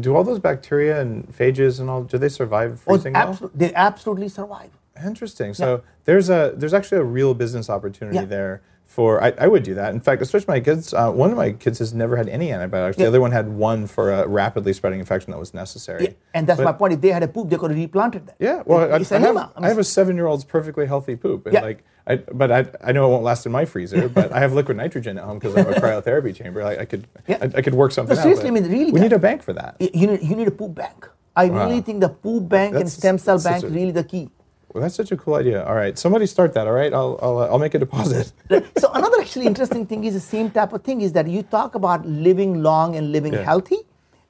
[0.00, 3.28] do all those bacteria and phages and all do they survive Oh, freezing well?
[3.34, 4.70] absol- they absolutely survive.
[5.12, 5.52] Interesting.
[5.54, 8.26] So there's a there's actually a real business opportunity Yeah.
[8.36, 9.94] there for I, I would do that.
[9.94, 10.92] In fact, especially my kids.
[10.94, 12.96] Uh, one of my kids has never had any antibiotics.
[12.96, 13.08] The Yeah.
[13.08, 16.04] other one had one for a rapidly spreading infection that was necessary.
[16.04, 16.94] Yeah, and that's But- my point.
[16.94, 18.36] If they had a poop, they could have replanted that.
[18.40, 19.36] Yeah, well, I, it's I have.
[19.56, 21.60] I have a seven-year-old's perfectly healthy poop, and Yeah.
[21.60, 24.54] like, I, but I, I know it won't last in my freezer, but I have
[24.54, 26.64] liquid nitrogen at home because I have a cryotherapy chamber.
[26.64, 27.36] Like, I could, Yeah.
[27.42, 28.24] I, I could work something No, out.
[28.24, 29.76] seriously, but I mean, really, we need a bank for that.
[29.78, 31.06] You need, you need a poop bank.
[31.36, 34.30] I really think the poop bank and stem cell bank a- really the key.
[34.72, 35.64] Well, that's such a cool idea.
[35.64, 36.66] All right, somebody start that.
[36.66, 38.32] All right, I'll, I'll, uh, I'll make a deposit.
[38.76, 41.74] so another actually interesting thing is the same type of thing is that you talk
[41.74, 43.44] about living long and living Yeah.
[43.44, 43.78] healthy.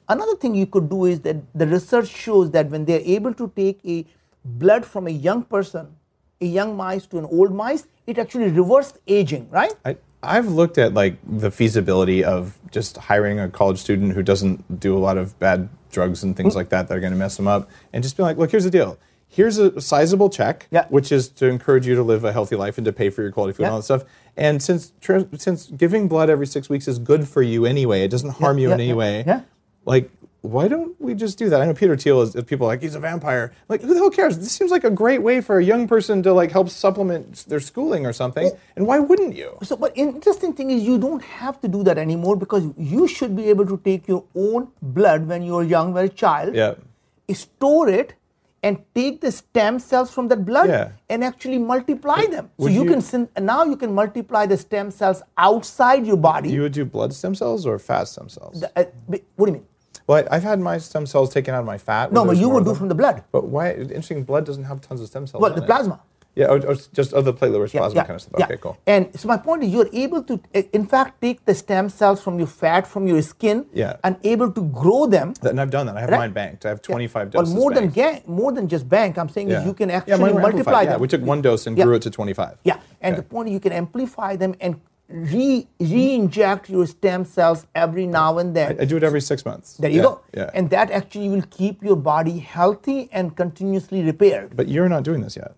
[0.08, 3.52] Another thing you could do is that the research shows that when they're able to
[3.56, 4.06] take a
[4.44, 5.88] blood from a young person,
[6.40, 9.72] a young mice to an old mice, it actually reversed aging, right?
[9.84, 14.80] I, I've looked at like the feasibility of just hiring a college student who doesn't
[14.80, 16.36] do a lot of bad drugs and Mm.
[16.38, 18.50] things like that that are going to mess them up, and just be like, look,
[18.52, 18.98] here's the deal.
[19.30, 20.86] Here's a sizable check, Yeah.
[20.88, 23.30] which is to encourage you to live a healthy life and to pay for your
[23.30, 24.04] quality food and all that stuff.
[24.36, 28.08] And since tr- since giving blood every six weeks is good for you anyway, it
[28.10, 29.24] doesn't harm you yeah, in any yeah, way.
[29.26, 29.40] yeah.
[29.84, 30.10] Like,
[30.40, 31.60] why don't we just do that?
[31.60, 33.52] I know Peter Thiel is people are like he's a vampire.
[33.68, 34.38] Like, who the hell cares?
[34.38, 37.60] This seems like a great way for a young person to like help supplement their
[37.60, 38.50] schooling or something.
[38.76, 39.58] And why wouldn't you?
[39.64, 43.34] So, but interesting thing is you don't have to do that anymore because you should
[43.36, 46.74] be able to take your own blood when you're young, when a child, Yeah.
[47.34, 48.14] store it,
[48.62, 50.90] and take the stem cells from that blood Yeah.
[51.08, 52.50] and actually multiply them.
[52.58, 56.50] So you, you- can now you can multiply the stem cells outside your body.
[56.50, 58.64] You would do blood stem cells or fat stem cells?
[58.64, 59.66] Uh, b- what do you mean?
[60.06, 62.12] Well, I've had my stem cells taken out of my fat.
[62.12, 63.22] No, but you would do from the blood.
[63.30, 63.72] But why?
[63.72, 64.24] Interesting.
[64.24, 65.42] Blood doesn't have tons of stem cells.
[65.42, 65.66] Well, the it.
[66.38, 68.38] Yeah, oh, oh, just other platelet Yeah, plasma yeah, kind of stuff.
[68.38, 68.44] yeah.
[68.46, 68.76] Okay, cool.
[68.86, 72.22] And so my point is, you're able to, uh, in fact, take the stem cells
[72.22, 73.96] from your fat, from your skin, Yeah.
[74.06, 75.34] and able to grow them.
[75.42, 75.96] And I've done that.
[75.96, 76.18] I have Right.
[76.26, 76.64] mine banked.
[76.64, 76.92] I have Yeah.
[76.94, 77.56] 25 Well, doses.
[77.60, 79.18] more than ga- more than just bank.
[79.18, 80.92] I'm saying is you can actually multiply them.
[80.94, 81.84] Yeah, we took one dose and Yeah.
[81.86, 82.54] grew it to 25.
[82.62, 83.20] Yeah, and Okay.
[83.22, 84.76] the point is you can amplify them and
[85.08, 88.76] re re-inject your stem cells every now and then.
[88.80, 89.68] I do it every six months.
[89.82, 90.20] there you Yeah, go.
[90.40, 90.50] Yeah.
[90.56, 94.48] And that actually will keep your body healthy and continuously repaired.
[94.54, 95.52] but you're not doing this yet.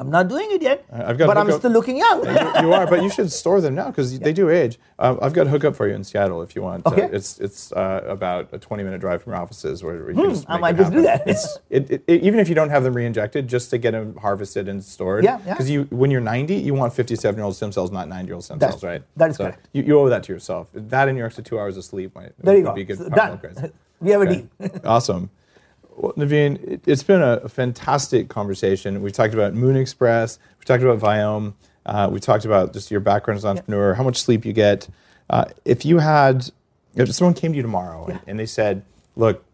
[0.00, 2.24] I'm not doing it yet, I've got but I'm hookup- still looking young.
[2.24, 2.32] you,
[2.68, 4.78] you are, but you should store them now because they do age.
[4.98, 6.86] Um, I've got a hookup for you in Seattle if you want.
[6.86, 7.02] Okay.
[7.02, 10.16] Uh, it's it's uh, about a 20 minute drive from your offices where, where you
[10.16, 11.28] can just I might just do that.
[11.28, 14.16] It's, it, it, it- even if you don't have them re-injected, just to get them
[14.16, 15.22] harvested and stored.
[15.22, 15.52] Yeah, yeah.
[15.52, 18.34] Because you, when you're 90, you want 57 year old stem cells, not 90 year
[18.36, 19.02] old stem That's- cells, right?
[19.16, 19.68] that is so correct.
[19.74, 20.68] You, you owe that to yourself.
[20.72, 22.72] That and your extra two hours of sleep might there you go.
[22.74, 22.96] be good.
[22.98, 23.38] So done.
[24.00, 24.46] we have a Okay.
[24.60, 24.80] deal.
[24.86, 25.28] awesome.
[26.00, 29.02] Well, Naveen, it, it's been a fantastic conversation.
[29.02, 30.38] We talked about Moon Express.
[30.58, 31.52] We talked about Viome.
[31.84, 34.88] Uh, we talked about just your background as an entrepreneur, how much sleep you get.
[35.28, 36.50] Uh, if you had,
[36.94, 38.82] if someone came to you tomorrow and, and they said,
[39.14, 39.44] "Look,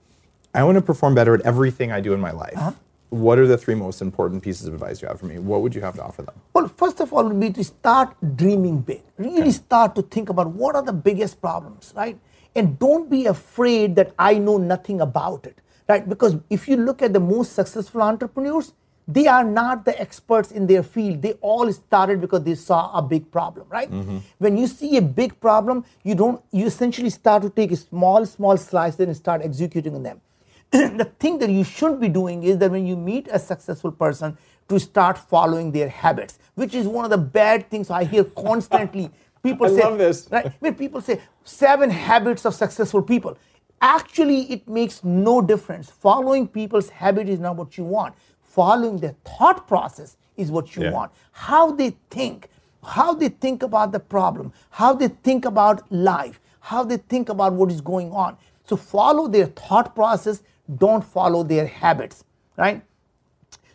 [0.55, 2.57] I want to perform better at everything I do in my life.
[2.57, 2.73] Uh-huh.
[3.11, 5.39] What are the three most important pieces of advice you have for me?
[5.41, 8.15] What would you have to offer them?" Well, first of all, would be to start
[8.37, 9.03] dreaming big.
[9.19, 12.17] Really start to think about what are the biggest problems, right?
[12.55, 15.61] And don't be afraid that I know nothing about it.
[15.89, 16.09] Right?
[16.09, 18.73] Because if you look at the most successful entrepreneurs,
[19.09, 21.23] they are not the experts in their field.
[21.23, 23.91] They all started because they saw a big problem, right?
[23.91, 24.19] Mm-hmm.
[24.39, 28.27] When you see a big problem, you don't you essentially start to take a small,
[28.27, 30.21] small slice and start executing on them.
[30.71, 34.37] the thing that you should be doing is that when you meet a successful person,
[34.69, 39.11] to start following their habits, which is one of the bad things I hear constantly.
[39.43, 40.29] People I say, love this.
[40.31, 40.53] right?
[40.59, 43.39] When people say seven habits of successful people,
[43.87, 45.91] actually it makes no difference.
[45.91, 48.15] Following people's habit is not what you want.
[48.43, 50.93] Following their thought process is what you Yeah.
[50.97, 51.13] want.
[51.33, 52.49] How they think,
[52.97, 56.41] how they think about the problem, how they think about life,
[56.73, 58.37] how they think about what is going on.
[58.69, 60.43] So follow their thought process,
[60.85, 62.25] don't follow their habits,
[62.57, 62.83] right?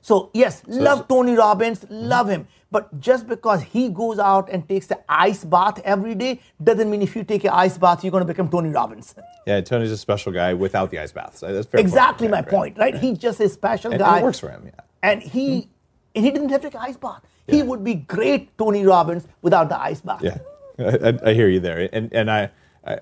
[0.01, 2.09] So yes, love Tony Robbins, mm-hmm.
[2.15, 2.47] love him.
[2.72, 7.02] But just because he goes out and takes the ice bath every day doesn't mean
[7.02, 9.14] if you take an ice bath you're going to become Tony Robbins.
[9.45, 11.41] Yeah, Tony's a special guy without the ice baths.
[11.41, 11.88] That's fair point.
[11.88, 12.48] exactly Yeah, my right.
[12.49, 12.95] point, right?
[12.95, 14.19] He's just a special And guy.
[14.19, 14.72] it works for him, yeah.
[15.03, 15.69] And he hmm.
[16.15, 17.22] and he didn't have to take an ice bath.
[17.48, 20.22] He would be great Tony Robbins without the ice bath.
[20.23, 20.38] Yeah,
[20.80, 22.52] I, I- hear you there, and and I,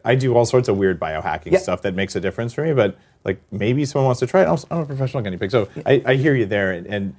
[0.04, 1.60] I do all sorts of weird biohacking Yeah.
[1.60, 2.74] stuff that makes a difference for me.
[2.74, 4.66] But like maybe someone wants to try it.
[4.72, 6.72] I'm, a professional guinea pig, so I, I hear you there.
[6.72, 7.16] And, and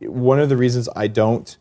[0.00, 1.56] one of the reasons I don't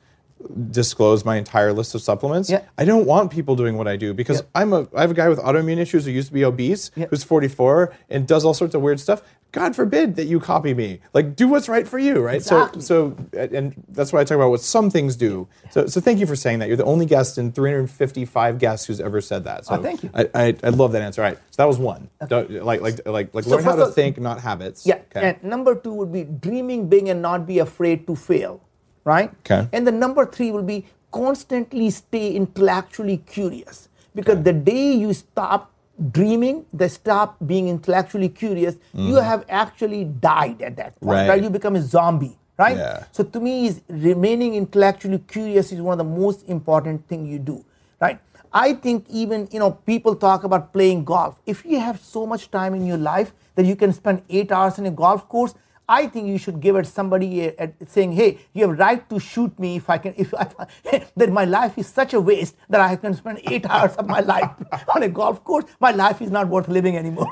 [0.72, 2.62] disclose my entire list of supplements, Yeah.
[2.78, 4.62] I don't want people doing what I do because Yeah.
[4.62, 7.08] I'm a I have a guy with autoimmune issues who used to be obese, Yeah.
[7.10, 9.22] who's 44 and does all sorts of weird stuff.
[9.52, 11.00] God forbid that you copy me.
[11.12, 12.36] Like, do what's right for you, right?
[12.36, 12.82] Exactly.
[12.84, 15.48] So, so, and that's why I talk about what some things do.
[15.72, 16.68] So, so thank you for saying that.
[16.68, 19.66] You're the only guest in 355 guests who's ever said that.
[19.66, 20.12] So, Oh, thank you.
[20.14, 21.24] I, I, I love that answer.
[21.24, 22.10] All right, so that was one.
[22.28, 24.86] Don't- like, like, like, like, So learn how to all- think, not habits.
[24.86, 25.00] Yeah.
[25.16, 25.30] Okay.
[25.30, 28.62] And number two would be dreaming big and not be afraid to fail,
[29.10, 29.32] right?
[29.42, 29.68] Okay.
[29.74, 30.78] And the number three will be
[31.12, 33.90] constantly stay intellectually curious.
[34.16, 35.72] Because the day you stop
[36.18, 38.76] dreaming, they stop being intellectually curious,
[39.10, 41.16] you have actually died at that point, Mm.
[41.18, 41.30] Right.
[41.30, 41.44] right?
[41.44, 42.78] You become a zombie, right?
[42.78, 43.04] Yeah.
[43.12, 47.40] So to me, is remaining intellectually curious is one of the most important thing you
[47.52, 47.58] do,
[48.06, 48.20] right?
[48.66, 51.34] I think even you know people talk about playing golf.
[51.56, 54.80] If you have so much time in your life that you can spend eight hours
[54.84, 55.54] in a golf course,
[55.90, 59.20] I think you should give it somebody uh, a- saying, "Hey, you have right to
[59.20, 60.14] shoot me if I can.
[60.18, 60.48] If I,
[61.18, 64.20] that my life is such a waste that I can spend eight hours of my
[64.22, 64.52] life
[64.96, 65.66] on a golf course.
[65.80, 67.32] My life is not worth living anymore."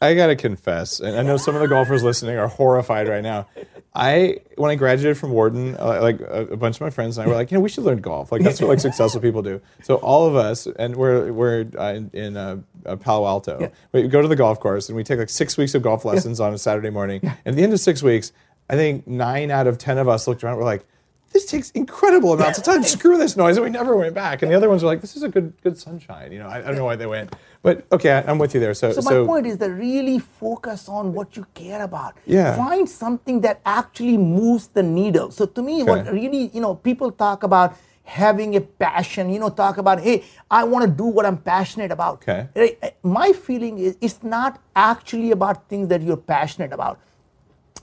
[0.00, 3.48] I gotta confess, and I know some of the golfers listening are horrified right now.
[3.94, 7.26] I when I graduated from Wharton, uh, like a, a bunch of my friends and
[7.26, 8.30] I were like, you know, we should learn golf.
[8.30, 9.60] Like that's what like successful people do.
[9.82, 13.72] So all of us, and we're we're uh, in, uh, uh, Palo Alto.
[13.92, 16.38] We go to the golf course and we take like six weeks of golf lessons
[16.38, 17.20] on a Saturday morning.
[17.22, 18.30] And at the end of six weeks,
[18.70, 20.58] I think nine out of ten of us looked around.
[20.58, 20.86] We're like.
[21.32, 22.82] This takes incredible amounts of time.
[22.96, 24.42] Screw this noise, and we never went back.
[24.42, 26.58] And the other ones were like, "This is a good, good sunshine." You know, I,
[26.58, 28.74] I don't know why they went, but okay, I, I'm with you there.
[28.74, 32.16] So, So my point is that really focus on what you care about.
[32.26, 32.56] Yeah.
[32.56, 35.30] Find something that actually moves the needle.
[35.30, 37.76] So to me, what really, you know, people talk about
[38.08, 41.92] having a passion, you know, talk about, hey, I want to do what I'm passionate
[41.92, 42.26] about.
[42.26, 42.78] Okay.
[43.02, 46.98] My feeling is it's not actually about things that you're passionate about.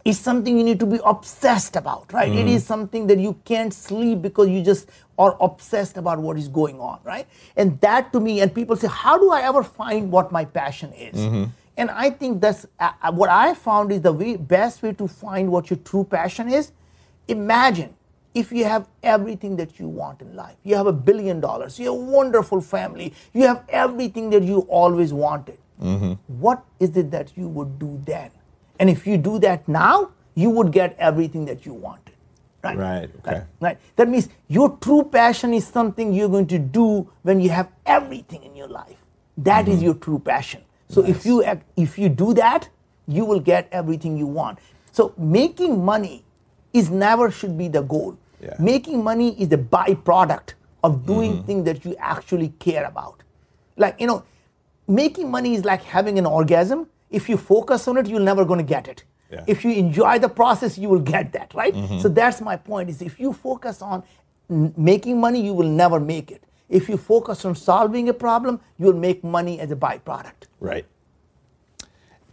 [0.06, 2.32] It's something you need to be obsessed about, right?
[2.32, 4.88] It is something that you can't sleep because you just
[5.18, 7.26] are obsessed about what is going on, right?
[7.58, 10.94] And that to me, and people say, how do I ever find what my passion
[10.94, 11.16] is?
[11.76, 15.08] And I think that's uh, uh, what I found is the way, best way to
[15.08, 16.72] find what your true passion is.
[17.28, 17.94] Imagine
[18.36, 20.56] if you have everything that you want in life.
[20.64, 24.60] You have a billion dollars, you have a wonderful family, you have everything that you
[24.70, 25.58] always wanted.
[26.28, 28.30] What is it that you would do then?
[28.80, 32.14] And if you do that now, you would get everything that you wanted.
[32.64, 32.78] Right.
[32.78, 33.44] Right, okay.
[33.60, 33.78] Right.
[33.96, 38.44] That means your true passion is something you're going to do when you have everything
[38.44, 38.98] in your life.
[39.38, 39.86] That is mm-hmm.
[39.86, 40.64] your true passion.
[40.90, 41.44] So if you
[41.76, 42.70] if you do that,
[43.08, 44.60] you will get everything you want.
[44.92, 46.24] So making money
[46.74, 48.18] is never should be the goal.
[48.42, 48.56] Yeah.
[48.60, 50.54] Making money is the byproduct
[50.84, 51.46] of doing mm-hmm.
[51.46, 53.24] things that you actually care about.
[53.78, 54.24] Like, you know,
[54.88, 56.88] making money is like having an orgasm.
[57.16, 59.04] If you focus on it, you're never going to get it.
[59.32, 59.44] Yeah.
[59.48, 61.74] If you enjoy the process, you will get that, right?
[61.74, 62.00] Mm-hmm.
[62.00, 64.04] So that's my point is if you focus on
[64.50, 66.44] n- making money, you will never make it.
[66.70, 70.42] If you focus on solving a problem, you'll make money as a byproduct.
[70.60, 70.86] Right.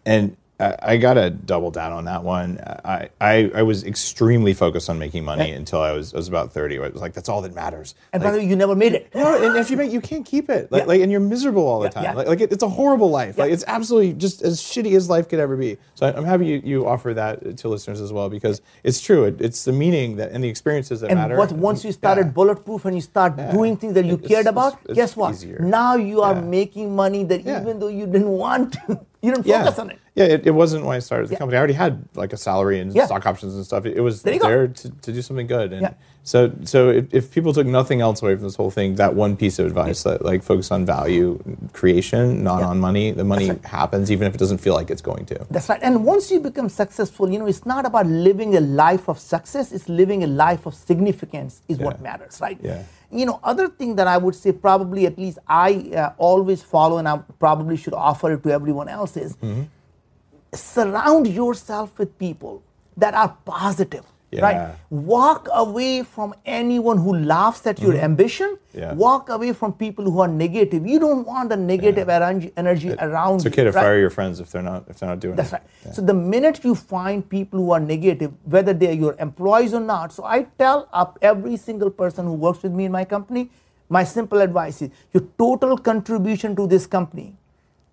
[0.05, 2.59] And I, I gotta double down on that one.
[2.85, 5.57] I, I, I was extremely focused on making money Yeah.
[5.57, 6.79] until I was, I was about 30.
[6.79, 7.95] I was like, that's all that matters.
[8.13, 9.15] And Like, by the way, you never made it.
[9.15, 10.71] no, and if you make, you can't keep it.
[10.71, 10.87] Like, Yeah.
[10.87, 12.05] like and you're miserable all the time.
[12.05, 12.15] yeah.
[12.15, 13.39] Like, like it, it's a horrible life.
[13.39, 15.79] Like it's absolutely just as shitty as life could ever be.
[15.95, 19.25] So I- I'm happy you, you offer that to listeners as well because it's true.
[19.25, 21.37] It, it's the meaning that and the experiences that And matter.
[21.37, 24.79] what, once you started bulletproof and you start doing things that you It's- cared about,
[24.85, 25.35] it's guess what?
[25.35, 25.59] easier.
[25.61, 29.79] Now you are making money that even though you didn't want to, you didn't focus
[29.79, 29.99] on it.
[30.15, 31.39] Yeah, it, it wasn't when I started the Yeah.
[31.39, 31.57] company.
[31.57, 33.07] I already had like a salary and Yeah.
[33.07, 33.87] stock options and stuff.
[33.87, 35.73] It, it was There there to, to do something good.
[35.73, 35.95] And Yeah.
[36.23, 39.37] so, so if, if people took nothing else away from this whole thing, that one
[39.37, 41.39] piece of advice that like focus on value
[41.73, 43.11] creation, not on money.
[43.13, 43.65] The money right.
[43.65, 45.47] happens even if it doesn't feel like it's going to.
[45.51, 45.81] That's right.
[45.83, 49.73] And once you become successful, you know, it's not about living a life of success,
[49.73, 52.59] it's living a life of significance is what matters, right?
[52.63, 52.83] Yeah.
[53.11, 56.99] You know, other thing that I would say probably at least I uh, always follow
[56.99, 59.63] and I probably should offer it to everyone else is Mm-hmm.
[60.55, 62.63] Surround yourself with people
[62.97, 64.05] that are positive.
[64.31, 64.41] Yeah.
[64.41, 64.77] Right?
[64.89, 68.57] Walk away from anyone who laughs at your ambition.
[68.57, 68.79] Mm-hmm.
[68.79, 68.95] Yeah.
[68.95, 70.87] Walk away from people who are negative.
[70.87, 74.51] You don't want the negative energy, energy around It's okay to fire your friends if
[74.51, 75.63] they're not if they're not doing That's it.
[75.85, 75.95] right.
[75.95, 80.15] So the minute you find people who are negative, whether they're your employees or not,
[80.15, 83.51] so I tell up every single person who works with me in my company,
[83.91, 87.37] my simple advice is your total contribution to this company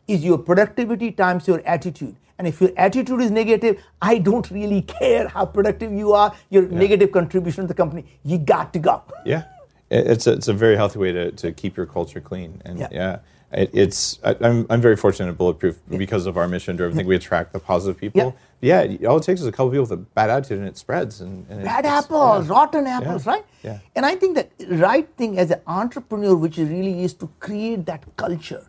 [0.10, 2.16] is your productivity times your attitude.
[2.38, 6.64] And if your attitude is negative, I don't really care how productive you are, your
[6.70, 8.06] negative contribution to the company.
[8.24, 9.04] You got to go.
[9.26, 9.44] Yeah,
[9.90, 12.62] it's a, it's a very healthy way to, to keep your culture clean.
[12.64, 12.88] And Yeah.
[12.92, 13.20] yeah,
[13.52, 16.96] it, it's I, I'm I'm very fortunate at Bulletproof because of our mission driven.
[16.96, 18.34] I think we attract the positive people.
[18.62, 18.84] Yeah.
[18.84, 19.08] yeah.
[19.10, 21.20] all it takes is a couple people with a bad attitude and it spreads.
[21.22, 22.54] And, and bad apples, yeah.
[22.54, 23.32] rotten apples, Yeah.
[23.34, 23.46] right?
[23.64, 23.80] Yeah.
[23.96, 24.50] And I think that
[24.88, 28.66] right thing as an entrepreneur, which really is to create that culture,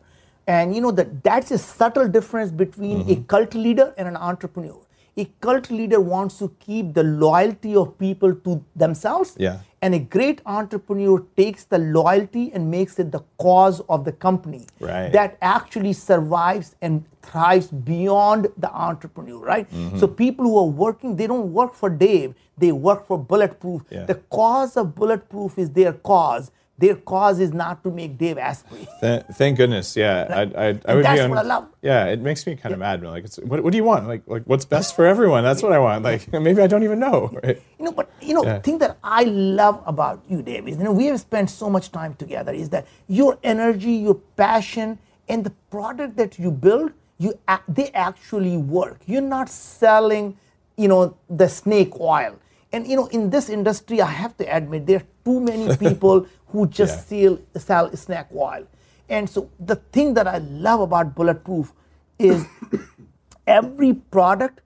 [0.47, 3.11] and you know that that's a subtle difference between Mm-hmm.
[3.13, 4.79] a cult leader and an entrepreneur.
[5.17, 9.35] A cult leader wants to keep the loyalty of people to themselves.
[9.39, 9.59] Yeah.
[9.83, 14.67] And a great entrepreneur takes the loyalty and makes it the cause of the company
[14.79, 15.11] Right.
[15.13, 19.71] that actually survives and thrives beyond the entrepreneur, right?
[19.71, 19.99] Mm-hmm.
[19.99, 23.83] So people who are working, they don't work for Dave, they work for Bulletproof.
[23.91, 24.05] Yeah.
[24.05, 26.51] The cause of Bulletproof is their cause.
[26.81, 28.89] Their cause is not to make Dave Asprey.
[29.03, 29.95] Th- thank goodness.
[29.97, 31.69] Yeah, I, I, I would that's be on, what I love.
[31.83, 33.03] Yeah, it makes me kind of mad.
[33.03, 34.09] Like, it's, what, what do you want?
[34.09, 35.45] Like, like what's best for everyone?
[35.45, 36.05] That's what I want.
[36.05, 37.21] Like, maybe I don't even know.
[37.43, 37.63] Right?
[37.79, 38.55] You know, but you know, Yeah.
[38.55, 41.69] the thing that I love about you, Dave, is you know, we have spent so
[41.69, 42.53] much time together.
[42.53, 44.99] Is that your energy, your passion,
[45.29, 47.35] and the product that you build, you
[47.69, 48.99] they actually work.
[49.07, 50.37] You're not selling,
[50.77, 52.37] you know, the snake oil.
[52.73, 56.27] And you know, in this industry, I have to admit, there are too many people
[56.53, 58.67] who just sell, sell snack oil.
[59.09, 61.73] And so the thing that I love about Bulletproof
[62.19, 62.47] is
[63.47, 64.61] every product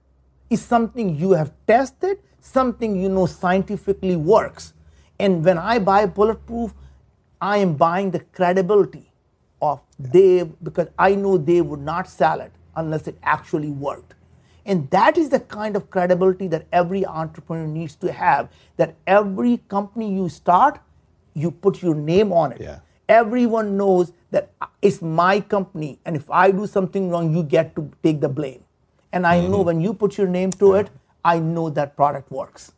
[0.49, 4.73] is something you have tested, something you know scientifically works.
[5.19, 6.73] And when I buy Bulletproof,
[7.41, 9.11] I am buying the credibility
[9.61, 9.81] of
[10.11, 14.13] Dave because I know they would not sell it unless it actually worked.
[14.65, 18.49] And that is the kind of credibility that every entrepreneur needs to have.
[18.77, 20.79] That every company you start,
[21.35, 22.61] you put your name on it.
[22.61, 22.79] Yeah.
[23.07, 24.49] Everyone knows that
[24.81, 28.63] it's my company, and if I do something wrong, you get to take the blame.
[29.13, 29.51] And I Mm-hmm.
[29.51, 30.89] know when you put your name to it,
[31.23, 32.71] I know that product works.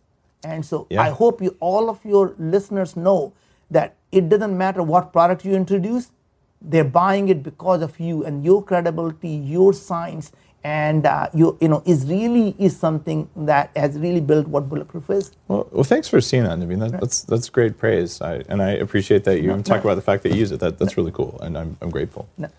[0.43, 1.01] And so Yeah.
[1.01, 3.33] I hope you, all of your listeners know
[3.71, 6.11] that it doesn't matter what product you introduce,
[6.61, 10.31] they're buying it because of you and your credibility, your science,
[10.67, 15.09] and uh, you, you know, is really is something that has really built what Bulletproof
[15.09, 15.31] is.
[15.47, 16.51] Well, well, thanks for seeing that.
[16.51, 19.81] I mean, that, that's that's great praise, I, and I appreciate that you even talk
[19.85, 20.59] about the fact that you use it.
[20.59, 22.27] That that's really cool, and I'm I'm grateful.
[22.37, 22.49] No.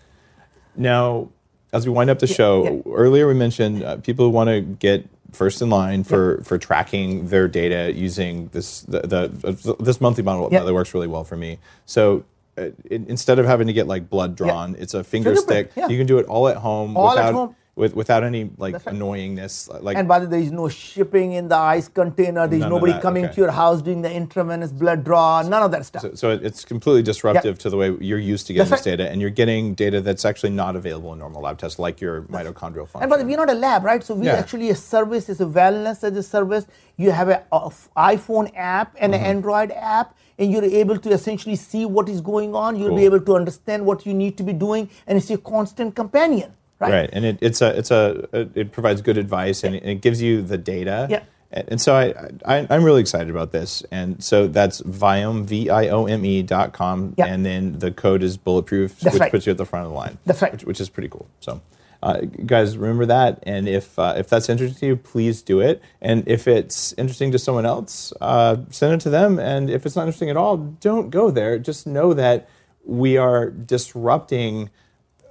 [0.75, 1.29] Now,
[1.71, 2.93] as we wind up the show, yeah.
[3.05, 7.27] earlier we mentioned uh, people who want to get first in line for, for tracking
[7.27, 10.63] their data using this the, the this monthly model Yeah.
[10.63, 11.59] that works really well for me.
[11.85, 12.23] So.
[12.57, 15.71] Uh, instead of having to get like blood drawn, it's a finger Fingerprint, stick.
[15.77, 15.87] yeah.
[15.87, 17.55] You can do it all at home All at home.
[17.79, 18.95] With, without any like That's right.
[18.95, 19.53] annoyingness.
[19.87, 22.45] Like And by the way, there is no shipping in the ice container.
[22.45, 23.35] There's nobody that, coming okay.
[23.35, 25.41] to your house doing the intravenous blood draw.
[25.41, 26.01] None of that stuff.
[26.01, 29.09] So, so it's completely disruptive to the way you're used to getting That's this data,
[29.09, 32.87] and you're getting data that's actually not available in normal lab tests, like your mitochondrial
[32.87, 33.03] function.
[33.03, 34.03] And but we're not a lab, right?
[34.03, 34.35] So we Yeah.
[34.43, 36.65] actually a service is a wellness as a service.
[36.97, 37.41] You have an
[38.13, 39.23] iPhone app and Mm-hmm.
[39.23, 40.07] an Android app,
[40.37, 42.75] and you're able to essentially see what is going on.
[42.79, 45.95] You'll be able to understand what you need to be doing, and it's your constant
[45.95, 46.91] companion, right?
[46.91, 50.41] right, and it, it's a it's a it provides good advice, and it, gives you
[50.41, 51.07] the data.
[51.09, 51.23] Yeah.
[51.51, 52.13] And so I,
[52.45, 56.43] I I'm really excited about this, and so that's Viome v i o m e
[56.43, 57.25] dot com, Yeah.
[57.25, 59.31] and then the code is bulletproof, That's which right.
[59.31, 60.19] puts you at the front of the line.
[60.25, 60.51] That's right.
[60.51, 61.27] which, which is pretty cool.
[61.39, 61.61] So.
[62.01, 65.81] Uh, guys, remember that, and if uh, if that's interesting to you, please do it.
[66.01, 69.37] And if it's interesting to someone else, uh, send it to them.
[69.37, 71.59] And if it's not interesting at all, don't go there.
[71.59, 72.47] Just know that
[72.85, 74.69] we are disrupting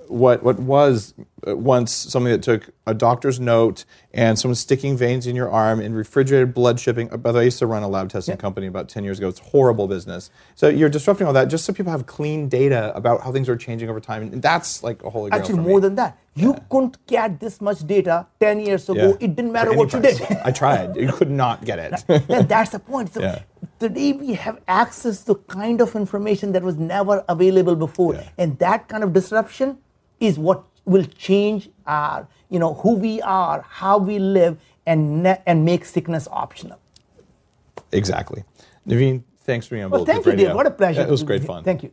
[0.08, 1.14] what what was
[1.46, 5.80] uh, once something that took a doctor's note and someone sticking veins in your arm
[5.80, 7.08] and refrigerated blood shipping.
[7.08, 9.28] By the way, I used to run a lab testing company about 10 years ago.
[9.28, 10.30] It's horrible business.
[10.54, 13.56] So you're disrupting all that just so people have clean data about how things are
[13.56, 14.22] changing over time.
[14.22, 15.40] And that's like a holy grail.
[15.40, 16.18] Actually, more than that.
[16.34, 19.08] You couldn't get this much data 10 years ago.
[19.10, 19.26] Yeah.
[19.26, 20.20] It didn't matter what you did.
[20.44, 20.96] I tried.
[20.96, 22.04] You could not get it.
[22.28, 23.12] and that's the point.
[23.12, 23.42] So Yeah.
[23.78, 28.28] today we have access to kind of information that was never available before, Yeah.
[28.38, 29.78] and that kind of disruption
[30.20, 35.42] is what will change our, you know, who we are, how we live, and ne-
[35.46, 36.78] and make sickness optional.
[37.92, 38.44] exactly.
[38.86, 40.46] Naveen, thanks for being on Well, Bulletproof thank you, Radio.
[40.48, 40.56] dear.
[40.56, 41.02] What a pleasure.
[41.02, 41.62] It was great fun.
[41.64, 41.92] Thank you.